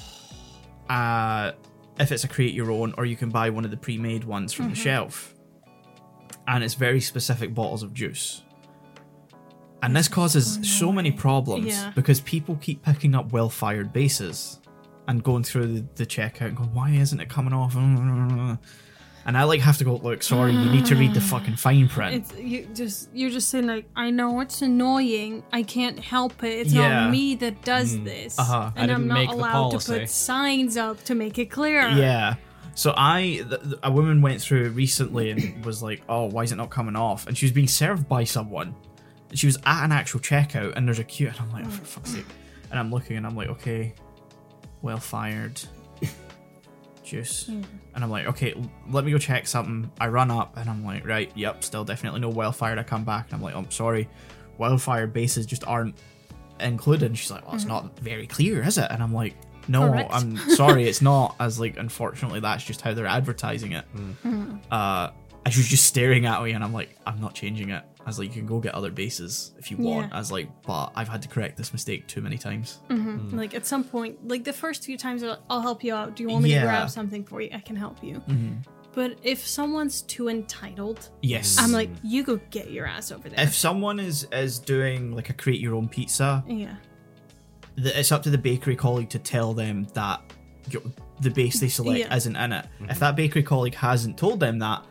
Uh, 0.88 1.50
if 1.98 2.12
it's 2.12 2.22
a 2.22 2.28
create 2.28 2.54
your 2.54 2.70
own, 2.70 2.94
or 2.96 3.04
you 3.04 3.16
can 3.16 3.28
buy 3.28 3.50
one 3.50 3.64
of 3.64 3.72
the 3.72 3.76
pre-made 3.76 4.22
ones 4.22 4.52
from 4.52 4.68
the 4.68 4.76
shelf, 4.76 5.34
and 6.46 6.62
it's 6.62 6.74
very 6.74 7.00
specific 7.00 7.52
bottles 7.52 7.82
of 7.82 7.92
juice. 7.92 8.42
And 9.82 9.94
this 9.94 10.08
causes 10.08 10.58
so 10.62 10.90
many 10.90 11.12
problems 11.12 11.66
Yeah. 11.66 11.92
because 11.94 12.20
people 12.20 12.56
keep 12.60 12.82
picking 12.82 13.14
up 13.14 13.32
well-fired 13.32 13.92
bases 13.92 14.58
and 15.06 15.22
going 15.22 15.44
through 15.44 15.66
the, 15.66 15.84
the 15.96 16.06
checkout 16.06 16.48
and 16.48 16.56
going, 16.56 16.74
"Why 16.74 16.90
isn't 16.90 17.20
it 17.20 17.28
coming 17.28 17.52
off?" 17.52 17.76
And 17.76 19.36
I 19.36 19.42
like 19.42 19.60
have 19.60 19.76
to 19.78 19.84
go, 19.84 19.96
"Look, 19.96 20.22
sorry, 20.22 20.52
you 20.52 20.70
need 20.70 20.86
to 20.86 20.94
read 20.94 21.12
the 21.12 21.20
fucking 21.20 21.56
fine 21.56 21.88
print." 21.88 22.14
It's 22.30 22.38
you 22.38 22.68
just 22.74 23.08
you're 23.12 23.30
just 23.30 23.48
saying 23.48 23.66
like 23.66 23.86
I 23.96 24.10
know 24.10 24.40
it's 24.40 24.62
annoying. 24.62 25.42
I 25.52 25.62
can't 25.64 25.98
help 25.98 26.44
it. 26.44 26.58
It's 26.60 26.72
Yeah. 26.72 27.00
not 27.02 27.10
me 27.10 27.34
that 27.36 27.62
does 27.64 28.00
this, 28.02 28.38
Uh-huh. 28.38 28.70
and 28.76 28.90
I'm 28.92 29.08
not 29.08 29.26
allowed 29.28 29.72
to 29.72 29.78
put 29.78 30.08
signs 30.08 30.76
up 30.76 31.02
to 31.04 31.14
make 31.14 31.38
it 31.38 31.46
clear. 31.50 31.88
Yeah. 31.90 32.36
So 32.76 32.92
I, 32.96 33.42
th- 33.48 33.48
th- 33.62 33.74
a 33.82 33.90
woman 33.90 34.20
went 34.20 34.40
through 34.42 34.68
recently 34.70 35.30
and 35.30 35.64
was 35.64 35.82
like, 35.82 36.02
"Oh, 36.08 36.26
why 36.26 36.42
is 36.44 36.52
it 36.52 36.56
not 36.56 36.70
coming 36.70 36.94
off?" 36.94 37.26
And 37.26 37.36
she 37.36 37.46
was 37.46 37.52
being 37.52 37.68
served 37.68 38.08
by 38.08 38.24
someone. 38.24 38.74
She 39.34 39.46
was 39.46 39.56
at 39.64 39.84
an 39.84 39.92
actual 39.92 40.20
checkout, 40.20 40.74
and 40.76 40.86
there's 40.86 40.98
a 40.98 41.04
queue, 41.04 41.28
and 41.28 41.36
I'm 41.38 41.52
like, 41.52 41.66
"Oh, 41.66 41.70
for 41.70 41.84
fuck's 41.84 42.12
sake!" 42.12 42.26
And 42.70 42.78
I'm 42.78 42.90
looking, 42.90 43.16
and 43.16 43.26
I'm 43.26 43.36
like, 43.36 43.48
"Okay, 43.48 43.94
well 44.82 44.98
fired, 44.98 45.60
juice." 47.04 47.46
Hmm. 47.46 47.62
And 47.94 48.04
I'm 48.04 48.10
like, 48.10 48.26
"Okay, 48.26 48.54
let 48.88 49.04
me 49.04 49.10
go 49.10 49.18
check 49.18 49.46
something." 49.46 49.90
I 50.00 50.08
run 50.08 50.30
up, 50.30 50.56
and 50.56 50.70
I'm 50.70 50.84
like, 50.84 51.06
"Right, 51.06 51.30
yep, 51.34 51.64
still 51.64 51.84
definitely 51.84 52.20
no 52.20 52.28
well 52.28 52.52
fired." 52.52 52.78
I 52.78 52.82
come 52.82 53.04
back, 53.04 53.26
and 53.26 53.34
I'm 53.34 53.42
like, 53.42 53.54
"Oh, 53.54 53.58
I'm 53.58 53.70
sorry, 53.70 54.08
well 54.58 54.78
fired 54.78 55.12
bases 55.12 55.46
just 55.46 55.66
aren't 55.66 55.96
included." 56.60 57.06
And 57.06 57.18
she's 57.18 57.30
like, 57.30 57.44
"Well, 57.46 57.54
it's 57.54 57.64
hmm. 57.64 57.70
not 57.70 57.98
very 57.98 58.26
clear, 58.26 58.62
is 58.62 58.78
it?" 58.78 58.86
And 58.90 59.02
I'm 59.02 59.12
like, 59.12 59.34
"No, 59.66 59.90
Correct. 59.90 60.10
I'm 60.12 60.36
sorry, 60.50 60.88
it's 60.88 61.02
not." 61.02 61.34
As 61.40 61.58
like, 61.58 61.76
unfortunately, 61.76 62.40
that's 62.40 62.64
just 62.64 62.80
how 62.80 62.94
they're 62.94 63.06
advertising 63.06 63.72
it. 63.72 63.84
Hmm. 64.22 64.56
Uh, 64.70 65.10
and 65.44 65.54
she 65.54 65.60
was 65.60 65.68
just 65.68 65.86
staring 65.86 66.26
at 66.26 66.42
me, 66.42 66.52
and 66.52 66.62
I'm 66.62 66.72
like, 66.72 66.96
"I'm 67.06 67.20
not 67.20 67.34
changing 67.34 67.70
it." 67.70 67.82
I 68.06 68.08
was 68.08 68.18
like, 68.20 68.28
"You 68.28 68.40
can 68.40 68.46
go 68.46 68.60
get 68.60 68.72
other 68.74 68.90
bases 68.92 69.52
if 69.58 69.70
you 69.70 69.76
want." 69.76 70.08
Yeah. 70.08 70.16
I 70.16 70.18
was 70.18 70.30
like, 70.30 70.48
"But 70.62 70.92
I've 70.94 71.08
had 71.08 71.20
to 71.22 71.28
correct 71.28 71.56
this 71.56 71.72
mistake 71.72 72.06
too 72.06 72.20
many 72.20 72.38
times." 72.38 72.78
Mm-hmm. 72.88 73.30
Mm. 73.30 73.32
Like 73.34 73.52
at 73.54 73.66
some 73.66 73.82
point, 73.84 74.26
like 74.28 74.44
the 74.44 74.52
first 74.52 74.84
few 74.84 74.96
times, 74.96 75.22
I'll, 75.24 75.42
I'll 75.50 75.60
help 75.60 75.82
you 75.82 75.92
out. 75.92 76.14
Do 76.16 76.22
you 76.22 76.28
want 76.28 76.44
me 76.44 76.52
Yeah. 76.52 76.60
to 76.60 76.66
grab 76.66 76.90
something 76.90 77.24
for 77.24 77.40
you? 77.42 77.50
I 77.52 77.58
can 77.58 77.74
help 77.76 78.02
you. 78.04 78.14
Mm-hmm. 78.28 78.52
But 78.94 79.18
if 79.22 79.46
someone's 79.46 80.02
too 80.02 80.28
entitled, 80.28 81.10
Yes, 81.20 81.58
I'm 81.58 81.72
like, 81.72 81.90
you 82.02 82.22
go 82.22 82.36
get 82.50 82.70
your 82.70 82.86
ass 82.86 83.10
over 83.12 83.28
there. 83.28 83.40
if 83.44 83.54
someone 83.54 83.98
is 84.00 84.26
is 84.32 84.58
doing 84.60 85.10
like 85.10 85.28
a 85.28 85.34
create 85.34 85.60
your 85.60 85.74
own 85.74 85.88
pizza, 85.88 86.44
yeah. 86.46 86.76
the, 87.74 87.98
it's 87.98 88.12
up 88.12 88.22
to 88.22 88.30
the 88.30 88.38
bakery 88.38 88.76
colleague 88.76 89.10
to 89.10 89.18
tell 89.18 89.52
them 89.52 89.86
that 89.94 90.20
you 90.70 90.80
the 91.20 91.30
base 91.30 91.60
they 91.60 91.68
select 91.68 91.98
Yeah. 91.98 92.14
isn't 92.14 92.36
in 92.36 92.52
it. 92.52 92.66
If 92.80 92.86
mm-hmm. 92.88 92.98
that 93.00 93.16
bakery 93.16 93.42
colleague 93.42 93.74
hasn't 93.74 94.16
told 94.16 94.38
them 94.40 94.58
that, 94.60 94.84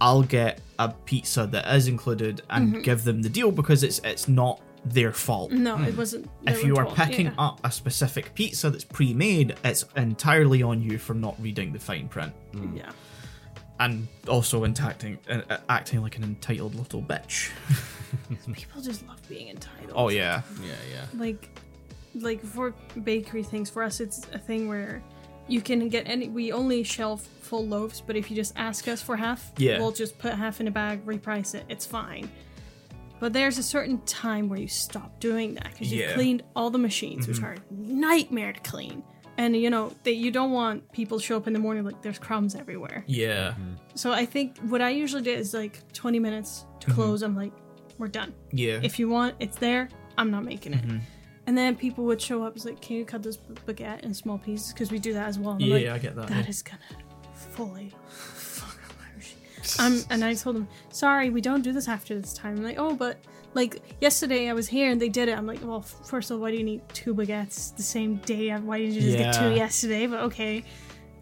I'll 0.00 0.22
get 0.22 0.60
a 0.78 0.90
pizza 1.06 1.46
that 1.46 1.66
is 1.74 1.88
included 1.88 2.42
and 2.50 2.68
Mm-hmm. 2.68 2.82
give 2.82 3.04
them 3.04 3.22
the 3.22 3.28
deal 3.28 3.50
because 3.50 3.82
it's 3.82 3.98
it's 4.04 4.28
not 4.28 4.60
their 4.84 5.10
fault. 5.12 5.50
No, 5.52 5.78
it 5.82 5.96
wasn't. 5.96 6.28
If 6.46 6.62
you 6.62 6.76
are 6.76 6.84
told. 6.84 6.96
picking 6.96 7.26
Yeah. 7.26 7.32
up 7.46 7.60
a 7.64 7.70
specific 7.72 8.34
pizza 8.34 8.70
that's 8.70 8.84
pre-made, 8.84 9.56
it's 9.64 9.84
entirely 9.96 10.62
on 10.62 10.80
you 10.82 10.98
for 10.98 11.14
not 11.14 11.34
reading 11.42 11.72
the 11.72 11.78
fine 11.80 12.08
print 12.08 12.32
yeah. 12.74 12.90
and 13.80 14.06
also 14.28 14.64
acting 14.64 15.18
uh, 15.28 15.56
acting 15.68 16.02
like 16.02 16.16
an 16.18 16.24
entitled 16.24 16.74
little 16.76 17.02
bitch. 17.02 17.50
People 18.52 18.80
just 18.80 19.06
love 19.08 19.20
being 19.28 19.48
entitled. 19.48 19.92
Oh 19.94 20.08
yeah, 20.08 20.42
yeah, 20.62 20.72
yeah. 20.92 21.06
like 21.20 21.48
like 22.14 22.40
for 22.44 22.72
bakery 23.04 23.42
things 23.42 23.68
for 23.68 23.82
us 23.82 24.00
it's 24.00 24.26
a 24.32 24.38
thing 24.38 24.68
where 24.68 25.02
you 25.48 25.60
can 25.60 25.88
get 25.88 26.06
any 26.06 26.28
we 26.28 26.52
only 26.52 26.82
shelf 26.82 27.22
full 27.40 27.66
loaves 27.66 28.00
but 28.00 28.16
if 28.16 28.30
you 28.30 28.36
just 28.36 28.52
ask 28.56 28.88
us 28.88 29.00
for 29.00 29.16
half 29.16 29.52
Yeah. 29.56 29.78
we'll 29.78 29.92
just 29.92 30.18
put 30.18 30.34
half 30.34 30.60
in 30.60 30.68
a 30.68 30.70
bag 30.70 31.04
reprice 31.06 31.54
it 31.54 31.64
it's 31.68 31.86
fine 31.86 32.28
but 33.18 33.32
there's 33.32 33.56
a 33.56 33.62
certain 33.62 34.00
time 34.02 34.48
where 34.48 34.58
you 34.58 34.68
stop 34.68 35.18
doing 35.20 35.54
that 35.54 35.70
because 35.72 35.90
you've 35.90 36.00
Yeah. 36.00 36.06
Mm-hmm. 36.08 36.14
cleaned 36.14 36.42
all 36.54 36.70
the 36.70 36.78
machines 36.78 37.28
which 37.28 37.38
mm-hmm. 37.38 37.46
are 37.46 37.52
a 37.52 37.58
nightmare 37.70 38.52
to 38.52 38.60
clean 38.60 39.02
and 39.38 39.56
you 39.56 39.70
know 39.70 39.92
that 40.04 40.14
you 40.14 40.30
don't 40.30 40.52
want 40.52 40.90
people 40.92 41.18
to 41.18 41.24
show 41.24 41.36
up 41.36 41.46
in 41.46 41.52
the 41.52 41.58
morning 41.58 41.84
like 41.84 42.00
there's 42.02 42.18
crumbs 42.18 42.54
everywhere. 42.54 43.04
Yeah. 43.06 43.50
Mm-hmm. 43.50 43.74
So 43.94 44.12
I 44.12 44.26
think 44.26 44.58
what 44.60 44.80
I 44.80 44.90
usually 44.90 45.22
do 45.22 45.30
is 45.30 45.54
like 45.54 45.92
20 45.92 46.18
minutes 46.18 46.64
to 46.80 46.86
mm-hmm. 46.86 46.94
close. 46.94 47.22
I'm 47.22 47.36
like, 47.36 47.52
we're 47.98 48.08
done. 48.08 48.34
Yeah. 48.52 48.80
If 48.82 48.98
you 48.98 49.08
want, 49.08 49.36
it's 49.40 49.58
there. 49.58 49.88
I'm 50.18 50.30
not 50.30 50.44
making 50.44 50.74
it. 50.74 50.84
And 51.46 51.56
then 51.56 51.76
people 51.76 52.04
would 52.04 52.20
show 52.20 52.42
up. 52.42 52.56
It's 52.56 52.64
like, 52.64 52.80
can 52.80 52.96
you 52.96 53.04
cut 53.04 53.22
this 53.22 53.38
baguette 53.66 54.00
in 54.00 54.12
small 54.14 54.38
pieces? 54.38 54.72
Because 54.72 54.90
we 54.90 54.98
do 54.98 55.12
that 55.14 55.28
as 55.28 55.38
well. 55.38 55.54
And 55.54 55.62
I'm 55.62 55.68
yeah, 55.68 55.74
like, 55.76 55.84
yeah, 55.84 55.94
I 55.94 55.98
get 55.98 56.16
that. 56.16 56.28
that 56.28 56.44
yeah. 56.44 56.50
is 56.50 56.62
gonna 56.62 56.78
fully 57.34 57.92
fuck 58.08 58.78
up 58.88 58.96
my 58.98 59.16
machine. 59.16 59.38
Um, 59.78 60.04
and 60.10 60.24
I 60.24 60.34
told 60.34 60.56
them, 60.56 60.68
sorry, 60.90 61.30
we 61.30 61.40
don't 61.40 61.62
do 61.62 61.72
this 61.72 61.88
after 61.88 62.18
this 62.18 62.32
time. 62.34 62.56
I'm 62.56 62.64
like, 62.64 62.78
oh, 62.78 62.94
but 62.94 63.18
like 63.54 63.80
yesterday 64.00 64.48
I 64.50 64.52
was 64.52 64.68
here 64.68 64.90
and 64.90 65.00
they 65.00 65.08
did 65.08 65.28
it. 65.28 65.38
I'm 65.38 65.46
like, 65.46 65.64
well, 65.64 65.80
first 65.80 66.30
of 66.30 66.36
all, 66.36 66.42
why 66.42 66.50
do 66.50 66.56
you 66.56 66.64
need 66.64 66.82
two 66.90 67.14
baguettes 67.14 67.74
the 67.76 67.82
same 67.82 68.16
day? 68.16 68.52
Why 68.52 68.78
didn't 68.78 68.94
you 68.94 69.00
just 69.02 69.16
get 69.16 69.32
two 69.34 69.54
yesterday? 69.54 70.06
But 70.06 70.20
okay. 70.24 70.64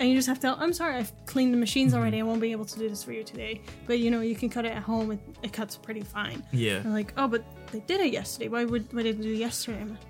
And 0.00 0.08
you 0.08 0.16
just 0.16 0.26
have 0.26 0.40
to 0.40 0.56
I'm 0.58 0.72
sorry, 0.72 0.96
I've 0.96 1.12
cleaned 1.26 1.54
the 1.54 1.58
machines 1.58 1.92
Mm-hmm. 1.92 2.00
already. 2.00 2.18
I 2.20 2.22
won't 2.22 2.40
be 2.40 2.50
able 2.50 2.64
to 2.64 2.78
do 2.78 2.88
this 2.88 3.04
for 3.04 3.12
you 3.12 3.22
today. 3.22 3.60
But 3.86 4.00
you 4.00 4.10
know, 4.10 4.22
you 4.22 4.34
can 4.34 4.48
cut 4.48 4.64
it 4.64 4.72
at 4.72 4.82
home. 4.82 5.12
It, 5.12 5.20
it 5.44 5.52
cuts 5.52 5.76
pretty 5.76 6.00
fine. 6.02 6.42
Yeah. 6.50 6.80
They're 6.80 6.92
like, 6.92 7.12
oh, 7.16 7.28
but 7.28 7.44
they 7.70 7.80
did 7.80 8.00
it 8.00 8.12
yesterday. 8.12 8.48
Why 8.48 8.64
would 8.64 8.92
why 8.92 9.02
did 9.02 9.18
they 9.18 9.22
do 9.22 9.32
it 9.32 9.36
yesterday? 9.36 9.80
I'm 9.80 9.90
like, 9.90 10.00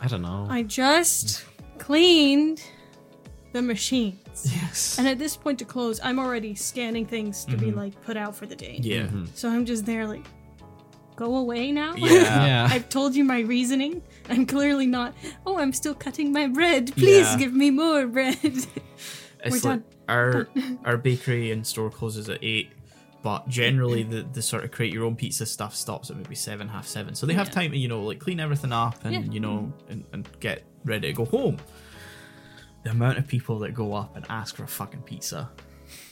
I 0.00 0.06
don't 0.06 0.22
know. 0.22 0.46
I 0.48 0.62
just 0.62 1.44
cleaned 1.78 2.62
the 3.52 3.62
machines. 3.62 4.18
Yes. 4.44 4.98
And 4.98 5.08
at 5.08 5.18
this 5.18 5.36
point 5.36 5.58
to 5.60 5.64
close, 5.64 6.00
I'm 6.02 6.18
already 6.18 6.54
scanning 6.54 7.06
things 7.06 7.44
to 7.46 7.56
be 7.56 7.72
like 7.72 8.00
put 8.02 8.16
out 8.16 8.36
for 8.36 8.46
the 8.46 8.54
day. 8.56 8.78
yeah. 8.82 9.02
Mm-hmm. 9.02 9.24
So 9.34 9.48
I'm 9.48 9.64
just 9.64 9.84
there 9.86 10.06
like, 10.06 10.24
go 11.16 11.36
away 11.36 11.72
now. 11.72 11.94
Yeah. 11.96 12.10
yeah. 12.46 12.68
I've 12.70 12.88
told 12.88 13.16
you 13.16 13.24
my 13.24 13.40
reasoning. 13.40 14.02
I'm 14.28 14.46
clearly 14.46 14.86
not. 14.86 15.14
Oh, 15.46 15.58
I'm 15.58 15.72
still 15.72 15.94
cutting 15.94 16.32
my 16.32 16.46
bread. 16.46 16.92
Please 16.94 17.26
Yeah. 17.32 17.38
give 17.38 17.52
me 17.52 17.70
more 17.70 18.06
bread. 18.06 18.38
It's 18.42 19.64
We're 19.64 19.70
like 19.70 19.82
our 20.08 20.48
our 20.84 20.96
bakery 20.96 21.52
and 21.52 21.64
store 21.66 21.90
closes 21.90 22.28
at 22.28 22.38
eight, 22.42 22.70
but 23.28 23.46
generally 23.48 24.02
the, 24.04 24.20
the 24.32 24.40
sort 24.40 24.64
of 24.64 24.70
create 24.70 24.92
your 24.92 25.04
own 25.04 25.14
pizza 25.16 25.44
stuff 25.44 25.74
stops 25.74 26.08
at 26.10 26.16
maybe 26.16 26.34
seven, 26.34 26.66
half 26.68 26.86
seven. 26.86 27.14
So 27.14 27.26
they 27.26 27.34
have 27.34 27.48
Yeah. 27.48 27.52
time 27.60 27.70
to, 27.72 27.76
you 27.78 27.88
know, 27.88 28.02
like 28.10 28.18
clean 28.20 28.40
everything 28.40 28.72
up 28.72 29.04
and 29.04 29.12
Yeah. 29.14 29.32
you 29.34 29.40
know 29.40 29.70
and, 29.90 30.04
and 30.12 30.26
get 30.40 30.64
ready 30.84 31.08
to 31.08 31.12
go 31.12 31.24
home. 31.26 31.56
The 32.84 32.90
amount 32.90 33.18
of 33.18 33.26
people 33.26 33.58
that 33.60 33.74
go 33.74 33.92
up 33.92 34.16
and 34.16 34.24
ask 34.30 34.56
for 34.56 34.64
a 34.64 34.68
fucking 34.68 35.02
pizza 35.02 35.50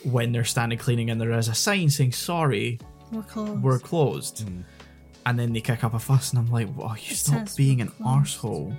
when 0.03 0.33
they're 0.33 0.45
standing 0.57 0.79
cleaning 0.79 1.09
and 1.11 1.19
there 1.21 1.33
is 1.33 1.49
a 1.49 1.55
sign 1.55 1.89
saying 1.89 2.13
sorry, 2.13 2.79
We're 3.11 3.23
closed. 3.23 3.63
we're 3.63 3.79
closed. 3.79 4.47
Mm. 4.47 4.65
And 5.25 5.39
then 5.39 5.53
they 5.55 5.61
kick 5.63 5.83
up 5.85 5.95
a 5.95 5.99
fuss 5.99 6.31
and 6.33 6.39
I'm 6.41 6.51
like, 6.51 6.69
wow, 6.77 6.95
you 6.95 7.13
It 7.13 7.17
stop 7.17 7.49
being 7.57 7.81
an 7.81 7.89
closed. 7.89 8.39
arsehole. 8.41 8.75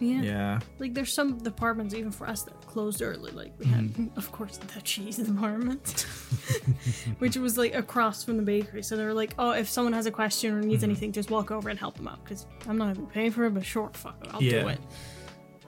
yeah. 0.00 0.22
Yeah. 0.22 0.60
Like 0.78 0.92
there's 0.92 1.12
some 1.14 1.38
departments 1.38 1.94
even 1.94 2.10
for 2.10 2.26
us 2.28 2.42
that 2.42 2.54
closed 2.74 3.00
early. 3.00 3.30
Like 3.30 3.52
we 3.58 3.66
had, 3.66 3.84
mm-hmm. 3.84 4.18
of 4.18 4.30
course, 4.32 4.58
the 4.58 4.80
cheese 4.82 5.16
department, 5.16 6.00
which 7.20 7.36
was 7.36 7.56
like 7.56 7.72
across 7.74 8.24
from 8.24 8.36
the 8.36 8.42
bakery. 8.42 8.82
So 8.82 8.96
they 8.96 9.04
were 9.04 9.14
like, 9.14 9.34
"Oh, 9.38 9.52
if 9.52 9.68
someone 9.68 9.92
has 9.92 10.06
a 10.06 10.10
question 10.10 10.52
or 10.52 10.60
needs 10.60 10.82
mm-hmm. 10.82 10.90
anything, 10.90 11.12
just 11.12 11.30
walk 11.30 11.52
over 11.52 11.70
and 11.70 11.78
help 11.78 11.96
them 11.96 12.08
out." 12.08 12.22
Because 12.24 12.46
I'm 12.68 12.76
not 12.76 12.90
even 12.90 13.06
paying 13.06 13.30
for 13.30 13.44
it, 13.44 13.54
but 13.54 13.64
sure, 13.64 13.90
fuck 13.94 14.16
it, 14.22 14.34
I'll 14.34 14.40
do 14.40 14.68
it. 14.68 14.80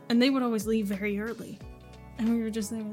And 0.08 0.20
they 0.20 0.30
would 0.30 0.42
always 0.42 0.66
leave 0.66 0.86
very 0.86 1.18
early, 1.20 1.58
and 2.18 2.28
we 2.28 2.42
were 2.42 2.50
just 2.50 2.70
there, 2.70 2.84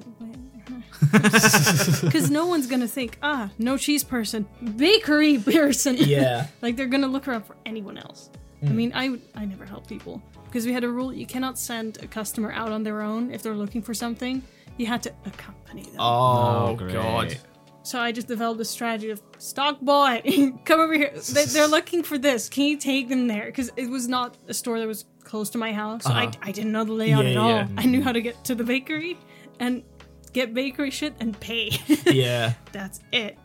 because 2.01 2.30
no 2.39 2.45
one's 2.45 2.68
gonna 2.68 2.88
think, 2.88 3.18
ah, 3.24 3.49
no 3.57 3.78
cheese 3.78 4.03
person, 4.03 4.47
bakery 4.78 5.39
person. 5.39 5.95
Yeah. 5.97 6.47
Like 6.61 6.76
they're 6.76 6.86
gonna 6.86 7.07
look 7.07 7.28
around 7.28 7.45
for 7.45 7.55
anyone 7.66 7.97
else. 7.97 8.30
I 8.61 8.68
mm. 8.68 8.76
mean, 8.76 8.91
I 8.93 9.18
I 9.36 9.45
never 9.45 9.66
help 9.66 9.88
people 9.88 10.22
because 10.54 10.68
we 10.68 10.74
had 10.74 10.84
a 10.84 10.89
rule: 10.89 11.12
you 11.12 11.26
cannot 11.26 11.58
send 11.58 11.97
a 12.04 12.08
customer 12.08 12.51
out 12.51 12.72
on 12.72 12.84
their 12.84 13.01
own 13.01 13.32
if 13.32 13.41
they're 13.41 13.56
looking 13.56 13.82
for 13.82 13.95
something. 13.95 14.43
You 14.78 14.86
had 14.86 15.01
to 15.04 15.14
accompany 15.26 15.84
them. 15.84 15.95
Oh, 15.99 16.68
Oh, 16.70 16.76
god. 16.76 17.38
So 17.82 17.99
I 17.99 18.12
just 18.12 18.28
developed 18.28 18.62
a 18.62 18.66
strategy 18.66 19.10
of 19.10 19.22
stock 19.39 19.80
boy, 19.82 20.22
come 20.66 20.80
over 20.80 20.93
here. 20.93 21.12
They, 21.34 21.45
they're 21.45 21.68
looking 21.68 22.01
for 22.04 22.18
this. 22.18 22.47
Can 22.49 22.66
you 22.66 22.78
take 22.78 23.10
them 23.10 23.28
there? 23.28 23.45
Because 23.47 23.72
it 23.76 23.89
was 23.89 24.08
not 24.08 24.38
a 24.47 24.54
store 24.54 24.80
that 24.80 24.88
was 24.88 25.06
close 25.24 25.49
to 25.51 25.58
my 25.58 25.74
house. 25.74 26.04
So 26.06 26.12
I, 26.12 26.26
Uh-huh. 26.28 26.39
I 26.43 26.51
didn't 26.51 26.72
know 26.72 26.84
the 26.86 26.93
layout 26.93 27.26
Yeah, 27.26 27.32
at 27.32 27.38
all. 27.38 27.49
yeah. 27.49 27.68
I 27.78 27.86
knew 27.86 28.01
how 28.01 28.12
to 28.14 28.22
get 28.22 28.43
to 28.45 28.56
the 28.56 28.64
bakery 28.64 29.18
and 29.60 29.84
get 30.32 30.54
bakery 30.54 30.91
shit 30.91 31.14
and 31.20 31.38
pay. 31.39 31.72
Yeah. 32.12 32.54
That's 32.72 33.01
it. 33.12 33.38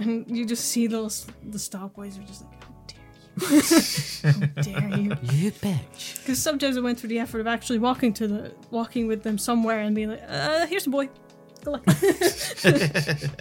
And 0.00 0.24
you 0.36 0.44
just 0.44 0.64
see 0.66 0.86
those 0.88 1.26
the 1.48 1.58
stock 1.58 1.94
boys 1.94 2.18
are 2.18 2.22
just 2.22 2.44
like, 2.44 2.57
how 3.40 4.30
dare 4.62 4.98
you? 4.98 5.10
you? 5.10 5.16
You 5.32 5.52
bitch. 5.52 6.18
Because 6.20 6.40
sometimes 6.42 6.76
I 6.76 6.80
went 6.80 6.98
through 7.00 7.10
the 7.10 7.18
effort 7.18 7.40
of 7.40 7.46
actually 7.46 7.78
walking 7.78 8.12
to 8.14 8.28
the 8.28 8.52
walking 8.70 9.06
with 9.06 9.22
them 9.22 9.38
somewhere 9.38 9.80
and 9.80 9.94
being 9.94 10.10
like, 10.10 10.22
uh, 10.28 10.66
here's 10.66 10.86
a 10.86 10.90
boy. 10.90 11.08
Good 11.64 11.72
luck. 11.72 11.84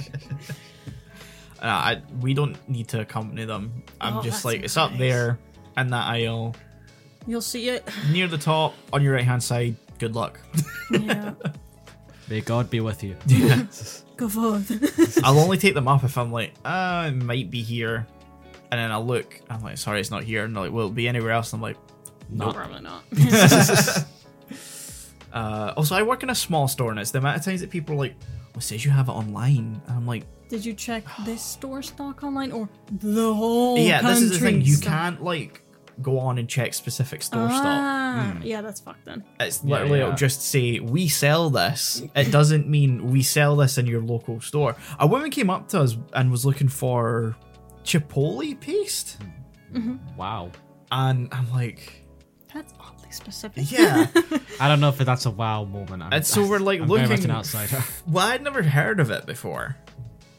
Uh, 1.60 1.66
I, 1.66 2.02
we 2.22 2.36
don't 2.36 2.56
need 2.70 2.88
to 2.90 3.02
accompany 3.02 3.44
them. 3.46 3.82
I'm 4.00 4.18
Oh, 4.18 4.22
just 4.22 4.44
that's 4.44 4.46
like, 4.46 4.62
it's 4.64 4.78
up 4.78 4.96
there 4.96 5.40
in 5.76 5.88
that 5.90 6.06
aisle, 6.08 6.56
You'll 7.26 7.42
see 7.42 7.70
it. 7.70 7.84
near 8.12 8.28
the 8.28 8.38
top, 8.38 8.76
on 8.94 9.02
your 9.02 9.14
right 9.16 9.24
hand 9.24 9.42
side. 9.42 9.76
Good 9.98 10.14
luck. 10.16 10.40
Yeah. 10.92 11.34
May 12.30 12.42
God 12.42 12.70
be 12.70 12.80
with 12.80 13.04
you. 13.04 13.16
Go 14.18 14.30
forth. 14.30 15.20
I'll 15.24 15.40
only 15.40 15.58
take 15.58 15.74
them 15.74 15.88
up 15.88 16.04
if 16.04 16.16
I'm 16.18 16.32
like, 16.32 16.54
uh, 16.64 17.06
it 17.12 17.16
might 17.16 17.50
be 17.50 17.64
here. 17.64 18.06
And 18.72 18.80
then 18.80 18.92
I'll 18.92 19.06
look, 19.06 19.40
I'm 19.50 19.62
like, 19.62 19.78
sorry, 19.78 20.00
it's 20.02 20.12
not 20.12 20.24
here. 20.24 20.44
And 20.44 20.56
they're 20.56 20.64
like, 20.64 20.72
will 20.74 20.88
it 20.88 20.96
be 20.96 21.08
anywhere 21.08 21.32
else? 21.32 21.54
And 21.54 21.60
I'm 21.60 21.62
like, 21.62 21.78
no, 22.30 22.52
probably 22.52 22.82
not. 22.82 23.04
uh, 25.34 25.74
also, 25.78 25.96
I 25.96 26.04
work 26.04 26.24
in 26.24 26.30
a 26.30 26.36
small 26.36 26.68
store, 26.68 26.92
and 26.92 27.00
it's 27.00 27.12
the 27.12 27.20
amount 27.20 27.38
of 27.38 27.46
times 27.46 27.62
that 27.62 27.70
people 27.70 27.96
are 27.96 28.00
like, 28.00 28.16
well, 28.20 28.58
it 28.58 28.64
says 28.64 28.84
you 28.84 28.92
have 28.92 29.08
it 29.10 29.14
online. 29.14 29.82
And 29.88 29.96
I'm 29.98 30.06
like, 30.08 30.24
Did 30.50 30.66
you 30.66 30.74
check 30.74 31.04
this 31.26 31.42
store 31.42 31.82
stock 31.82 32.24
online 32.24 32.52
or 32.52 32.68
the 32.92 33.34
whole 33.34 33.78
yeah, 33.78 34.02
this 34.02 34.22
is 34.22 34.32
the 34.32 34.40
thing. 34.40 34.62
You 34.62 34.74
stock? 34.76 34.92
can't, 34.92 35.24
like, 35.24 35.62
go 36.02 36.20
on 36.20 36.38
and 36.38 36.48
check 36.48 36.74
specific 36.74 37.24
store 37.24 37.50
stock. 37.50 37.64
Ah, 37.66 38.38
yeah, 38.44 38.62
that's 38.62 38.80
fucked 38.80 39.06
then. 39.06 39.24
It's 39.40 39.62
Yeah, 39.64 39.76
literally 39.78 40.00
yeah. 40.00 40.06
it'll 40.06 40.16
just 40.16 40.42
say 40.44 40.80
we 40.80 41.08
sell 41.08 41.50
this. 41.50 42.04
It 42.16 42.32
doesn't 42.32 42.68
mean 42.68 43.10
we 43.12 43.24
sell 43.24 43.56
this 43.56 43.78
in 43.80 43.88
your 43.88 44.02
local 44.02 44.40
store. 44.40 44.76
A 45.00 45.08
woman 45.08 45.32
came 45.32 45.50
up 45.50 45.70
to 45.70 45.82
us 45.82 45.98
and 46.14 46.30
was 46.30 46.46
looking 46.46 46.68
for 46.68 47.36
chipotle 47.88 48.60
paste, 48.60 49.18
Wow. 50.18 50.52
and 50.92 51.30
I'm 51.32 51.50
like, 51.52 52.06
That's 52.54 52.74
oddly 52.80 53.12
specific. 53.12 53.72
yeah. 53.72 54.08
I 54.60 54.68
don't 54.68 54.80
know 54.80 54.90
if 54.90 54.98
that's 54.98 55.26
a 55.26 55.32
wow 55.32 55.64
moment. 55.64 56.04
I'm, 56.04 56.12
And 56.14 56.26
so 56.26 56.46
we're, 56.46 56.60
like, 56.60 56.82
I'm 56.82 56.88
very 56.88 57.02
much 57.02 57.10
looking- 57.10 57.26
an 57.26 57.32
outsider. 57.32 57.84
well, 58.08 58.28
I'd 58.28 58.44
never 58.44 58.62
heard 58.64 59.00
of 59.00 59.10
it 59.12 59.26
before, 59.26 59.78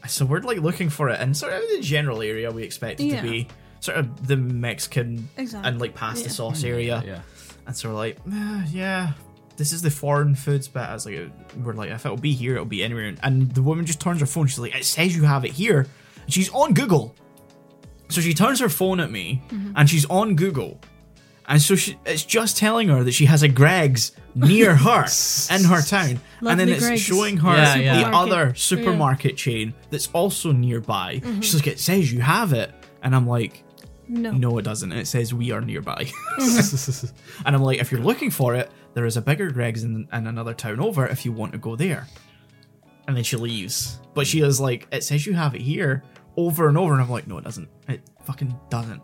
so 0.07 0.25
we're 0.25 0.41
like 0.41 0.59
looking 0.59 0.89
for 0.89 1.09
it 1.09 1.19
in 1.21 1.33
sort 1.33 1.53
of 1.53 1.61
the 1.69 1.81
general 1.81 2.21
area 2.21 2.51
we 2.51 2.63
expect 2.63 2.99
it 2.99 3.05
Yeah. 3.05 3.21
to 3.21 3.27
be, 3.29 3.47
sort 3.79 3.97
of 3.97 4.27
the 4.27 4.37
Mexican 4.37 5.27
Exactly. 5.37 5.69
and 5.69 5.79
like 5.81 5.95
pasta 5.95 6.25
Yeah. 6.25 6.31
sauce 6.31 6.63
area. 6.63 7.03
yeah. 7.05 7.21
And 7.67 7.75
so 7.75 7.89
we're 7.89 7.95
like, 7.95 8.17
eh, 8.31 8.65
yeah, 8.71 9.11
this 9.57 9.71
is 9.73 9.81
the 9.83 9.91
foreign 9.91 10.33
foods 10.35 10.67
bit. 10.67 10.81
I 10.81 10.93
was 10.93 11.05
like, 11.05 11.29
we're 11.63 11.73
like, 11.73 11.91
if 11.91 12.05
it'll 12.05 12.17
be 12.17 12.33
here, 12.33 12.53
it'll 12.53 12.65
be 12.65 12.83
anywhere. 12.83 13.13
And 13.21 13.51
the 13.53 13.61
woman 13.61 13.85
just 13.85 13.99
turns 13.99 14.19
her 14.21 14.25
phone. 14.25 14.47
She's 14.47 14.57
like, 14.59 14.75
it 14.75 14.85
says 14.85 15.15
you 15.15 15.23
have 15.23 15.45
it 15.45 15.51
here. 15.51 15.85
And 16.25 16.33
she's 16.33 16.49
on 16.51 16.73
Google. 16.73 17.13
So 18.09 18.21
she 18.21 18.33
turns 18.33 18.59
her 18.59 18.69
phone 18.69 18.99
at 18.99 19.11
me 19.11 19.41
mm-hmm. 19.49 19.73
and 19.75 19.89
she's 19.89 20.05
on 20.05 20.35
Google. 20.35 20.81
And 21.47 21.59
so 21.61 21.75
she, 21.75 21.97
it's 22.05 22.23
just 22.23 22.57
telling 22.57 22.89
her 22.89 23.03
that 23.03 23.11
she 23.11 23.25
has 23.25 23.41
a 23.41 23.47
Greggs 23.47 24.11
near 24.35 24.75
her 24.75 25.05
in 25.51 25.63
her 25.63 25.81
town. 25.81 26.19
and 26.41 26.59
then 26.59 26.69
it's 26.69 26.85
Greggs. 26.85 27.01
showing 27.01 27.37
her 27.37 27.55
Yeah, 27.55 27.75
yeah. 27.75 27.93
the 27.95 27.99
Supermarket. 28.01 28.33
other 28.33 28.45
Yeah. 28.47 28.53
supermarket 28.55 29.37
chain 29.37 29.73
that's 29.89 30.07
also 30.13 30.51
nearby. 30.51 31.15
Mm-hmm. 31.23 31.41
She's 31.41 31.55
like, 31.55 31.67
it 31.67 31.79
says 31.79 32.11
you 32.11 32.21
have 32.21 32.53
it. 32.53 32.71
And 33.01 33.15
I'm 33.15 33.27
like, 33.27 33.63
No. 34.07 34.31
no, 34.31 34.57
it 34.59 34.63
doesn't. 34.63 34.91
It 34.91 35.07
says 35.07 35.33
we 35.33 35.51
are 35.51 35.61
nearby. 35.61 36.05
Mm-hmm. 36.39 37.07
and 37.45 37.55
I'm 37.55 37.63
like, 37.63 37.79
if 37.79 37.91
you're 37.91 38.01
looking 38.01 38.29
for 38.31 38.53
it, 38.55 38.69
there 38.93 39.05
is 39.05 39.17
a 39.17 39.21
bigger 39.21 39.49
Greggs 39.51 39.83
in, 39.83 40.07
in 40.13 40.27
another 40.27 40.53
town 40.53 40.79
over 40.79 41.07
if 41.07 41.25
you 41.25 41.31
want 41.31 41.51
to 41.53 41.57
go 41.57 41.75
there. 41.75 42.07
And 43.07 43.15
then 43.17 43.23
she 43.23 43.37
leaves. 43.37 43.99
But 44.13 44.27
she 44.27 44.41
mm. 44.41 44.45
is 44.45 44.59
like, 44.59 44.87
it 44.91 45.03
says 45.03 45.25
you 45.25 45.33
have 45.33 45.55
it 45.55 45.61
here 45.61 46.03
over 46.47 46.67
and 46.67 46.77
over. 46.77 46.93
And 46.93 47.01
I'm 47.01 47.09
like, 47.09 47.27
no, 47.27 47.37
it 47.37 47.43
doesn't. 47.43 47.69
It 47.87 48.01
fucking 48.25 48.55
doesn't. 48.69 49.01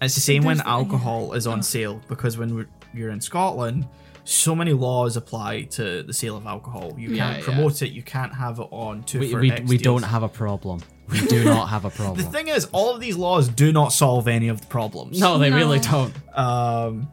It's 0.00 0.14
the 0.14 0.20
same 0.20 0.44
when 0.44 0.58
there's 0.58 0.64
the- 0.64 0.70
alcohol 0.70 1.32
is 1.32 1.46
on 1.46 1.62
sale 1.62 2.00
because 2.08 2.38
when 2.38 2.54
we're, 2.54 2.68
you're 2.94 3.10
in 3.10 3.20
Scotland, 3.20 3.86
so 4.24 4.54
many 4.54 4.72
laws 4.72 5.16
apply 5.16 5.62
to 5.62 6.02
the 6.02 6.12
sale 6.12 6.36
of 6.36 6.46
alcohol. 6.46 6.94
You 6.98 7.10
Yeah, 7.10 7.16
can't 7.32 7.38
yeah. 7.38 7.44
promote 7.44 7.82
it. 7.82 7.90
You 7.92 8.02
can't 8.02 8.32
have 8.34 8.58
it 8.60 8.68
on 8.70 9.02
two 9.04 9.20
We, 9.20 9.30
for 9.32 9.40
we, 9.40 9.50
we 9.66 9.78
don't 9.78 10.02
have 10.04 10.22
a 10.22 10.28
problem. 10.28 10.80
We 11.10 11.20
do 11.26 11.42
not 11.42 11.70
have 11.70 11.86
a 11.86 11.90
problem. 11.90 12.18
The 12.22 12.30
thing 12.30 12.48
is, 12.48 12.68
all 12.70 12.94
of 12.94 13.00
these 13.00 13.16
laws 13.16 13.48
do 13.48 13.72
not 13.72 13.94
solve 13.94 14.28
any 14.28 14.48
of 14.48 14.60
the 14.60 14.66
problems. 14.66 15.18
no, 15.18 15.38
they 15.38 15.50
really 15.50 15.78
don't. 15.80 16.12
Um, 16.36 17.08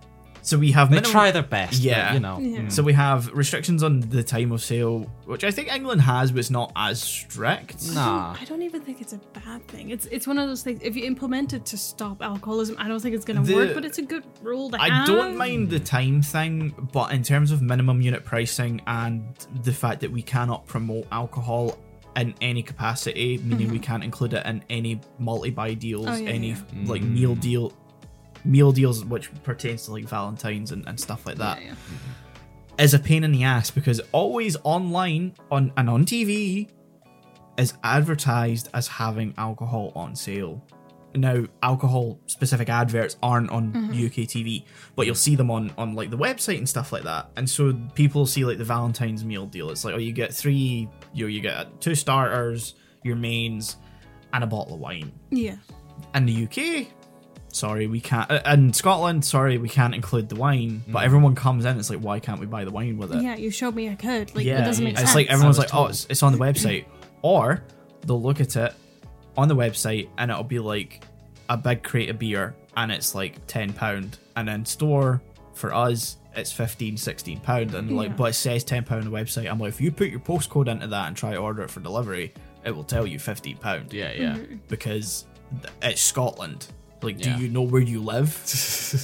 So 0.46 0.60
we 0.60 0.72
have 0.74 0.90
They 0.90 0.98
minimum- 0.98 1.12
try 1.12 1.32
their 1.32 1.42
best. 1.42 1.80
Yeah. 1.82 2.10
but, 2.10 2.14
you 2.14 2.20
know. 2.20 2.38
Yeah. 2.40 2.60
mm. 2.60 2.72
So 2.72 2.84
we 2.84 2.94
have 2.94 3.32
restrictions 3.34 3.82
on 3.82 4.02
the 4.02 4.22
time 4.22 4.52
of 4.52 4.62
sale, 4.62 5.10
which 5.26 5.44
I 5.44 5.50
think 5.50 5.74
England 5.74 6.02
has, 6.02 6.32
but 6.32 6.38
it's 6.40 6.52
not 6.52 6.72
as 6.76 7.02
strict. 7.02 7.92
Nah. 7.94 8.36
I 8.40 8.46
don't 8.46 8.62
even 8.62 8.82
think 8.82 9.02
it's 9.02 9.14
a 9.14 9.18
bad 9.34 9.68
thing. 9.68 9.90
It's 9.90 10.06
it's 10.08 10.28
one 10.28 10.38
of 10.38 10.48
those 10.48 10.62
things. 10.62 10.82
If 10.84 10.96
you 10.96 11.04
implement 11.06 11.54
it 11.54 11.66
to 11.72 11.78
stop 11.78 12.22
alcoholism, 12.22 12.76
I 12.78 12.88
don't 12.88 13.00
think 13.00 13.16
it's 13.16 13.26
gonna 13.26 13.42
work. 13.42 13.74
But 13.74 13.86
it's 13.86 13.98
a 13.98 14.04
good 14.04 14.24
rule 14.44 14.70
to 14.70 14.80
I 14.80 14.90
have. 14.90 15.08
don't 15.08 15.36
mind 15.36 15.72
the 15.72 15.80
time 15.80 16.22
thing, 16.22 16.56
but 16.94 17.12
in 17.12 17.24
terms 17.24 17.50
of 17.52 17.64
minimum 17.64 18.02
unit 18.02 18.24
pricing 18.24 18.82
and 18.86 19.24
the 19.64 19.74
fact 19.74 20.02
that 20.02 20.12
we 20.12 20.22
cannot 20.22 20.68
promote 20.68 21.08
alcohol 21.12 21.76
in 22.16 22.34
any 22.40 22.62
capacity, 22.62 23.40
meaning 23.44 23.70
we 23.72 23.80
can't 23.80 24.04
include 24.04 24.34
it 24.34 24.46
in 24.46 24.64
any 24.70 25.02
multi-buy 25.20 25.74
deals, 25.74 26.06
Mm-hmm. 26.06 26.14
Oh, 26.16 26.28
yeah, 26.30 26.30
any 26.30 26.50
yeah. 26.50 26.58
like 26.86 27.02
meal 27.02 27.36
deal, 27.36 27.74
meal 28.46 28.72
deals 28.72 29.04
which 29.06 29.32
pertains 29.44 29.86
to 29.86 29.92
like 29.92 30.06
Valentine's 30.06 30.72
and, 30.72 30.88
and 30.88 31.00
stuff 31.00 31.26
like 31.26 31.38
that, 31.38 31.60
Yeah, 31.60 31.68
yeah. 31.68 31.72
Mm-hmm. 31.72 32.82
is 32.82 32.94
a 32.94 33.00
pain 33.00 33.24
in 33.24 33.32
the 33.32 33.44
ass 33.44 33.72
because 33.72 34.00
always 34.12 34.56
online 34.64 35.34
on 35.52 35.74
and 35.78 35.90
on 35.90 36.06
TV 36.06 36.70
is 37.58 37.74
advertised 37.84 38.70
as 38.74 38.88
having 38.88 39.34
alcohol 39.38 39.92
on 39.96 40.16
sale. 40.16 40.62
Now, 41.14 41.46
alcohol 41.64 42.20
specific 42.28 42.68
adverts 42.68 43.16
aren't 43.24 43.50
on 43.50 43.72
mm-hmm. 43.72 44.06
UK 44.06 44.28
TV, 44.28 44.66
but 44.98 45.06
you'll 45.06 45.16
see 45.16 45.36
them 45.36 45.50
on 45.50 45.72
on 45.78 45.96
like 45.96 46.10
the 46.10 46.18
website 46.18 46.58
and 46.58 46.68
stuff 46.68 46.92
like 46.92 47.04
that. 47.04 47.30
And 47.38 47.50
so 47.50 47.74
people 47.94 48.26
see 48.26 48.44
like 48.44 48.58
the 48.58 48.66
Valentine's 48.66 49.24
meal 49.24 49.46
deal. 49.46 49.70
It's 49.70 49.86
like, 49.86 49.96
oh, 49.96 49.98
you 49.98 50.12
get 50.12 50.34
three, 50.34 50.90
you 51.14 51.26
know, 51.26 51.30
you 51.30 51.40
get 51.40 51.80
two 51.80 51.96
starters, 51.96 52.76
your 53.04 53.16
mains, 53.16 53.78
and 54.34 54.44
a 54.44 54.48
bottle 54.48 54.74
of 54.74 54.82
wine. 54.82 55.12
Yeah. 55.32 55.56
In 56.14 56.26
the 56.26 56.44
UK, 56.44 56.88
sorry, 57.56 57.88
we 57.88 58.00
can't. 58.02 58.30
uh, 58.30 58.42
In 58.46 58.74
Scotland, 58.74 59.24
sorry, 59.26 59.58
we 59.58 59.70
can't 59.70 59.96
include 59.96 60.30
the 60.30 60.36
wine. 60.36 60.84
But 60.88 61.04
everyone 61.04 61.36
comes 61.36 61.66
in, 61.66 61.78
it's 61.80 61.90
like, 61.90 62.00
why 62.00 62.20
can't 62.20 62.40
we 62.40 62.46
buy 62.46 62.66
the 62.66 62.72
wine 62.72 62.98
with 62.98 63.14
it? 63.16 63.22
Yeah, 63.24 63.36
you 63.36 63.50
showed 63.50 63.76
me 63.76 63.90
I 63.90 63.96
could. 63.96 64.36
Like, 64.36 64.46
yeah, 64.46 64.62
it 64.62 64.66
doesn't 64.66 64.84
make 64.84 64.94
it's 64.94 65.02
sense. 65.02 65.16
like 65.16 65.28
everyone's 65.28 65.58
I 65.60 65.64
was 65.64 65.72
like, 65.74 65.76
oh, 65.80 65.88
it's, 65.88 66.06
it's 66.10 66.24
on 66.24 66.32
the 66.34 66.38
website, 66.40 66.86
or 67.22 67.64
they'll 68.06 68.22
look 68.22 68.40
at 68.42 68.56
it 68.56 68.74
on 69.38 69.48
the 69.48 69.56
website 69.56 70.10
and 70.18 70.30
it'll 70.32 70.44
be 70.44 70.60
like 70.60 71.04
a 71.50 71.58
big 71.58 71.84
crate 71.84 72.10
of 72.10 72.20
beer 72.20 72.56
and 72.78 72.92
it's 72.92 73.14
like 73.16 73.46
ten 73.48 73.74
pound, 73.74 74.18
and 74.36 74.50
in 74.50 74.66
store 74.66 75.22
for 75.54 75.74
us 75.74 76.18
it's 76.36 76.52
15 76.52 76.98
16 76.98 77.40
pound 77.40 77.74
and 77.74 77.96
like 77.96 78.18
but 78.18 78.26
it 78.26 78.34
says 78.34 78.64
10 78.66 78.84
pound 78.84 79.06
on 79.06 79.10
the 79.10 79.18
website 79.18 79.50
i'm 79.50 79.58
like 79.58 79.70
if 79.70 79.80
you 79.80 79.90
put 79.90 80.10
your 80.10 80.20
postcode 80.20 80.68
into 80.68 80.86
that 80.88 81.08
and 81.08 81.16
try 81.16 81.32
to 81.32 81.38
order 81.38 81.62
it 81.64 81.70
for 81.70 81.80
delivery 81.80 82.34
it 82.66 82.72
will 82.76 82.84
tell 82.84 83.08
you 83.08 83.18
15 83.18 83.56
pound 83.56 83.94
Yeah, 83.94 84.12
yeah. 84.12 84.38
because 84.68 85.26
it's 85.82 86.02
scotland 86.02 86.68
like 87.06 87.18
Yeah. 87.24 87.36
do 87.38 87.44
you 87.44 87.50
know 87.50 87.62
where 87.62 87.82
you 87.82 88.00
live 88.02 88.30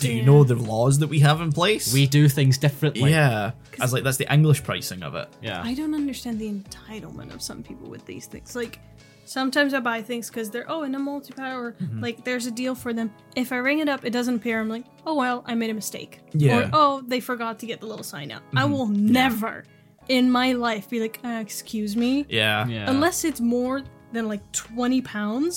do 0.01 0.07
you 0.11 0.17
Yeah. 0.19 0.25
know 0.29 0.43
the 0.43 0.55
laws 0.55 0.99
that 0.99 1.07
we 1.07 1.19
have 1.19 1.39
in 1.41 1.51
place 1.51 1.93
We 1.93 2.07
do 2.07 2.27
things 2.27 2.57
differently. 2.57 3.11
yeah 3.11 3.51
i 3.79 3.83
was 3.83 3.93
like 3.93 4.03
that's 4.03 4.17
the 4.17 4.31
english 4.33 4.63
pricing 4.63 5.01
of 5.03 5.15
it 5.21 5.27
Yeah. 5.41 5.61
I 5.63 5.73
don't 5.79 5.95
understand 6.03 6.35
the 6.39 6.49
entitlement 6.51 7.33
of 7.35 7.41
some 7.41 7.63
people 7.63 7.87
with 7.89 8.03
these 8.05 8.25
things. 8.31 8.55
Like, 8.55 8.79
sometimes 9.25 9.73
I 9.73 9.79
buy 9.79 10.01
things 10.01 10.29
because 10.29 10.49
they're, 10.49 10.69
oh, 10.73 10.83
in 10.83 10.93
a 10.95 10.99
multi 10.99 11.33
power, 11.33 11.71
Mm-hmm. 11.73 12.01
like, 12.05 12.17
there's 12.27 12.45
a 12.47 12.51
deal 12.61 12.75
for 12.83 12.91
them. 12.93 13.07
If 13.35 13.51
I 13.55 13.57
ring 13.57 13.79
it 13.79 13.87
up, 13.93 14.01
it 14.03 14.11
doesn't 14.17 14.35
appear. 14.39 14.59
I'm 14.61 14.67
like, 14.77 14.85
oh, 15.07 15.15
well, 15.15 15.37
I 15.47 15.53
made 15.55 15.69
a 15.69 15.73
mistake. 15.83 16.13
Yeah. 16.33 16.57
Or, 16.57 16.69
oh, 16.73 17.01
they 17.11 17.19
forgot 17.31 17.53
to 17.61 17.65
get 17.65 17.79
the 17.79 17.87
little 17.91 18.03
sign 18.03 18.29
out. 18.35 18.41
I 18.55 18.65
will 18.65 18.87
never 18.87 19.63
in 20.09 20.29
my 20.29 20.49
life 20.53 20.89
be 20.89 20.99
like, 20.99 21.17
uh, 21.23 21.39
excuse 21.47 21.95
me. 21.95 22.25
yeah 22.29 22.67
yeah. 22.67 22.89
Unless 22.93 23.23
it's 23.29 23.39
more 23.39 23.77
than 24.13 24.27
like 24.27 24.43
20 24.51 25.01
pounds 25.01 25.55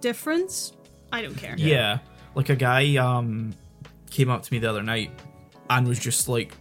difference, 0.00 0.72
I 1.12 1.22
don't 1.22 1.36
care. 1.36 1.56
Mm-hmm. 1.56 1.66
Yeah. 1.66 1.98
Like 2.34 2.48
a 2.48 2.56
guy 2.56 2.96
um 2.96 3.54
came 4.10 4.30
up 4.30 4.42
to 4.42 4.52
me 4.52 4.58
the 4.58 4.68
other 4.70 4.82
night 4.82 5.10
and 5.70 5.86
was 5.86 5.98
just 5.98 6.28
like 6.28 6.54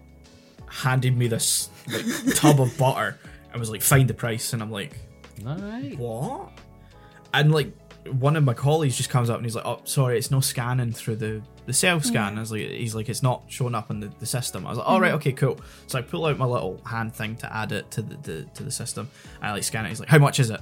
handing 0.67 1.17
me 1.17 1.27
this 1.27 1.69
like 1.87 2.05
tub 2.35 2.59
of 2.59 2.77
butter 2.77 3.17
and 3.51 3.59
was 3.59 3.69
like 3.69 3.81
find 3.81 4.09
the 4.09 4.13
price 4.13 4.51
and 4.53 4.61
I'm 4.61 4.71
like 4.71 4.97
Alright. 5.45 5.97
what? 5.97 6.51
And 7.33 7.51
like 7.53 7.71
one 8.11 8.35
of 8.35 8.43
my 8.43 8.53
colleagues 8.53 8.95
just 8.95 9.09
comes 9.09 9.29
up 9.29 9.37
and 9.37 9.45
he's 9.45 9.55
like, 9.55 9.65
"Oh, 9.65 9.81
sorry, 9.83 10.17
it's 10.17 10.31
no 10.31 10.39
scanning 10.39 10.91
through 10.93 11.17
the 11.17 11.41
the 11.65 11.73
self 11.73 12.05
scan." 12.05 12.37
I 12.37 12.39
was 12.39 12.51
like, 12.51 12.61
"He's 12.61 12.95
like, 12.95 13.09
it's 13.09 13.21
not 13.21 13.43
showing 13.47 13.75
up 13.75 13.91
in 13.91 13.99
the, 13.99 14.07
the 14.19 14.25
system." 14.25 14.65
I 14.65 14.69
was 14.69 14.77
like, 14.77 14.87
"All 14.87 15.01
right, 15.01 15.11
okay, 15.13 15.33
cool." 15.33 15.59
So 15.87 15.99
I 15.99 16.01
pull 16.01 16.25
out 16.25 16.37
my 16.37 16.45
little 16.45 16.81
hand 16.85 17.13
thing 17.13 17.35
to 17.37 17.53
add 17.53 17.71
it 17.73 17.89
to 17.91 18.01
the, 18.01 18.15
the 18.17 18.43
to 18.53 18.63
the 18.63 18.71
system. 18.71 19.09
I 19.41 19.51
like 19.51 19.63
scan 19.63 19.85
it. 19.85 19.89
He's 19.89 19.99
like, 19.99 20.09
"How 20.09 20.19
much 20.19 20.39
is 20.39 20.49
it?" 20.49 20.61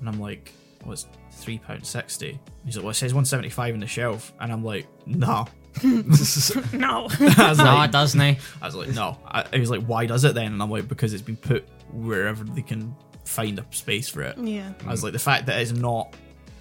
And 0.00 0.08
I'm 0.08 0.18
like, 0.20 0.52
"Well, 0.84 0.94
it's 0.94 1.06
three 1.36 1.58
pound 1.58 1.86
sixty. 1.86 2.38
He's 2.64 2.76
like, 2.76 2.84
"Well, 2.84 2.90
it 2.90 2.94
says 2.94 3.14
one 3.14 3.24
seventy 3.24 3.50
five 3.50 3.74
in 3.74 3.80
the 3.80 3.86
shelf," 3.86 4.32
and 4.40 4.52
I'm 4.52 4.64
like, 4.64 4.86
"No." 5.06 5.46
No. 5.84 7.08
I 7.20 7.48
was 7.50 7.58
No, 7.58 7.64
like, 7.64 7.88
it 7.90 7.92
doesn't. 7.92 8.20
eh? 8.20 8.36
I 8.62 8.66
was 8.66 8.74
like, 8.74 8.88
no. 8.88 9.18
I, 9.26 9.44
he 9.52 9.60
was 9.60 9.68
like, 9.70 9.84
why 9.84 10.06
does 10.06 10.24
it 10.24 10.34
then? 10.34 10.54
And 10.54 10.62
I'm 10.62 10.70
like, 10.70 10.88
because 10.88 11.12
it's 11.12 11.22
been 11.22 11.36
put 11.36 11.68
wherever 11.92 12.44
they 12.44 12.62
can 12.62 12.96
find 13.26 13.58
a 13.58 13.66
space 13.72 14.08
for 14.08 14.22
it. 14.22 14.38
yeah. 14.38 14.72
I 14.86 14.90
was 14.90 15.04
like, 15.04 15.12
the 15.12 15.18
fact 15.18 15.44
that 15.46 15.60
it's 15.60 15.72
not 15.72 16.16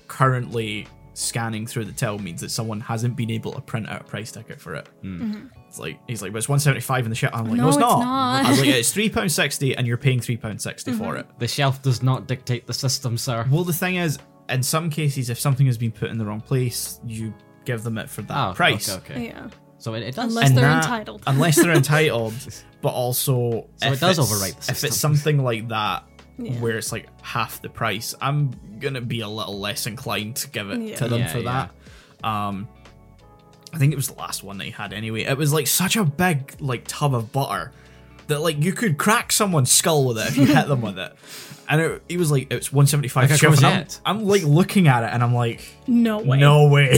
currently 0.10 0.88
scanning 1.14 1.66
through 1.66 1.86
the 1.86 1.92
till 1.94 2.20
means 2.20 2.42
that 2.42 2.52
someone 2.52 2.82
hasn't 2.82 3.16
been 3.16 3.32
able 3.32 3.54
to 3.54 3.62
print 3.62 3.88
out 3.90 4.02
a 4.02 4.04
price 4.04 4.32
ticket 4.34 4.60
for 4.60 4.76
it. 4.76 4.88
Hmm. 5.02 5.22
Mm-hmm. 5.22 5.48
It's 5.70 5.80
like 5.80 5.98
he's 6.08 6.22
like, 6.22 6.32
but 6.34 6.40
it's 6.40 6.50
one 6.50 6.60
seventy 6.60 6.82
five 6.82 7.06
in 7.06 7.10
the 7.10 7.16
shelf. 7.16 7.34
I'm 7.34 7.46
like, 7.46 7.56
no, 7.58 7.64
No, 7.64 7.68
it's 7.70 7.78
it's 7.78 7.82
not. 7.82 8.00
not. 8.00 8.46
I 8.46 8.50
was 8.50 8.60
like, 8.60 8.70
it's 8.70 8.92
three 8.94 9.10
pound 9.10 9.32
sixty, 9.32 9.76
and 9.78 9.88
you're 9.88 9.98
paying 9.98 10.20
three 10.20 10.38
pound 10.38 10.62
60 10.62 10.92
for 10.94 11.04
mm-hmm. 11.04 11.16
it. 11.18 11.28
The 11.40 11.48
shelf 11.48 11.82
does 11.82 12.04
not 12.04 12.28
dictate 12.28 12.68
the 12.68 12.74
system, 12.74 13.18
sir. 13.18 13.46
Well, 13.50 13.64
the 13.64 13.74
thing 13.74 13.96
is, 13.96 14.20
in 14.50 14.62
some 14.64 14.90
cases, 14.90 15.30
if 15.30 15.40
something 15.40 15.66
has 15.66 15.78
been 15.78 15.92
put 15.92 16.10
in 16.10 16.18
the 16.18 16.26
wrong 16.26 16.42
place, 16.42 17.00
you 17.06 17.34
give 17.66 17.84
them 17.84 17.98
it 17.98 18.10
for 18.10 18.22
that 18.24 18.50
Oh, 18.50 18.54
price. 18.54 18.90
Okay, 18.90 19.14
okay. 19.14 19.26
Yeah. 19.28 19.50
So 19.78 19.94
it, 19.94 20.04
it 20.04 20.16
does. 20.16 20.26
Unless 20.36 20.50
And 20.50 20.58
they're 20.58 20.66
that- 20.70 20.84
entitled. 20.84 21.24
unless 21.28 21.56
they're 21.56 21.74
entitled, 21.74 22.34
but 22.82 22.90
also 22.90 23.68
So 23.78 23.88
it 23.88 23.94
if 23.94 24.00
does 24.00 24.20
it's- 24.20 24.32
overwrite 24.32 24.54
the 24.66 24.72
If 24.72 24.78
system. 24.78 24.88
it's 24.88 24.98
something 24.98 25.38
like 25.44 25.68
that, 25.70 26.04
Yeah. 26.38 26.54
where 26.60 26.78
it's 26.78 26.92
like 26.92 27.08
half 27.22 27.62
the 27.62 27.70
price, 27.70 28.14
I'm 28.22 28.52
gonna 28.80 29.02
be 29.02 29.22
a 29.22 29.28
little 29.28 29.60
less 29.60 29.88
inclined 29.88 30.36
to 30.38 30.50
give 30.50 30.70
it 30.70 30.82
Yeah. 30.82 30.96
to 30.98 31.08
them 31.08 31.20
Yeah, 31.22 31.28
for 31.32 31.40
yeah. 31.40 31.68
that. 32.22 32.28
Um, 32.28 32.68
I 33.74 33.78
think 33.78 33.92
it 33.92 33.96
was 33.98 34.08
the 34.08 34.16
last 34.16 34.44
one 34.44 34.58
they 34.58 34.70
had 34.70 34.94
anyway. 34.94 35.24
It 35.24 35.38
was 35.38 35.52
like 35.52 35.68
such 35.68 35.96
a 35.98 36.04
big 36.06 36.56
like 36.60 36.86
tub 36.88 37.14
of 37.14 37.32
butter 37.32 37.72
that 38.28 38.42
like 38.42 38.62
you 38.64 38.74
could 38.74 38.98
crack 38.98 39.32
someone's 39.32 39.72
skull 39.72 40.06
with 40.06 40.18
it 40.18 40.28
if 40.28 40.38
you 40.38 40.46
hit 40.46 40.68
them 40.68 40.82
with 40.82 40.98
it. 41.00 41.14
And 41.68 41.82
it, 41.82 42.04
he 42.08 42.18
was 42.18 42.30
like, 42.32 42.52
it's 42.54 42.72
175 42.72 43.32
Like 43.32 43.42
a 43.42 43.48
and 43.48 43.66
I'm. 43.66 44.20
I'm 44.20 44.26
like 44.26 44.44
looking 44.44 44.88
at 44.88 45.04
it 45.04 45.10
and 45.12 45.24
I'm 45.24 45.34
like, 45.34 45.62
No 45.88 46.20
way. 46.20 46.38
no 46.38 46.68
way. 46.68 46.96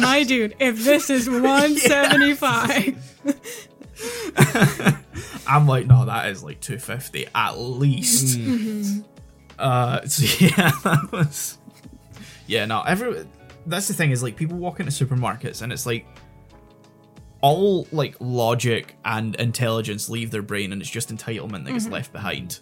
My 0.00 0.24
dude, 0.26 0.54
if 0.58 0.82
this 0.84 1.10
is 1.10 1.28
175. 1.30 2.96
I'm 5.46 5.66
like, 5.66 5.86
no, 5.86 6.04
that 6.06 6.28
is 6.30 6.42
like 6.42 6.60
250 6.60 7.26
at 7.34 7.52
least. 7.58 8.38
Uh, 9.58 10.06
so 10.06 10.44
yeah, 10.44 10.70
that 10.84 11.08
was. 11.12 11.58
Yeah, 12.46 12.64
no, 12.66 12.82
every. 12.82 13.26
That's 13.66 13.88
the 13.88 13.94
thing 13.94 14.10
is 14.10 14.22
like 14.22 14.36
people 14.36 14.56
walk 14.58 14.80
into 14.80 14.92
supermarkets 14.92 15.60
and 15.62 15.72
it's 15.72 15.86
like 15.86 16.06
all 17.46 17.86
like 17.92 18.16
logic 18.20 18.96
and 19.04 19.34
intelligence 19.36 20.08
leave 20.08 20.30
their 20.30 20.42
brain 20.42 20.72
and 20.72 20.80
it's 20.80 20.90
just 20.90 21.14
entitlement 21.14 21.64
that 21.64 21.72
gets 21.72 21.84
mm-hmm. 21.84 21.94
left 21.94 22.12
behind. 22.12 22.60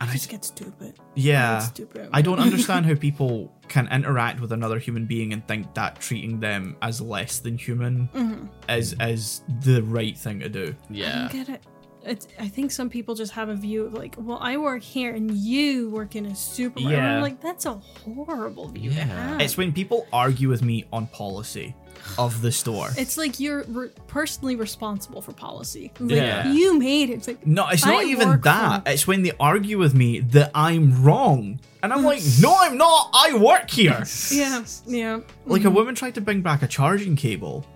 And 0.00 0.10
I 0.10 0.14
just 0.14 0.30
get 0.30 0.44
stupid. 0.44 0.98
yeah, 1.14 1.58
It's 1.58 1.66
stupid. 1.66 2.08
I 2.12 2.22
don't 2.22 2.40
understand 2.40 2.86
how 2.86 2.94
people 3.08 3.52
can 3.68 3.86
interact 3.92 4.40
with 4.40 4.50
another 4.50 4.80
human 4.80 5.06
being 5.06 5.32
and 5.32 5.46
think 5.46 5.74
that 5.74 6.00
treating 6.00 6.40
them 6.40 6.76
as 6.82 7.00
less 7.00 7.38
than 7.38 7.56
human 7.56 8.08
mm-hmm. 8.08 8.46
is 8.68 8.96
is 9.00 9.42
the 9.60 9.80
right 9.82 10.18
thing 10.18 10.40
to 10.40 10.48
do. 10.48 10.74
I 10.90 10.92
yeah. 10.92 11.18
don't 11.28 11.32
get 11.32 11.48
it. 11.50 11.62
It's, 12.04 12.26
I 12.40 12.48
think 12.48 12.72
some 12.72 12.90
people 12.90 13.14
just 13.14 13.32
have 13.32 13.48
a 13.48 13.54
view 13.54 13.84
of 13.86 13.94
like, 13.94 14.16
well, 14.18 14.38
I 14.40 14.56
work 14.56 14.82
here 14.82 15.14
and 15.14 15.30
you 15.30 15.88
work 15.90 16.16
in 16.16 16.26
a 16.26 16.34
supermarket. 16.34 16.98
And 16.98 17.06
Yeah. 17.06 17.16
I'm 17.16 17.22
like, 17.22 17.40
that's 17.40 17.66
a 17.66 17.74
horrible 17.74 18.68
view 18.68 18.90
to 18.90 18.96
Yeah. 18.96 19.04
have. 19.04 19.40
It's 19.40 19.56
when 19.56 19.72
people 19.72 20.08
argue 20.12 20.48
with 20.48 20.62
me 20.62 20.84
on 20.92 21.06
policy 21.06 21.76
of 22.18 22.42
the 22.42 22.52
store. 22.52 22.90
It's 22.96 23.16
like 23.16 23.38
you're 23.40 23.64
re- 23.64 23.90
personally 24.06 24.56
responsible 24.56 25.22
for 25.22 25.32
policy. 25.32 25.92
Like, 26.00 26.10
Yeah. 26.10 26.52
You 26.52 26.78
made 26.78 27.10
it. 27.10 27.14
It's 27.14 27.28
like, 27.28 27.46
no, 27.46 27.68
it's 27.68 27.84
not 27.84 28.02
I 28.02 28.04
even 28.04 28.40
that. 28.42 28.84
for- 28.84 28.90
It's 28.90 29.06
when 29.06 29.22
they 29.22 29.32
argue 29.40 29.78
with 29.78 29.94
me 29.94 30.20
that 30.20 30.50
I'm 30.54 31.02
wrong. 31.02 31.60
And 31.82 31.92
I'm 31.92 32.04
like, 32.04 32.22
no, 32.40 32.54
I'm 32.58 32.76
not. 32.76 33.10
I 33.12 33.36
work 33.36 33.70
here. 33.70 34.04
yeah, 34.30 34.64
yeah. 34.86 35.20
like 35.46 35.64
a 35.64 35.70
woman 35.70 35.94
tried 35.94 36.14
to 36.14 36.20
bring 36.20 36.40
back 36.42 36.62
a 36.62 36.66
charging 36.68 37.16
cable. 37.16 37.66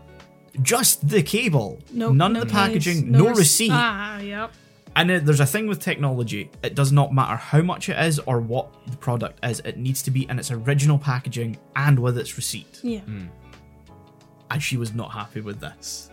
Just 0.63 1.09
the 1.09 1.23
cable. 1.23 1.79
No, 1.93 2.13
None 2.13 2.33
no 2.33 2.41
of 2.43 2.47
the 2.49 2.53
case, 2.53 2.61
packaging, 2.67 3.11
no, 3.11 3.27
rec- 3.27 3.37
receipt. 3.37 3.71
Ah, 3.73 4.19
yep. 4.21 4.53
And 4.95 5.11
uh, 5.11 5.21
there's 5.23 5.41
a 5.41 5.45
thing 5.47 5.67
with 5.67 5.81
technology. 5.81 6.51
It 6.63 6.75
does 6.75 6.91
not 6.93 7.13
matter 7.13 7.37
how 7.37 7.61
much 7.61 7.91
it 7.91 7.99
is 7.99 8.19
or 8.21 8.41
what 8.41 8.69
the 8.91 8.97
product 8.97 9.45
is. 9.45 9.61
It 9.61 9.77
needs 9.77 10.01
to 10.03 10.11
be 10.11 10.27
in 10.31 10.39
its 10.39 10.51
original 10.51 10.99
packaging 10.99 11.59
and 11.75 11.99
with 11.99 12.17
its 12.17 12.37
receipt. 12.39 12.81
Yeah. 12.83 13.01
And 14.51 14.63
she 14.63 14.77
was 14.77 14.95
not 14.95 15.11
happy 15.11 15.41
with 15.41 15.61
this. 15.61 16.11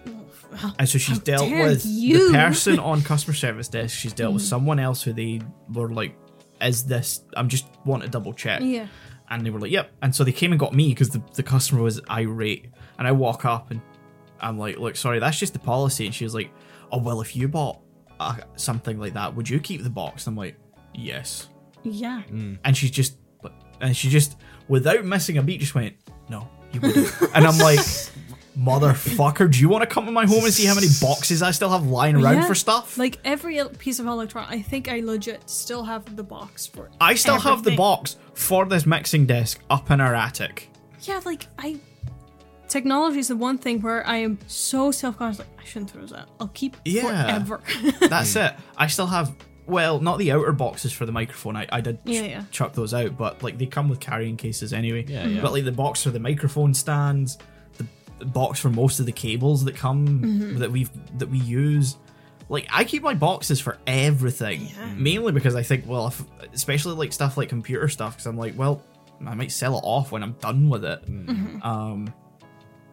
Well, 0.52 0.76
And 0.80 0.90
so 0.90 0.98
she's 0.98 1.20
dealt 1.20 1.50
with 1.52 1.86
you. 1.86 2.32
the 2.32 2.38
person 2.38 2.80
on 2.80 3.02
customer 3.12 3.34
service 3.36 3.68
desk. 3.68 3.96
She's 3.98 4.14
dealt 4.14 4.34
with 4.34 4.44
someone 4.44 4.80
else 4.80 5.02
who 5.04 5.14
they 5.14 5.42
were 5.72 5.90
like, 5.90 6.16
"Is 6.62 6.84
this? 6.86 7.22
I'm 7.36 7.48
just 7.50 7.68
want 7.86 8.04
to 8.04 8.10
double 8.10 8.34
check." 8.34 8.62
Yeah. 8.62 8.88
And 9.30 9.46
they 9.46 9.50
were 9.52 9.60
like, 9.60 9.72
"Yep." 9.72 9.92
And 10.02 10.16
so 10.16 10.24
they 10.24 10.32
came 10.32 10.52
and 10.52 10.60
got 10.60 10.74
me 10.74 10.90
because 10.90 11.10
the, 11.10 11.22
the 11.36 11.44
customer 11.44 11.82
was 11.82 12.02
irate. 12.10 12.68
And 12.98 13.08
I 13.08 13.12
walk 13.12 13.46
up 13.46 13.70
and 13.72 13.82
I'm 14.40 14.58
like, 14.58 14.78
look, 14.78 14.96
sorry, 14.96 15.20
that's 15.20 15.38
just 15.40 15.54
the 15.54 15.60
policy. 15.60 16.06
And 16.06 16.14
she 16.14 16.24
was 16.24 16.34
like, 16.36 16.52
oh 16.92 16.98
well, 17.00 17.22
if 17.22 17.36
you 17.36 17.48
bought 17.48 17.80
uh, 18.20 18.36
something 18.56 19.00
like 19.00 19.14
that, 19.14 19.36
would 19.36 19.50
you 19.50 19.60
keep 19.60 19.84
the 19.84 19.90
box? 19.90 20.28
I'm 20.28 20.36
like, 20.36 20.56
yes. 20.94 21.50
Yeah. 21.84 22.22
And 22.30 22.76
she's 22.78 22.92
just, 22.92 23.18
and 23.82 23.96
she 23.98 24.10
just, 24.10 24.38
without 24.68 25.04
missing 25.06 25.38
a 25.38 25.42
beat, 25.44 25.60
just 25.60 25.74
went, 25.76 25.96
no, 26.30 26.48
you 26.74 26.82
wouldn't. 26.82 27.12
and 27.34 27.46
I'm 27.46 27.58
like, 27.58 27.80
motherfucker, 28.58 29.52
do 29.52 29.60
you 29.60 29.70
want 29.70 29.82
to 29.84 29.88
come 29.88 30.06
to 30.06 30.12
my 30.12 30.26
home 30.26 30.44
and 30.44 30.54
see 30.54 30.66
how 30.66 30.76
many 30.76 30.88
boxes 31.02 31.42
I 31.42 31.52
still 31.52 31.70
have 31.70 31.86
lying 31.88 32.16
around 32.16 32.36
Yeah. 32.36 32.46
for 32.48 32.56
stuff? 32.56 32.98
Like 32.98 33.20
every 33.26 33.60
el- 33.60 33.70
piece 33.70 34.00
of 34.00 34.06
electronic, 34.08 34.50
I 34.52 34.62
think 34.62 34.88
I 34.88 35.00
legit 35.00 35.50
still 35.50 35.84
have 35.84 36.16
the 36.16 36.24
box 36.24 36.68
for. 36.68 36.90
I 37.02 37.16
still 37.16 37.40
have 37.40 37.64
the 37.64 37.72
everything. 37.72 37.78
box 37.78 38.18
for 38.34 38.66
this 38.66 38.86
mixing 38.86 39.26
desk 39.26 39.60
up 39.70 39.90
in 39.92 40.00
our 40.02 40.14
attic. 40.16 40.70
Yeah, 41.02 41.22
like 41.26 41.48
I. 41.58 41.80
Technology 42.68 43.20
is 43.20 43.28
the 43.28 43.36
one 43.36 43.58
thing 43.60 43.82
where 43.82 44.06
I 44.08 44.18
am 44.18 44.40
so 44.48 44.90
self 44.92 45.18
conscious. 45.18 45.40
Like 45.40 45.50
I 45.60 45.64
shouldn't 45.64 45.92
throw 45.92 46.06
that. 46.08 46.28
I'll 46.40 46.48
keep 46.50 46.78
Yeah. 46.86 47.44
forever. 47.44 47.62
That's 48.08 48.36
it. 48.36 48.54
I 48.78 48.88
still 48.88 49.06
have 49.08 49.36
well, 49.66 50.00
not 50.00 50.18
the 50.20 50.32
outer 50.32 50.52
boxes 50.52 50.92
for 50.92 51.06
the 51.06 51.12
microphone. 51.12 51.56
I, 51.56 51.68
I 51.72 51.82
did 51.82 51.98
ch- 52.06 52.10
Yeah, 52.10 52.22
yeah. 52.24 52.44
chuck 52.52 52.74
those 52.74 52.94
out, 52.94 53.18
but 53.18 53.42
like 53.44 53.58
they 53.58 53.66
come 53.66 53.90
with 53.90 54.00
carrying 54.00 54.38
cases 54.38 54.74
anyway. 54.74 55.06
Yeah, 55.08 55.26
yeah. 55.28 55.42
But 55.42 55.54
like 55.54 55.66
the 55.66 55.72
box 55.72 56.04
for 56.04 56.10
the 56.12 56.20
microphone 56.20 56.74
stands, 56.74 57.38
the, 57.78 57.86
the 58.20 58.26
box 58.26 58.60
for 58.60 58.70
most 58.70 59.00
of 59.00 59.06
the 59.06 59.12
cables 59.12 59.64
that 59.66 59.76
come 59.76 60.08
Mm-hmm. 60.08 60.60
that 60.60 60.72
we've 60.72 60.90
that 61.20 61.30
we 61.30 61.40
use. 61.40 61.98
Like 62.50 62.68
I 62.72 62.84
keep 62.84 63.02
my 63.04 63.14
boxes 63.14 63.60
for 63.62 63.78
everything, 63.88 64.68
Yeah. 64.68 64.94
mainly 64.96 65.32
because 65.32 65.56
I 65.56 65.64
think, 65.64 65.86
well, 65.88 66.08
if, 66.08 66.22
especially 66.54 66.96
like 66.96 67.14
stuff 67.14 67.38
like 67.38 67.50
computer 67.50 67.88
stuff, 67.88 68.16
because 68.16 68.26
I'm 68.28 68.38
like, 68.38 68.58
well, 68.58 68.84
I 69.26 69.34
might 69.34 69.52
sell 69.52 69.78
it 69.78 69.82
off 69.84 70.12
when 70.12 70.22
I'm 70.24 70.34
done 70.34 70.68
with 70.70 70.84
it. 70.84 71.06
Mm-hmm. 71.06 71.62
Um, 71.64 72.14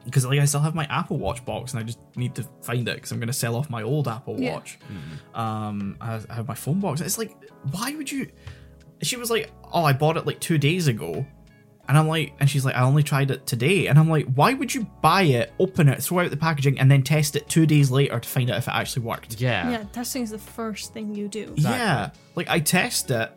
because 0.05 0.25
like 0.27 0.41
I 0.41 0.45
still 0.45 0.61
have 0.61 0.75
my 0.75 0.87
Apple 0.87 1.19
Watch 1.19 1.45
box, 1.45 1.73
and 1.73 1.81
I 1.81 1.85
just 1.85 1.99
need 2.17 2.35
to 2.37 2.47
find 2.63 2.89
it 2.89 2.95
because 2.97 3.13
I'm 3.13 3.21
gonna 3.21 3.33
sell 3.33 3.57
off 3.57 3.71
my 3.71 3.83
old 3.83 4.09
Apple 4.09 4.41
Yeah. 4.41 4.55
Watch. 4.55 4.79
Um, 5.35 5.97
I, 6.01 6.21
I 6.29 6.35
have 6.35 6.49
my 6.49 6.55
phone 6.55 6.81
box. 6.81 7.01
It's 7.01 7.19
like, 7.19 7.37
why 7.71 7.95
would 7.95 8.11
you? 8.11 8.29
She 9.03 9.17
was 9.17 9.31
like, 9.31 9.51
oh, 9.73 9.85
I 9.85 9.93
bought 9.93 10.17
it 10.17 10.27
like 10.27 10.41
two 10.41 10.59
days 10.59 10.87
ago, 10.87 11.25
and 11.89 11.97
I'm 11.99 12.07
like, 12.07 12.35
and 12.39 12.49
she's 12.51 12.65
like, 12.65 12.75
I 12.77 12.83
only 12.83 13.03
tried 13.03 13.31
it 13.31 13.47
today, 13.47 13.87
and 13.87 13.99
I'm 13.99 14.11
like, 14.11 14.27
why 14.35 14.53
would 14.55 14.75
you 14.75 14.85
buy 15.01 15.23
it, 15.23 15.53
open 15.59 15.89
it, 15.89 16.03
throw 16.03 16.21
out 16.21 16.31
the 16.31 16.37
packaging, 16.37 16.79
and 16.79 16.91
then 16.91 17.03
test 17.03 17.35
it 17.35 17.49
two 17.49 17.65
days 17.67 17.91
later 17.91 18.21
to 18.21 18.29
find 18.29 18.51
out 18.51 18.59
if 18.59 18.69
it 18.69 18.75
actually 18.75 19.03
worked? 19.07 19.41
Yeah. 19.41 19.71
yeah, 19.71 19.85
testing 19.93 20.23
is 20.23 20.31
the 20.31 20.39
first 20.39 20.93
thing 20.93 21.15
you 21.15 21.29
do. 21.29 21.55
Yeah, 21.57 22.11
like 22.37 22.49
I 22.51 22.61
test 22.61 23.11
it, 23.11 23.33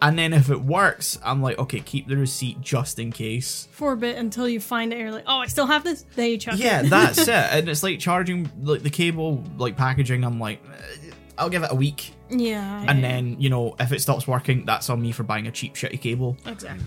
and 0.00 0.18
then 0.18 0.32
if 0.32 0.50
it 0.50 0.60
works, 0.60 1.18
I'm 1.24 1.42
like, 1.42 1.58
okay, 1.58 1.80
keep 1.80 2.06
the 2.08 2.16
receipt 2.16 2.60
just 2.60 2.98
in 2.98 3.10
case. 3.12 3.68
For 3.72 3.92
a 3.92 3.96
bit 3.96 4.16
until 4.16 4.48
you 4.48 4.60
find 4.60 4.92
it, 4.92 4.98
you're 4.98 5.10
like, 5.12 5.24
oh, 5.26 5.38
I 5.38 5.46
still 5.46 5.66
have 5.66 5.84
this. 5.84 6.04
Then 6.14 6.30
you 6.30 6.38
chuck 6.38 6.54
Yeah, 6.58 6.80
it. 6.82 6.90
that's 6.90 7.18
it. 7.22 7.28
And 7.28 7.68
it's 7.68 7.82
like 7.82 7.98
charging 7.98 8.50
like 8.62 8.82
the 8.82 8.90
cable, 8.90 9.42
like 9.56 9.76
packaging. 9.76 10.24
I'm 10.24 10.38
like, 10.40 10.60
eh, 10.72 11.10
I'll 11.36 11.50
give 11.50 11.62
it 11.62 11.70
a 11.70 11.74
week, 11.76 12.14
yeah. 12.30 12.84
and 12.88 13.00
yeah, 13.00 13.08
then 13.08 13.36
you 13.38 13.48
know 13.48 13.76
if 13.78 13.92
it 13.92 14.00
stops 14.00 14.26
working, 14.26 14.64
that's 14.64 14.90
on 14.90 15.00
me 15.00 15.12
for 15.12 15.22
buying 15.22 15.46
a 15.46 15.52
cheap 15.52 15.74
shitty 15.74 16.00
cable. 16.00 16.36
exactly. 16.46 16.84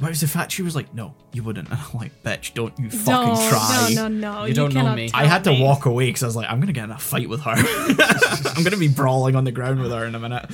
But 0.00 0.06
it 0.06 0.10
was 0.12 0.20
the 0.22 0.26
fact 0.28 0.50
she 0.50 0.62
was 0.62 0.74
like, 0.74 0.92
no, 0.94 1.14
you 1.32 1.44
wouldn't. 1.44 1.68
And 1.70 1.78
I'm 1.78 1.98
like, 2.00 2.22
bitch, 2.24 2.54
don't 2.54 2.76
you 2.76 2.90
fucking 2.90 3.34
no, 3.34 3.48
try. 3.50 3.92
No, 3.94 4.08
no, 4.08 4.32
no. 4.40 4.44
You 4.46 4.54
don't 4.54 4.74
know 4.74 4.92
me. 4.94 5.10
I 5.14 5.26
had 5.26 5.44
to 5.44 5.50
me. 5.50 5.62
walk 5.62 5.84
away 5.86 6.06
because 6.06 6.24
I 6.24 6.26
was 6.26 6.34
like, 6.34 6.50
I'm 6.50 6.58
gonna 6.58 6.72
get 6.72 6.84
in 6.84 6.90
a 6.90 6.98
fight 6.98 7.28
with 7.28 7.42
her. 7.42 7.52
I'm 8.56 8.64
gonna 8.64 8.78
be 8.78 8.88
brawling 8.88 9.36
on 9.36 9.44
the 9.44 9.52
ground 9.52 9.80
with 9.80 9.92
her 9.92 10.04
in 10.06 10.14
a 10.14 10.18
minute. 10.18 10.50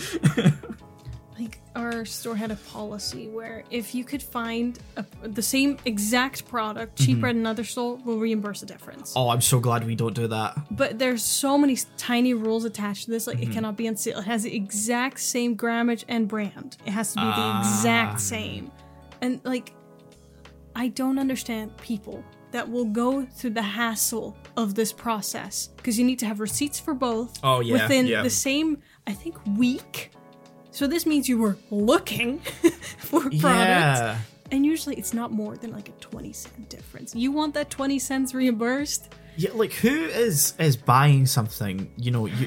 Our 1.78 2.04
store 2.04 2.34
had 2.36 2.50
a 2.50 2.56
policy 2.56 3.28
where 3.28 3.62
if 3.70 3.94
you 3.94 4.04
could 4.04 4.22
find 4.22 4.78
a, 4.96 5.04
the 5.22 5.40
same 5.42 5.78
exact 5.84 6.46
product 6.48 6.98
cheaper 6.98 7.28
at 7.28 7.36
another 7.36 7.64
store, 7.64 7.96
we'll 8.04 8.18
reimburse 8.18 8.60
the 8.60 8.66
difference. 8.66 9.12
oh, 9.16 9.28
I'm 9.28 9.40
so 9.40 9.60
glad 9.60 9.86
we 9.86 9.94
don't 9.94 10.14
do 10.14 10.26
that. 10.26 10.58
But 10.72 10.98
there's 10.98 11.22
so 11.22 11.56
many 11.56 11.76
tiny 11.96 12.34
rules 12.34 12.64
attached 12.64 13.04
to 13.04 13.10
this. 13.12 13.26
Like 13.26 13.38
Mm-hmm. 13.38 13.50
it 13.50 13.54
cannot 13.54 13.76
be 13.76 13.86
on 13.88 13.96
sale. 13.96 14.18
It 14.18 14.24
has 14.24 14.42
the 14.42 14.54
exact 14.54 15.20
same 15.20 15.56
grammage 15.56 16.04
and 16.08 16.26
brand. 16.26 16.76
It 16.84 16.90
has 16.90 17.12
to 17.12 17.20
be 17.20 17.24
the 17.26 17.32
Ah. 17.36 17.60
exact 17.60 18.20
same. 18.20 18.72
And 19.22 19.40
like, 19.44 19.72
I 20.74 20.88
don't 20.88 21.18
understand 21.18 21.76
people 21.78 22.24
that 22.50 22.68
will 22.68 22.84
go 22.86 23.24
through 23.26 23.50
the 23.50 23.62
hassle 23.62 24.36
of 24.56 24.74
this 24.74 24.92
process 24.92 25.68
because 25.76 25.98
you 25.98 26.04
need 26.04 26.18
to 26.20 26.26
have 26.26 26.40
receipts 26.40 26.80
for 26.80 26.94
both. 26.94 27.38
Oh, 27.44 27.60
yeah, 27.60 27.74
within 27.82 28.06
yeah. 28.06 28.22
the 28.22 28.30
same, 28.30 28.78
I 29.06 29.12
think, 29.12 29.36
week. 29.56 30.10
So 30.78 30.86
this 30.86 31.06
means 31.06 31.28
you 31.28 31.38
were 31.38 31.56
looking 31.72 32.38
for 32.98 33.22
products. 33.22 33.40
Yeah. 33.42 34.18
And 34.52 34.64
usually 34.64 34.94
it's 34.94 35.12
not 35.12 35.32
more 35.32 35.56
than 35.56 35.72
like 35.72 35.88
a 35.88 35.92
20 35.92 36.32
cent 36.32 36.68
difference. 36.68 37.16
You 37.16 37.32
want 37.32 37.52
that 37.54 37.68
20 37.68 37.98
cents 37.98 38.32
reimbursed? 38.32 39.12
Yeah, 39.36 39.50
like 39.54 39.72
who 39.72 40.04
is 40.04 40.54
is 40.60 40.76
buying 40.76 41.26
something? 41.26 41.90
You 41.96 42.12
know, 42.12 42.26
you 42.26 42.46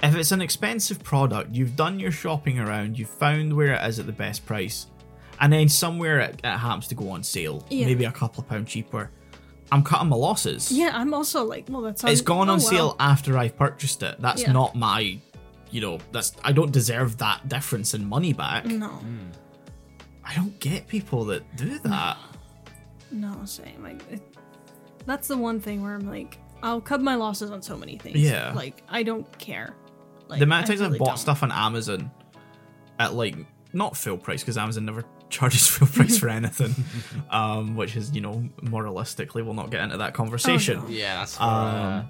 if 0.00 0.14
it's 0.14 0.30
an 0.30 0.42
expensive 0.42 1.02
product, 1.02 1.56
you've 1.56 1.74
done 1.74 1.98
your 1.98 2.12
shopping 2.12 2.60
around, 2.60 3.00
you've 3.00 3.10
found 3.10 3.52
where 3.56 3.72
it 3.72 3.84
is 3.84 3.98
at 3.98 4.06
the 4.06 4.12
best 4.12 4.46
price, 4.46 4.86
and 5.40 5.52
then 5.52 5.68
somewhere 5.68 6.20
it, 6.20 6.40
it 6.44 6.58
happens 6.58 6.86
to 6.88 6.94
go 6.94 7.10
on 7.10 7.24
sale, 7.24 7.66
Yeah. 7.68 7.86
maybe 7.86 8.04
a 8.04 8.12
couple 8.12 8.44
of 8.44 8.48
pound 8.48 8.68
cheaper. 8.68 9.10
I'm 9.72 9.82
cutting 9.82 10.08
my 10.08 10.16
losses. 10.16 10.70
Yeah, 10.70 10.90
I'm 10.94 11.12
also 11.12 11.42
like, 11.42 11.64
well, 11.68 11.82
that's 11.82 12.04
It's 12.04 12.20
gone 12.20 12.48
oh, 12.48 12.52
on 12.52 12.60
sale 12.60 12.94
after 13.00 13.36
I've 13.36 13.56
purchased 13.56 14.04
it. 14.04 14.14
That's 14.20 14.42
Yeah. 14.42 14.52
not 14.52 14.76
my, 14.76 15.18
you 15.76 15.82
know, 15.82 15.98
that's 16.10 16.32
I 16.42 16.52
don't 16.52 16.72
deserve 16.72 17.18
that 17.18 17.46
difference 17.50 17.92
in 17.92 18.02
money 18.08 18.32
back. 18.32 18.64
No, 18.64 18.98
I 20.24 20.34
don't 20.34 20.58
get 20.58 20.88
people 20.88 21.26
that 21.26 21.42
do 21.54 21.78
that. 21.80 22.16
no, 23.10 23.44
same. 23.44 23.82
Like, 23.82 24.00
it, 24.10 24.22
that's 25.04 25.28
the 25.28 25.36
one 25.36 25.60
thing 25.60 25.82
where 25.82 25.94
I'm 25.94 26.08
like, 26.08 26.38
I'll 26.62 26.80
cut 26.80 27.02
my 27.02 27.14
losses 27.14 27.50
on 27.50 27.60
so 27.60 27.76
many 27.76 27.98
things. 27.98 28.16
Yeah. 28.16 28.52
like 28.54 28.82
I 28.88 29.02
don't 29.02 29.30
care. 29.38 29.74
Like, 30.28 30.38
the 30.38 30.44
amount 30.44 30.62
of 30.64 30.68
times 30.70 30.80
I've 30.80 30.98
bought 30.98 31.08
don't. 31.08 31.18
stuff 31.18 31.42
on 31.42 31.52
Amazon 31.52 32.10
at 32.98 33.12
like 33.12 33.36
not 33.74 33.98
full 33.98 34.16
price 34.16 34.40
because 34.40 34.56
Amazon 34.56 34.86
never 34.86 35.04
charges 35.28 35.66
full 35.66 35.88
price 35.88 36.16
for 36.16 36.30
anything, 36.30 36.74
um, 37.30 37.76
which 37.76 37.96
is 37.96 38.14
you 38.14 38.22
know 38.22 38.48
moralistically 38.62 39.44
we'll 39.44 39.52
not 39.52 39.70
get 39.70 39.82
into 39.82 39.98
that 39.98 40.14
conversation. 40.14 40.78
no. 40.80 40.88
Yeah, 40.88 41.16
that's 41.18 41.36
for 41.36 41.42
Um, 41.42 41.50
uh, 41.50 42.02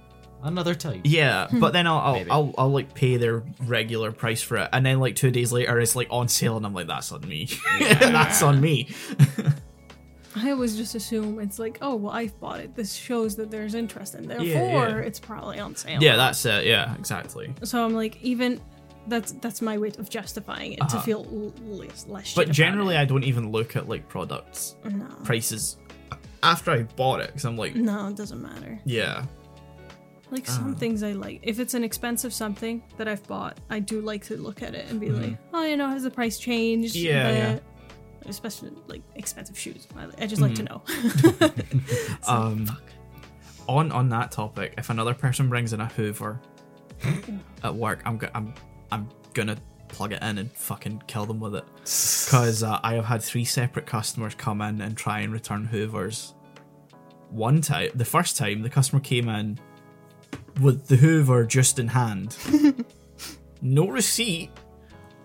another 0.42 0.74
time. 0.74 1.02
Yeah, 1.04 1.48
but 1.52 1.72
then 1.72 1.86
I'll 1.86 1.98
I'll, 1.98 2.12
Maybe. 2.14 2.30
I'll 2.30 2.54
I'll 2.58 2.70
like 2.70 2.94
pay 2.94 3.16
their 3.16 3.42
regular 3.64 4.12
price 4.12 4.42
for 4.42 4.56
it, 4.58 4.68
and 4.72 4.84
then 4.84 5.00
like 5.00 5.16
two 5.16 5.30
days 5.30 5.52
later 5.52 5.78
it's 5.80 5.96
like 5.96 6.08
on 6.10 6.28
sale, 6.28 6.56
and 6.56 6.66
I'm 6.66 6.74
like 6.74 6.86
that's 6.86 7.12
on 7.12 7.26
me, 7.26 7.48
that's 7.78 8.42
on 8.42 8.60
me. 8.60 8.88
I 10.36 10.50
always 10.50 10.76
just 10.76 10.94
assume 10.94 11.40
it's 11.40 11.58
like, 11.58 11.78
oh 11.80 11.94
well, 11.96 12.12
I've 12.12 12.38
bought 12.38 12.60
it. 12.60 12.74
This 12.74 12.92
shows 12.92 13.36
that 13.36 13.50
there's 13.50 13.74
interest, 13.74 14.14
and 14.14 14.28
therefore 14.30 14.44
yeah. 14.44 14.96
it's 14.98 15.18
probably 15.18 15.58
on 15.58 15.74
sale. 15.74 16.02
Yeah, 16.02 16.16
that's 16.16 16.44
it. 16.44 16.66
Yeah, 16.66 16.94
exactly. 16.96 17.54
So 17.62 17.82
I'm 17.82 17.94
like, 17.94 18.22
even 18.22 18.60
that's 19.06 19.32
that's 19.32 19.62
my 19.62 19.78
way 19.78 19.92
of 19.98 20.10
justifying 20.10 20.74
it 20.74 20.88
to 20.90 21.00
feel 21.00 21.26
l- 21.30 21.52
less 21.64 22.06
less. 22.06 22.26
shit 22.26 22.36
Uh-huh. 22.36 22.42
But 22.42 22.44
about 22.44 22.54
generally, 22.54 22.96
it. 22.96 23.00
I 23.00 23.04
don't 23.06 23.24
even 23.24 23.50
look 23.50 23.76
at 23.76 23.88
like 23.88 24.08
products 24.08 24.76
no, 24.84 25.06
prices 25.24 25.78
after 26.42 26.70
I 26.70 26.82
bought 26.82 27.20
it 27.20 27.28
because 27.28 27.44
I'm 27.44 27.56
like, 27.56 27.74
no, 27.74 28.08
it 28.08 28.16
doesn't 28.16 28.42
matter. 28.42 28.78
yeah, 28.84 29.24
Like 30.30 30.46
some 30.46 30.72
Uh. 30.72 30.76
things 30.76 31.02
I 31.02 31.12
like. 31.12 31.40
If 31.42 31.60
it's 31.60 31.74
an 31.74 31.84
expensive 31.84 32.32
something 32.34 32.82
that 32.96 33.06
I've 33.06 33.26
bought, 33.28 33.58
I 33.70 33.78
do 33.80 34.00
like 34.00 34.24
to 34.26 34.36
look 34.36 34.62
at 34.62 34.74
it 34.74 34.90
and 34.90 34.98
be 35.00 35.06
Mm-hmm. 35.08 35.22
like, 35.22 35.38
oh, 35.54 35.64
you 35.64 35.76
know, 35.76 35.88
has 35.88 36.02
the 36.02 36.10
price 36.10 36.38
changed? 36.38 36.96
Yeah, 36.96 37.30
yeah. 37.30 37.58
Especially 38.26 38.72
like 38.88 39.02
expensive 39.14 39.56
shoes. 39.56 39.86
I, 40.18 40.26
just 40.26 40.42
like 40.42 40.54
to 40.56 40.62
know. 40.64 40.82
Mm-hmm. 40.86 42.30
um, 42.30 42.76
on 43.68 43.92
on 43.92 44.08
that 44.10 44.30
topic, 44.32 44.74
if 44.78 44.90
another 44.90 45.14
person 45.14 45.48
brings 45.48 45.72
in 45.72 45.80
a 45.80 45.86
Hoover 45.86 46.40
at 47.62 47.74
work, 47.74 48.00
I'm 48.04 48.16
go- 48.18 48.30
I'm 48.34 48.52
I'm 48.92 49.08
gonna 49.34 49.56
plug 49.88 50.12
it 50.12 50.22
in 50.22 50.38
and 50.38 50.50
fucking 50.52 51.02
kill 51.06 51.26
them 51.26 51.38
with 51.40 51.54
it. 51.54 51.64
Because 51.80 52.62
uh, 52.64 52.80
I 52.82 52.94
have 52.94 53.04
had 53.04 53.22
three 53.22 53.44
separate 53.44 53.86
customers 53.86 54.34
come 54.34 54.60
in 54.60 54.80
and 54.80 54.96
try 54.96 55.20
and 55.20 55.32
return 55.32 55.64
Hoovers. 55.66 56.34
One 57.30 57.60
time, 57.60 57.90
the 57.94 58.04
first 58.04 58.36
time, 58.36 58.62
the 58.62 58.70
customer 58.70 59.00
came 59.00 59.28
in 59.28 59.58
with 60.60 60.86
the 60.88 60.96
Hoover 60.96 61.44
just 61.44 61.78
in 61.78 61.88
hand, 61.88 62.36
no 63.62 63.88
receipt, 63.88 64.50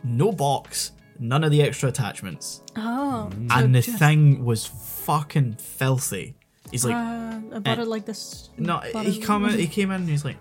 no 0.03 0.31
box, 0.31 0.91
none 1.19 1.43
of 1.43 1.51
the 1.51 1.61
extra 1.61 1.89
attachments, 1.89 2.61
oh, 2.75 3.29
so 3.31 3.57
and 3.57 3.75
the 3.75 3.81
thing 3.81 4.43
was 4.43 4.65
fucking 4.65 5.55
filthy. 5.55 6.35
He's 6.69 6.85
like, 6.85 6.95
uh, 6.95 7.55
I 7.55 7.59
bought 7.59 7.79
eh, 7.79 7.81
it 7.81 7.87
like 7.87 8.05
this. 8.05 8.49
no, 8.57 8.77
he 8.79 9.19
come 9.19 9.45
in, 9.45 9.57
he 9.57 9.67
came 9.67 9.91
in 9.91 10.01
and 10.01 10.09
he's 10.09 10.23
like, 10.23 10.37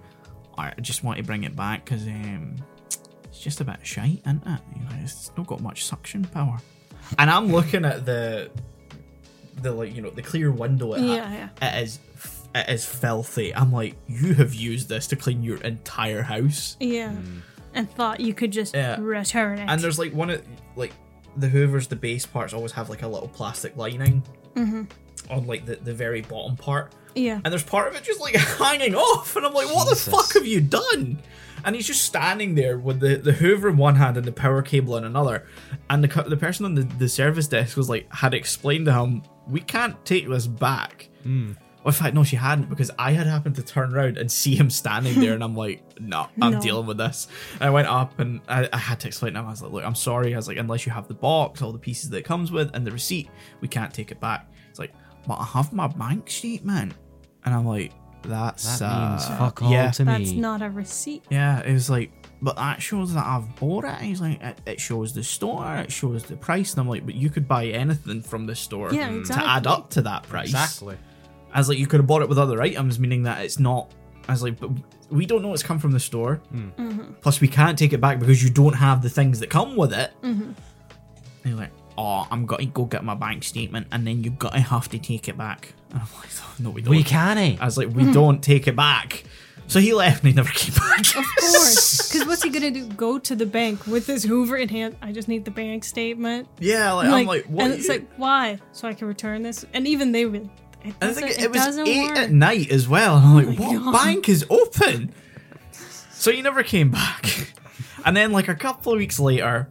I 0.56 0.74
just 0.80 1.02
want 1.02 1.18
to 1.18 1.24
bring 1.24 1.44
it 1.44 1.56
back 1.56 1.84
because 1.84 2.06
um, 2.06 2.56
it's 3.24 3.40
just 3.40 3.60
a 3.60 3.64
bit 3.64 3.78
shite, 3.82 4.20
isn't 4.26 4.46
it? 4.46 4.60
He's 4.74 4.84
like, 4.90 5.00
It's 5.02 5.30
not 5.36 5.46
got 5.46 5.60
much 5.60 5.84
suction 5.86 6.24
power. 6.24 6.58
And 7.18 7.30
I'm 7.30 7.50
looking 7.50 7.84
at 7.84 8.04
the, 8.04 8.50
the 9.62 9.72
like 9.72 9.94
you 9.94 10.02
know 10.02 10.10
the 10.10 10.22
clear 10.22 10.52
window. 10.52 10.92
It, 10.94 11.02
Yeah, 11.02 11.48
ha- 11.60 11.66
it 11.66 11.84
is 11.84 11.98
it 12.54 12.68
is 12.68 12.84
filthy. 12.84 13.54
I'm 13.54 13.72
like, 13.72 13.96
you 14.08 14.34
have 14.34 14.54
used 14.54 14.88
this 14.88 15.06
to 15.08 15.16
clean 15.16 15.42
your 15.42 15.58
entire 15.58 16.22
house. 16.22 16.76
Yeah, 16.80 17.10
hmm. 17.12 17.38
and 17.74 17.90
thought 17.90 18.20
you 18.20 18.34
could 18.34 18.50
just 18.52 18.74
Yeah. 18.74 18.96
return 19.00 19.58
it. 19.58 19.66
And 19.68 19.80
there's 19.80 19.98
like 19.98 20.12
one 20.12 20.30
of 20.30 20.42
like 20.76 20.92
the 21.36 21.48
Hoovers, 21.48 21.86
the 21.88 21.96
base 21.96 22.26
parts 22.26 22.52
always 22.52 22.72
have 22.72 22.90
like 22.90 23.02
a 23.02 23.08
little 23.08 23.28
plastic 23.28 23.76
lining. 23.76 24.22
Mm-hmm. 24.56 24.82
on 25.32 25.46
like 25.46 25.64
the, 25.64 25.76
the 25.76 25.94
very 25.94 26.22
bottom 26.22 26.56
part, 26.56 26.92
Yeah. 27.14 27.40
and 27.44 27.52
there's 27.52 27.62
part 27.62 27.86
of 27.86 27.94
it 27.94 28.02
just 28.02 28.20
like 28.20 28.34
hanging 28.58 28.96
off, 28.96 29.36
and 29.36 29.46
I'm 29.46 29.54
like, 29.54 29.72
what 29.72 29.88
Jesus. 29.88 30.04
the 30.06 30.10
fuck 30.10 30.32
have 30.34 30.44
you 30.44 30.60
done? 30.60 31.22
And 31.64 31.76
he's 31.76 31.86
just 31.86 32.02
standing 32.02 32.56
there 32.56 32.78
with 32.78 32.98
the, 32.98 33.14
the 33.16 33.32
Hoover 33.32 33.68
in 33.68 33.76
one 33.76 33.94
hand 33.94 34.16
and 34.16 34.26
the 34.26 34.32
power 34.32 34.60
cable 34.62 34.96
in 34.96 35.04
another, 35.04 35.46
and 35.88 36.02
the 36.02 36.22
the 36.24 36.36
person 36.36 36.64
on 36.64 36.74
the, 36.74 36.82
the 36.82 37.08
service 37.08 37.46
desk 37.46 37.76
was 37.76 37.88
like 37.88 38.12
had 38.12 38.34
explained 38.34 38.86
to 38.86 38.92
him, 38.92 39.22
we 39.46 39.60
can't 39.60 40.04
take 40.04 40.28
this 40.28 40.48
back. 40.48 41.08
Hmm. 41.22 41.52
Well, 41.82 41.92
in 41.94 41.98
fact, 41.98 42.14
no, 42.14 42.24
she 42.24 42.36
hadn't 42.36 42.68
because 42.68 42.90
I 42.98 43.12
had 43.12 43.26
happened 43.26 43.56
to 43.56 43.62
turn 43.62 43.94
around 43.94 44.18
and 44.18 44.30
see 44.30 44.54
him 44.54 44.68
standing 44.68 45.18
there, 45.18 45.32
and 45.32 45.42
I'm 45.42 45.56
like, 45.56 45.82
no, 45.98 46.26
I'm 46.42 46.52
No. 46.52 46.60
dealing 46.60 46.86
with 46.86 46.98
this. 46.98 47.26
And 47.54 47.62
I 47.64 47.70
went 47.70 47.88
up 47.88 48.18
and 48.18 48.40
I, 48.48 48.68
I 48.72 48.76
had 48.76 49.00
to 49.00 49.08
explain 49.08 49.32
to 49.32 49.40
him. 49.40 49.46
I 49.46 49.50
was 49.50 49.62
like, 49.62 49.72
look, 49.72 49.84
I'm 49.84 49.94
sorry. 49.94 50.34
I 50.34 50.36
was 50.36 50.46
like, 50.46 50.58
unless 50.58 50.84
you 50.84 50.92
have 50.92 51.08
the 51.08 51.14
box, 51.14 51.62
all 51.62 51.72
the 51.72 51.78
pieces 51.78 52.10
that 52.10 52.18
it 52.18 52.24
comes 52.26 52.52
with, 52.52 52.74
and 52.74 52.86
the 52.86 52.90
receipt, 52.92 53.30
we 53.62 53.68
can't 53.68 53.94
take 53.94 54.10
it 54.10 54.20
back. 54.20 54.50
It's 54.68 54.78
like, 54.78 54.92
but 55.26 55.34
I 55.40 55.44
have 55.44 55.72
my 55.72 55.86
bank 55.86 56.28
statement, 56.30 56.92
and 57.46 57.54
I'm 57.54 57.64
like, 57.66 57.92
that's 58.22 58.78
That 58.78 59.10
means 59.10 59.24
uh, 59.24 59.38
fuck 59.38 59.62
all 59.62 59.70
yeah. 59.72 59.90
to 59.92 60.04
me. 60.04 60.12
That's 60.12 60.32
not 60.32 60.60
a 60.60 60.68
receipt. 60.68 61.24
Yeah, 61.30 61.60
it 61.60 61.72
was 61.72 61.88
like, 61.88 62.12
but 62.42 62.56
that 62.56 62.82
shows 62.82 63.14
that 63.14 63.24
I've 63.24 63.56
bought 63.56 63.84
it. 63.86 63.94
He's 63.96 64.20
like, 64.20 64.42
it, 64.42 64.60
it 64.66 64.80
shows 64.80 65.14
the 65.14 65.24
store, 65.24 65.76
it 65.76 65.90
shows 65.90 66.24
the 66.24 66.36
price, 66.36 66.72
and 66.72 66.80
I'm 66.80 66.88
like, 66.90 67.06
but 67.06 67.14
you 67.14 67.30
could 67.30 67.48
buy 67.48 67.68
anything 67.68 68.20
from 68.20 68.44
the 68.44 68.54
store 68.54 68.92
Yeah, 68.92 69.08
to 69.22 69.34
add 69.42 69.66
up 69.66 69.88
to 69.90 70.02
that 70.02 70.24
price. 70.24 70.48
exactly. 70.48 70.96
I 71.52 71.58
was 71.58 71.68
like, 71.68 71.78
you 71.78 71.86
could 71.86 72.00
have 72.00 72.06
bought 72.06 72.22
it 72.22 72.28
with 72.28 72.38
other 72.38 72.60
items, 72.62 72.98
meaning 72.98 73.24
that 73.24 73.44
it's 73.44 73.58
not. 73.58 73.92
as 74.28 74.42
like, 74.42 74.58
but 74.58 74.70
we 75.10 75.26
don't 75.26 75.42
know 75.42 75.52
it's 75.52 75.62
come 75.62 75.78
from 75.78 75.92
the 75.92 76.00
store. 76.00 76.36
Hmm. 76.50 76.68
Mm-hmm. 76.78 77.12
Plus, 77.20 77.40
we 77.40 77.48
can't 77.48 77.78
take 77.78 77.92
it 77.92 78.00
back 78.00 78.18
because 78.18 78.42
you 78.42 78.50
don't 78.50 78.74
have 78.74 79.02
the 79.02 79.10
things 79.10 79.40
that 79.40 79.50
come 79.50 79.76
with 79.76 79.92
it. 79.92 80.12
Mm-hmm. 80.22 80.42
And 80.42 80.56
he's 81.44 81.54
like, 81.54 81.70
oh, 81.98 82.26
I'm 82.30 82.46
going 82.46 82.66
to 82.66 82.72
go 82.72 82.84
get 82.84 83.04
my 83.04 83.14
bank 83.14 83.44
statement, 83.44 83.88
and 83.92 84.06
then 84.06 84.22
you 84.22 84.30
got 84.30 84.52
to 84.52 84.60
have 84.60 84.88
to 84.90 84.98
take 84.98 85.28
it 85.28 85.36
back. 85.36 85.74
And 85.90 85.98
I'm 85.98 86.06
like, 86.20 86.30
oh, 86.40 86.54
no, 86.60 86.70
we 86.70 86.82
don't. 86.82 86.94
We 86.94 87.02
can 87.02 87.36
eh? 87.36 87.56
I 87.60 87.64
was 87.64 87.76
like, 87.76 87.88
we 87.88 88.04
mm-hmm. 88.04 88.12
don't 88.12 88.44
take 88.44 88.68
it 88.68 88.76
back. 88.76 89.24
So 89.70 89.78
he 89.78 89.92
left 89.92 90.24
and 90.24 90.28
he 90.28 90.34
never 90.34 90.50
came 90.50 90.74
back. 90.74 91.00
Of 91.00 91.24
course. 91.38 92.00
Because 92.10 92.26
what's 92.26 92.42
he 92.42 92.50
gonna 92.50 92.72
do? 92.72 92.86
Go 92.86 93.20
to 93.20 93.36
the 93.36 93.46
bank 93.46 93.86
with 93.86 94.06
his 94.06 94.24
Hoover 94.24 94.56
in 94.56 94.68
hand. 94.68 94.96
I 95.00 95.12
just 95.12 95.28
need 95.28 95.44
the 95.44 95.50
bank 95.52 95.84
statement. 95.84 96.48
yeah, 96.58 96.90
like, 96.92 97.08
I'm 97.08 97.26
like, 97.26 97.44
what? 97.46 97.64
and 97.66 97.74
it's 97.74 97.88
like, 97.88 98.04
why? 98.16 98.58
So 98.72 98.88
I 98.88 98.94
can 98.94 99.06
return 99.06 99.42
this? 99.42 99.64
And 99.72 99.86
even 99.86 100.10
they 100.10 100.26
would. 100.26 100.50
It 100.82 100.94
I 101.00 101.12
think 101.12 101.30
it, 101.30 101.42
it, 101.42 101.50
was 101.50 101.78
eight 101.78 102.08
work. 102.08 102.18
at 102.18 102.30
night 102.30 102.70
as 102.70 102.88
well. 102.88 103.16
And 103.16 103.26
I'm 103.26 103.32
oh 103.32 103.36
like, 103.36 103.58
my 103.58 103.66
what 103.66 103.84
God. 103.84 103.92
bank 104.04 104.28
is 104.28 104.46
open? 104.48 105.14
So 106.12 106.32
he 106.32 106.42
never 106.42 106.62
came 106.62 106.90
back. 106.90 107.26
And 108.04 108.16
then 108.16 108.32
like 108.32 108.48
a 108.48 108.54
couple 108.54 108.92
of 108.92 108.98
weeks 108.98 109.20
later, 109.20 109.68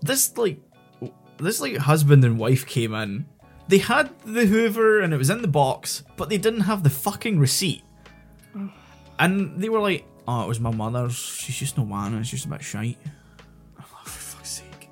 this 0.00 0.36
like 0.38 0.60
this 1.38 1.60
like 1.60 1.76
husband 1.76 2.24
and 2.24 2.38
wife 2.38 2.64
came 2.64 2.94
in. 2.94 3.26
They 3.66 3.78
had 3.78 4.10
the 4.24 4.46
Hoover 4.46 5.00
and 5.00 5.12
it 5.12 5.16
was 5.16 5.30
in 5.30 5.42
the 5.42 5.48
box, 5.48 6.04
but 6.16 6.28
they 6.28 6.38
didn't 6.38 6.60
have 6.60 6.84
the 6.84 6.90
fucking 6.90 7.40
receipt. 7.40 7.82
And 9.18 9.60
they 9.60 9.68
were 9.68 9.80
like, 9.80 10.04
"Oh, 10.28 10.44
it 10.44 10.48
was 10.48 10.60
my 10.60 10.70
mother's. 10.70 11.16
She's 11.16 11.56
just 11.56 11.76
no 11.76 11.84
man. 11.84 12.14
It's 12.18 12.30
just 12.30 12.46
a 12.46 12.48
bit 12.48 12.62
shite." 12.62 12.98
I'm 13.76 13.82
like, 13.82 13.86
oh, 13.92 14.04
for 14.04 14.10
fuck's 14.10 14.50
sake. 14.50 14.88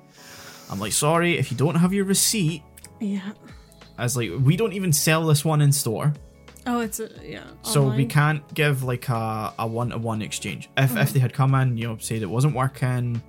I'm 0.69 0.79
like, 0.79 0.91
sorry 0.91 1.37
if 1.37 1.51
you 1.51 1.57
don't 1.57 1.75
have 1.75 1.93
your 1.93 2.05
receipt. 2.05 2.61
Yeah. 2.99 3.31
I 4.01 4.03
was 4.05 4.17
like, 4.17 4.31
we 4.41 4.57
don't 4.57 4.73
even 4.73 4.91
sell 4.91 5.27
this 5.27 5.45
one 5.45 5.61
in 5.61 5.71
store. 5.71 6.11
Oh, 6.65 6.79
it's 6.79 6.99
a 6.99 7.09
yeah. 7.23 7.43
So 7.61 7.87
we 7.87 8.05
can't 8.05 8.41
give 8.55 8.81
like 8.81 9.07
a, 9.09 9.53
a 9.59 9.67
one-to-one 9.67 10.23
exchange. 10.23 10.69
If 10.75 10.97
if 10.97 11.13
they 11.13 11.19
had 11.19 11.33
come 11.33 11.53
in, 11.53 11.77
you 11.77 11.87
know, 11.87 11.97
said 11.99 12.23
it 12.23 12.29
wasn't 12.29 12.55
working, 12.55 13.21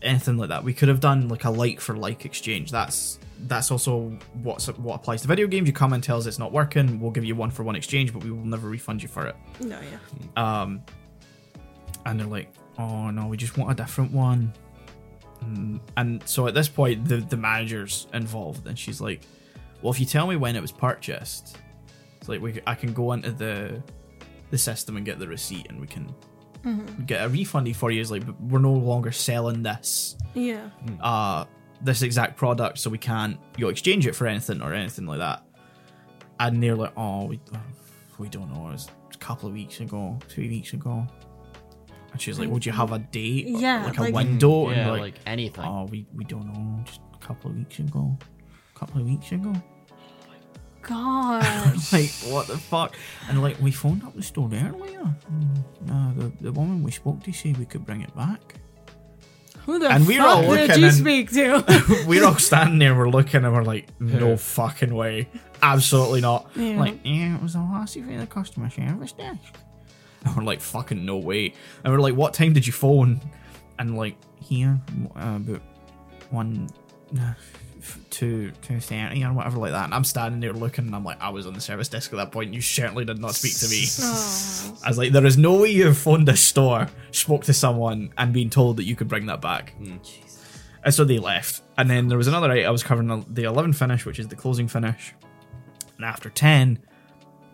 anything 0.00 0.36
like 0.36 0.50
that, 0.50 0.62
we 0.62 0.72
could 0.74 0.88
have 0.88 1.00
done 1.00 1.28
like 1.28 1.44
a 1.44 1.50
like 1.50 1.80
for 1.80 1.96
like 1.96 2.24
exchange. 2.24 2.70
That's 2.70 3.18
that's 3.48 3.72
also 3.72 4.16
what's 4.44 4.66
what 4.68 4.94
applies 4.94 5.22
to 5.22 5.28
video 5.28 5.48
games. 5.48 5.66
You 5.66 5.72
come 5.72 5.92
and 5.92 6.02
tell 6.02 6.18
us 6.18 6.26
it's 6.26 6.38
not 6.38 6.52
working, 6.52 7.00
we'll 7.00 7.10
give 7.10 7.24
you 7.24 7.34
one 7.34 7.50
for 7.50 7.64
one 7.64 7.74
exchange, 7.74 8.12
but 8.12 8.22
we 8.22 8.30
will 8.30 8.46
never 8.46 8.68
refund 8.68 9.02
you 9.02 9.08
for 9.08 9.26
it. 9.26 9.34
No, 9.60 9.78
yeah. 9.80 10.60
Um, 10.62 10.82
and 12.06 12.20
they're 12.20 12.28
like, 12.28 12.52
oh 12.78 13.10
no, 13.10 13.26
we 13.26 13.36
just 13.36 13.58
want 13.58 13.72
a 13.72 13.74
different 13.74 14.12
one. 14.12 14.52
Mm, 15.44 15.80
And 15.96 16.22
so 16.28 16.46
at 16.46 16.54
this 16.54 16.68
point, 16.68 17.06
the 17.08 17.16
the 17.16 17.36
manager's 17.36 18.06
involved, 18.12 18.66
and 18.68 18.78
she's 18.78 19.00
like, 19.00 19.22
well, 19.84 19.92
if 19.92 20.00
you 20.00 20.06
tell 20.06 20.26
me 20.26 20.36
when 20.36 20.56
it 20.56 20.62
was 20.62 20.72
purchased, 20.72 21.58
it's 22.18 22.28
like 22.28 22.40
we 22.40 22.60
I 22.66 22.74
can 22.74 22.92
go 22.94 23.12
into 23.12 23.30
the 23.30 23.82
the 24.50 24.58
system 24.58 24.96
and 24.96 25.04
get 25.04 25.18
the 25.18 25.28
receipt, 25.28 25.66
and 25.68 25.80
we 25.80 25.86
can 25.86 26.14
get 27.06 27.22
a 27.24 27.28
refund 27.28 27.76
for 27.76 27.90
you. 27.90 28.00
It's 28.00 28.10
like, 28.10 28.22
we're 28.40 28.58
no 28.58 28.72
longer 28.72 29.12
selling 29.12 29.62
this 29.62 30.16
Yeah. 30.32 30.70
uh 31.02 31.44
this 31.82 32.00
exact 32.00 32.36
product, 32.38 32.78
so 32.78 32.88
we 32.88 32.96
can't 32.96 33.36
you 33.58 33.66
know, 33.66 33.70
exchange 33.70 34.06
it 34.06 34.14
for 34.14 34.26
anything 34.26 34.62
or 34.62 34.72
anything 34.72 35.04
like 35.06 35.18
that. 35.18 35.42
And 36.40 36.62
they're 36.62 36.74
like, 36.74 36.92
oh, 36.96 37.26
we 37.26 37.38
we 38.18 38.28
don't 38.30 38.50
know. 38.54 38.68
It 38.68 38.72
was 38.72 38.88
a 39.12 39.18
couple 39.18 39.48
of 39.48 39.54
weeks 39.54 39.80
ago, 39.80 40.18
three 40.28 40.48
weeks 40.48 40.72
ago. 40.72 41.06
And 42.12 42.20
she's 42.22 42.38
like, 42.38 42.48
would 42.48 42.64
you 42.64 42.72
have 42.72 42.92
a 42.92 43.00
date? 43.00 43.48
Yeah, 43.48 43.84
like 43.84 43.98
a 43.98 44.02
like- 44.02 44.14
window? 44.14 44.70
Yeah, 44.70 44.76
and 44.78 44.90
like, 44.92 45.00
like, 45.00 45.14
anything. 45.26 45.64
oh, 45.64 45.84
we 45.90 46.06
we 46.14 46.24
don't 46.24 46.46
know. 46.46 46.82
Just 46.84 47.00
a 47.14 47.18
couple 47.18 47.50
of 47.50 47.56
weeks 47.58 47.78
ago. 47.80 48.16
A 48.74 48.78
couple 48.78 49.00
of 49.02 49.06
weeks 49.06 49.30
ago. 49.32 49.52
God. 50.86 51.42
like 51.92 52.10
what 52.26 52.46
the 52.46 52.58
fuck? 52.58 52.96
And 53.28 53.42
like 53.42 53.58
we 53.60 53.70
phoned 53.72 54.02
up 54.04 54.14
the 54.14 54.22
store 54.22 54.48
earlier. 54.52 55.14
Uh, 55.90 56.12
the 56.14 56.32
the 56.40 56.52
woman 56.52 56.82
we 56.82 56.90
spoke 56.90 57.22
to 57.24 57.32
said 57.32 57.56
we 57.58 57.64
could 57.66 57.84
bring 57.84 58.02
it 58.02 58.14
back. 58.16 58.54
Who 59.66 59.78
the 59.78 59.88
And 59.88 60.06
we're 60.06 60.20
all 60.22 60.42
fuck 60.42 60.50
did 60.56 60.68
looking 60.68 60.82
you 60.82 60.88
and- 60.88 60.96
speak 60.96 61.30
to? 61.32 62.04
we're 62.06 62.24
all 62.26 62.36
standing 62.50 62.78
there, 62.78 62.94
we're 62.94 63.08
looking, 63.08 63.44
and 63.44 63.54
we're 63.54 63.62
like, 63.62 63.88
no 63.98 64.36
fucking 64.36 64.94
way, 64.94 65.26
absolutely 65.62 66.20
not. 66.20 66.50
Yeah. 66.54 66.78
Like, 66.78 67.00
yeah, 67.02 67.36
it 67.36 67.42
was 67.42 67.54
a 67.54 67.60
lassie 67.60 68.02
for 68.02 68.14
the 68.14 68.26
customer 68.26 68.68
service 68.68 69.12
desk. 69.12 69.54
And 70.26 70.36
we're 70.36 70.42
like, 70.42 70.60
fucking 70.60 71.06
no 71.06 71.16
way. 71.16 71.54
And 71.82 71.92
we're 71.94 72.00
like, 72.00 72.14
what 72.14 72.34
time 72.34 72.52
did 72.52 72.66
you 72.66 72.74
phone? 72.74 73.22
And 73.78 73.96
like, 73.96 74.16
here, 74.38 74.78
uh, 75.16 75.36
about 75.36 75.62
one, 76.28 76.68
two, 78.10 78.52
two 78.62 78.80
thirty 78.80 79.24
or 79.24 79.32
whatever 79.32 79.58
like 79.58 79.72
that. 79.72 79.84
And 79.84 79.94
I'm 79.94 80.04
standing 80.04 80.40
there 80.40 80.52
looking, 80.52 80.86
and 80.86 80.94
I'm 80.94 81.04
like, 81.04 81.20
I 81.20 81.30
was 81.30 81.46
on 81.46 81.54
the 81.54 81.60
service 81.60 81.88
desk 81.88 82.12
at 82.12 82.16
that 82.16 82.32
point. 82.32 82.54
You 82.54 82.60
certainly 82.60 83.04
did 83.04 83.20
not 83.20 83.34
speak 83.34 83.56
to 83.58 83.68
me. 83.68 83.84
oh. 84.00 84.78
I 84.84 84.88
was 84.88 84.98
like, 84.98 85.12
there 85.12 85.26
is 85.26 85.36
no 85.38 85.60
way 85.60 85.70
you 85.70 85.86
have 85.86 85.98
phoned 85.98 86.28
this 86.28 86.40
store, 86.40 86.88
spoke 87.10 87.44
to 87.44 87.52
someone, 87.52 88.12
and 88.18 88.32
been 88.32 88.50
told 88.50 88.76
that 88.78 88.84
you 88.84 88.96
could 88.96 89.08
bring 89.08 89.26
that 89.26 89.40
back. 89.40 89.74
Hmm. 89.74 89.96
And 90.84 90.92
so 90.92 91.04
they 91.04 91.18
left. 91.18 91.62
And 91.78 91.88
then 91.88 92.08
there 92.08 92.18
was 92.18 92.28
another 92.28 92.48
night 92.48 92.64
I 92.64 92.70
was 92.70 92.82
covering 92.82 93.08
the- 93.08 93.24
the 93.28 93.44
11 93.44 93.72
finish, 93.72 94.04
which 94.04 94.18
is 94.18 94.28
the 94.28 94.36
closing 94.36 94.68
finish. 94.68 95.14
And 95.96 96.04
after 96.04 96.28
10, 96.28 96.78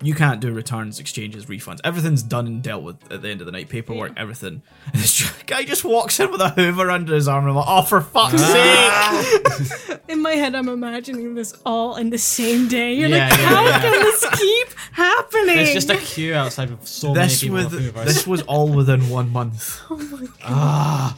you 0.02 0.14
can't 0.14 0.40
do 0.40 0.50
returns, 0.52 0.98
exchanges, 0.98 1.46
refunds. 1.46 1.78
Everything's 1.84 2.22
done 2.22 2.46
and 2.46 2.62
dealt 2.62 2.82
with 2.82 3.12
at 3.12 3.20
the 3.22 3.28
end 3.28 3.40
of 3.40 3.46
the 3.46 3.52
night. 3.52 3.68
Paperwork, 3.68 4.12
everything. 4.16 4.62
And 4.92 5.02
this 5.02 5.30
guy 5.46 5.64
just 5.64 5.84
walks 5.84 6.18
in 6.20 6.30
with 6.32 6.40
a 6.40 6.48
hoover 6.50 6.90
under 6.90 7.14
his 7.14 7.28
arm. 7.28 7.44
And 7.44 7.50
I'm 7.50 7.56
like, 7.56 7.64
oh, 7.68 7.82
for 7.82 8.00
fuck's 8.00 8.42
sake. 8.42 10.00
In 10.08 10.22
my 10.22 10.32
head, 10.32 10.54
I'm 10.54 10.68
imagining 10.68 11.34
this 11.34 11.54
all 11.64 11.96
in 11.96 12.10
the 12.10 12.18
same 12.18 12.66
day. 12.66 12.94
You're 12.94 13.08
Yeah, 13.08 13.28
like, 13.28 13.38
yeah, 13.38 13.46
how 13.46 13.64
yeah. 13.66 13.80
can 13.80 13.92
this 14.00 14.26
keep 14.30 14.68
happening? 14.92 15.58
It's 15.58 15.72
just 15.72 15.90
a 15.90 15.96
queue 15.98 16.34
outside 16.34 16.70
with 16.70 16.86
so 16.88 17.14
This, 17.14 17.42
many 17.44 17.52
people 17.60 17.78
with, 17.78 17.94
with 17.94 18.04
this 18.06 18.26
was 18.26 18.42
all 18.42 18.68
within 18.68 19.08
one 19.08 19.30
month. 19.30 19.80
oh 19.90 19.96
my 19.96 20.18
god. 20.26 20.30
ah, 20.42 21.16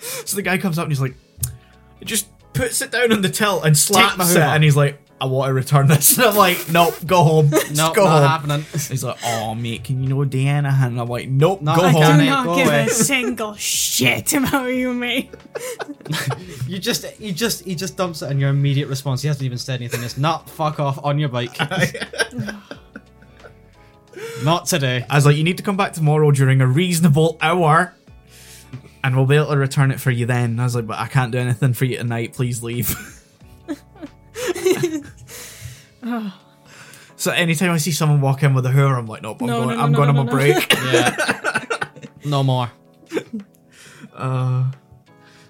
So 0.00 0.36
the 0.36 0.42
guy 0.42 0.56
comes 0.58 0.78
up 0.78 0.84
and 0.84 0.92
he's 0.92 1.00
like, 1.00 1.14
just 2.04 2.28
puts 2.54 2.80
it 2.80 2.90
down 2.90 3.12
on 3.12 3.20
the 3.20 3.28
till 3.28 3.62
and 3.62 3.76
slaps 3.76 4.30
it. 4.34 4.38
And 4.40 4.64
he's 4.64 4.76
like, 4.76 4.98
I 5.18 5.24
want 5.24 5.48
to 5.48 5.54
return 5.54 5.86
this. 5.86 6.18
And 6.18 6.26
I'm 6.26 6.36
like, 6.36 6.68
nope, 6.70 6.94
go 7.06 7.22
home. 7.24 7.48
no, 7.50 7.58
Just 7.58 7.94
go 7.94 8.04
not 8.04 8.20
home. 8.20 8.28
happening. 8.28 8.66
He's 8.72 9.02
like, 9.02 9.16
oh, 9.24 9.54
mate, 9.54 9.84
can 9.84 10.02
you 10.02 10.10
know 10.10 10.24
Diana? 10.24 10.76
And 10.82 11.00
I'm 11.00 11.08
like, 11.08 11.28
nope, 11.28 11.62
No, 11.62 11.74
go 11.74 11.82
I 11.82 11.90
home. 11.90 12.02
can't. 12.02 12.20
Do 12.20 12.26
not 12.26 12.44
go 12.46 12.56
give 12.56 12.66
away. 12.66 12.84
a 12.84 12.88
single 12.90 13.54
shit 13.54 14.32
about 14.34 14.66
you, 14.66 14.92
mate. 14.92 15.30
You 16.68 16.78
just, 16.78 17.06
you 17.18 17.32
just, 17.32 17.64
he 17.64 17.74
just 17.74 17.96
dumps 17.96 18.20
it, 18.22 18.30
and 18.30 18.38
your 18.40 18.50
immediate 18.50 18.88
response. 18.88 19.22
He 19.22 19.28
hasn't 19.28 19.44
even 19.44 19.56
said 19.58 19.80
anything. 19.80 20.02
It's 20.02 20.18
not 20.18 20.50
fuck 20.50 20.78
off 20.80 21.02
on 21.02 21.18
your 21.18 21.30
bike. 21.30 21.56
not 24.44 24.66
today. 24.66 25.04
I 25.08 25.14
was 25.16 25.26
like, 25.26 25.36
you 25.36 25.44
need 25.44 25.56
to 25.56 25.62
come 25.62 25.76
back 25.76 25.92
tomorrow 25.92 26.30
during 26.30 26.60
a 26.60 26.66
reasonable 26.66 27.38
hour. 27.40 27.94
And 29.02 29.14
we'll 29.16 29.26
be 29.26 29.36
able 29.36 29.46
to 29.50 29.56
return 29.56 29.90
it 29.92 30.00
for 30.00 30.10
you 30.10 30.26
then. 30.26 30.50
And 30.50 30.60
I 30.60 30.64
was 30.64 30.74
like, 30.74 30.86
but 30.86 30.98
I 30.98 31.06
can't 31.06 31.30
do 31.32 31.38
anything 31.38 31.72
for 31.74 31.84
you 31.84 31.96
tonight. 31.96 32.32
Please 32.34 32.62
leave. 32.62 32.94
so 37.16 37.30
anytime 37.32 37.70
I 37.72 37.78
see 37.78 37.92
someone 37.92 38.20
walk 38.20 38.42
in 38.42 38.54
with 38.54 38.64
a 38.66 38.70
hoover, 38.70 38.94
I'm 38.96 39.06
like, 39.06 39.22
nope, 39.22 39.40
I'm 39.40 39.46
No, 39.46 39.64
going, 39.64 39.76
no, 39.76 39.82
I'm 39.84 39.92
no, 39.92 39.96
going 39.98 40.14
no, 40.14 40.20
on 40.20 40.26
no, 40.26 40.32
my 40.32 40.44
no. 40.46 40.52
break. 40.54 40.72
Yeah. 40.92 41.78
no 42.24 42.42
more. 42.42 42.70
Uh, 44.14 44.64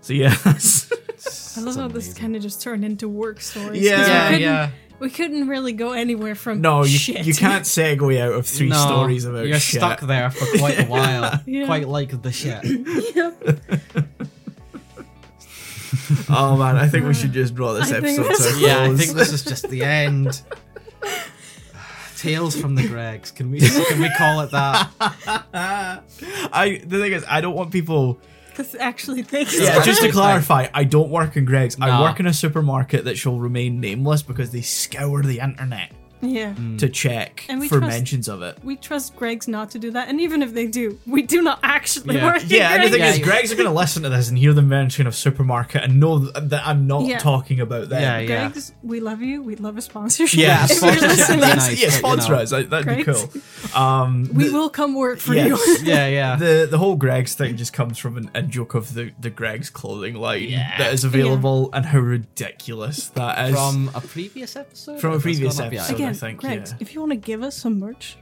so 0.01 0.13
yeah, 0.13 0.35
I 0.45 1.61
love 1.61 1.77
how 1.77 1.87
this 1.87 2.13
kind 2.15 2.35
of 2.35 2.43
just 2.43 2.61
turned 2.63 2.85
into 2.85 3.09
work 3.09 3.41
stories. 3.41 3.79
'cause 3.79 3.81
Yeah, 3.81 4.01
we 4.01 4.09
Yeah, 4.09 4.25
couldn't- 4.27 4.41
yeah. 4.43 4.71
We 4.99 5.11
couldn't 5.11 5.47
really 5.47 5.73
go 5.75 5.93
anywhere 5.93 6.35
from 6.35 6.63
no, 6.63 6.83
you 6.83 6.99
shit. 6.99 7.25
you 7.27 7.35
can't 7.35 7.65
segue 7.67 8.19
out 8.19 8.33
of 8.33 8.45
three 8.47 8.71
no, 8.71 8.77
stories 8.77 9.25
about 9.25 9.47
you're 9.47 9.61
shit. 9.61 9.81
stuck 9.81 10.01
there 10.01 10.31
for 10.31 10.59
quite 10.59 10.81
a 10.81 10.87
while. 10.87 11.41
Yeah. 11.47 11.67
Quite 11.67 11.87
like 11.87 12.21
the 12.23 12.33
shit. 12.33 12.65
Oh 16.29 16.57
man, 16.57 16.77
I 16.77 16.89
think 16.89 17.07
we 17.07 17.15
should 17.15 17.33
just 17.33 17.55
draw 17.55 17.73
this 17.73 17.91
I 17.91 18.01
think 18.01 18.19
episode 18.19 18.23
to 18.23 18.33
a 18.33 18.37
close. 18.37 18.61
Yeah, 18.61 18.83
I 18.83 18.95
think 18.95 19.13
this 19.13 19.33
is 19.33 19.45
just 19.45 19.69
the 19.69 19.83
end. 19.83 20.43
Tales 22.17 22.59
from 22.59 22.75
the 22.75 22.87
Greggs. 22.89 23.31
Can 23.31 23.51
we 23.51 23.61
can 23.61 24.01
we 24.01 24.11
call 24.17 24.41
it 24.41 24.51
that? 24.51 24.91
I 25.01 26.81
the 26.85 26.99
thing 26.99 27.13
is, 27.13 27.25
I 27.29 27.41
don't 27.41 27.55
want 27.55 27.71
people. 27.71 28.19
Because 28.49 28.75
actually, 28.77 29.23
thanks. 29.23 29.59
Yeah, 29.61 29.83
just 29.83 30.01
to 30.01 30.11
clarify, 30.11 30.69
I 30.73 30.85
don't 30.85 31.11
work 31.11 31.37
in 31.37 31.45
Greggs. 31.45 31.77
I 31.81 32.01
work 32.01 32.19
in 32.21 32.27
a 32.27 32.33
supermarket 32.33 33.05
that 33.05 33.19
shall 33.19 33.39
remain 33.39 33.81
nameless 33.81 34.23
because 34.23 34.51
they 34.51 34.63
scour 34.63 35.23
the 35.23 35.41
internet 35.41 35.93
Yeah. 36.29 36.55
to 36.79 36.89
check 36.89 37.45
And 37.49 37.61
we 37.61 37.69
for 37.69 37.79
trust- 37.79 37.97
mentions 37.97 38.29
of 38.29 38.43
it. 38.43 38.59
We 38.65 38.77
trust 38.77 39.17
Greggs 39.17 39.47
not 39.49 39.71
to 39.71 39.79
do 39.79 39.91
that, 39.93 40.09
and 40.09 40.21
even 40.21 40.43
if 40.43 40.53
they 40.55 40.67
do, 40.67 40.99
we 41.07 41.23
do 41.23 41.43
not 41.43 41.59
actually 41.63 42.17
Yeah. 42.17 42.25
work. 42.33 42.43
Yeah, 42.47 42.75
and 42.75 42.85
the 42.85 42.89
thing 42.91 43.01
Greggs. 43.01 43.19
is, 43.19 43.25
Greggs 43.25 43.53
are 43.53 43.57
going 43.57 43.69
to 43.69 43.75
listen 43.75 44.03
to 44.05 44.09
this 44.09 44.29
and 44.29 44.37
hear 44.39 44.53
the 44.53 44.63
mention 44.63 45.07
of 45.07 45.15
supermarket 45.15 45.83
and 45.85 46.01
know 46.01 46.19
that 46.19 46.67
I'm 46.67 46.87
not 46.87 47.03
Yeah. 47.07 47.19
talking 47.19 47.61
about 47.61 47.89
them. 47.89 48.01
Yeah, 48.03 48.19
yeah. 48.19 48.27
Greggs, 48.49 48.73
we 48.83 49.01
love 49.01 49.23
you. 49.23 49.43
We'd 49.43 49.61
love 49.61 49.77
a 49.77 49.83
sponsorship. 49.83 50.39
Yeah, 50.41 50.65
if 50.69 50.71
you're 50.71 50.79
sponsorship 50.79 51.29
would 51.29 51.35
be 51.37 51.41
nice, 51.41 51.83
yeah, 51.83 51.89
but, 52.03 52.23
you 52.23 52.29
know. 52.29 52.37
us. 52.37 52.51
That'd 52.51 52.97
be 52.97 53.05
cool. 53.05 53.33
Um, 53.75 54.29
We 54.33 54.49
the- 54.49 54.53
will 54.53 54.71
come 54.71 54.95
work 54.95 55.19
for 55.19 55.35
yes. 55.35 55.49
you. 55.49 55.77
Yeah, 55.87 56.07
yeah. 56.09 56.37
the 56.37 56.67
the 56.71 56.79
whole 56.79 56.97
Greggs 56.97 57.35
thing 57.35 57.57
just 57.57 57.73
comes 57.73 57.99
from 57.99 58.17
an, 58.17 58.31
a 58.35 58.43
joke 58.43 58.75
of 58.75 58.95
the 58.95 59.13
the 59.21 59.31
Greggs 59.31 59.71
clothing 59.71 60.15
line 60.15 60.45
Yeah. 60.45 60.79
that 60.79 60.93
is 60.93 61.05
available 61.05 61.71
and 61.73 61.85
how 61.87 61.99
ridiculous 62.01 63.09
that 63.09 63.51
is 63.51 63.55
From 63.55 63.91
a 63.95 64.01
previous 64.01 64.57
episode. 64.57 65.01
From 65.01 65.13
a 65.15 65.21
previous 65.21 65.59
gone 65.59 65.67
up, 65.69 65.73
yeah. 65.73 65.81
episode. 65.81 65.95
Again, 65.95 66.09
I 66.09 66.13
think, 66.17 66.41
Greggs, 66.41 66.71
yeah. 66.73 66.77
if 66.81 66.95
you 66.95 67.01
want 67.01 67.13
to 67.13 67.17
give 67.17 67.43
us 67.43 67.57
some 67.57 67.79
merch, 67.79 68.17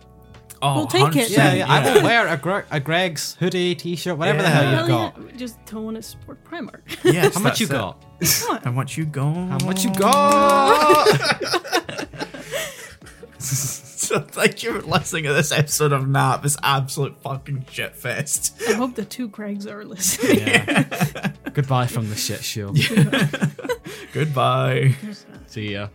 Oh, 0.63 0.77
We'll 0.77 0.87
take 0.87 1.15
it. 1.17 1.29
100%, 1.29 1.37
Yeah, 1.37 1.53
yeah, 1.55 1.67
I 1.71 1.95
will 1.95 2.03
wear 2.03 2.27
a, 2.29 2.39
Gre- 2.39 2.61
a 2.71 2.81
Greggs 2.81 3.35
hoodie, 3.39 3.75
t-shirt, 3.75 4.17
whatever 4.17 4.39
the 4.41 4.45
Yeah. 4.49 4.51
hell 4.55 4.65
hell 4.65 4.79
you've 4.79 4.89
got. 4.89 5.17
yeah, 5.33 5.37
just 5.37 5.63
don't 5.67 5.85
want 5.85 5.97
to 5.97 6.03
support 6.03 6.43
Primark. 6.45 6.81
Yes, 7.05 7.35
How 7.35 7.41
much 7.41 7.61
you 7.61 7.67
it. 7.67 7.71
got? 7.71 8.03
How 8.65 8.71
much 8.71 8.97
you 8.97 9.05
got? 9.05 9.35
How 9.35 9.59
much 9.67 9.85
you 9.85 9.93
got? 9.93 11.07
so 13.39 14.21
thank 14.21 14.63
you 14.63 14.81
for 14.81 14.87
listening 14.87 15.25
to 15.25 15.35
this 15.35 15.53
episode 15.53 15.93
of 15.93 16.09
Nap. 16.09 16.43
This 16.43 16.57
absolute 16.63 17.21
fucking 17.23 17.67
shit 17.71 17.95
fest. 17.95 18.55
I 18.67 18.73
hope 18.75 18.95
the 18.95 19.05
two 19.05 19.29
Gregs 19.29 19.67
are 19.71 19.85
listening. 19.85 20.39
yeah. 20.39 21.33
Goodbye 21.53 21.89
from 21.89 22.09
the 22.09 22.17
shit 22.17 22.43
show. 22.43 22.73
Goodbye. 24.15 24.95
There's, 25.03 25.27
See 25.47 25.73
ya. 25.73 25.89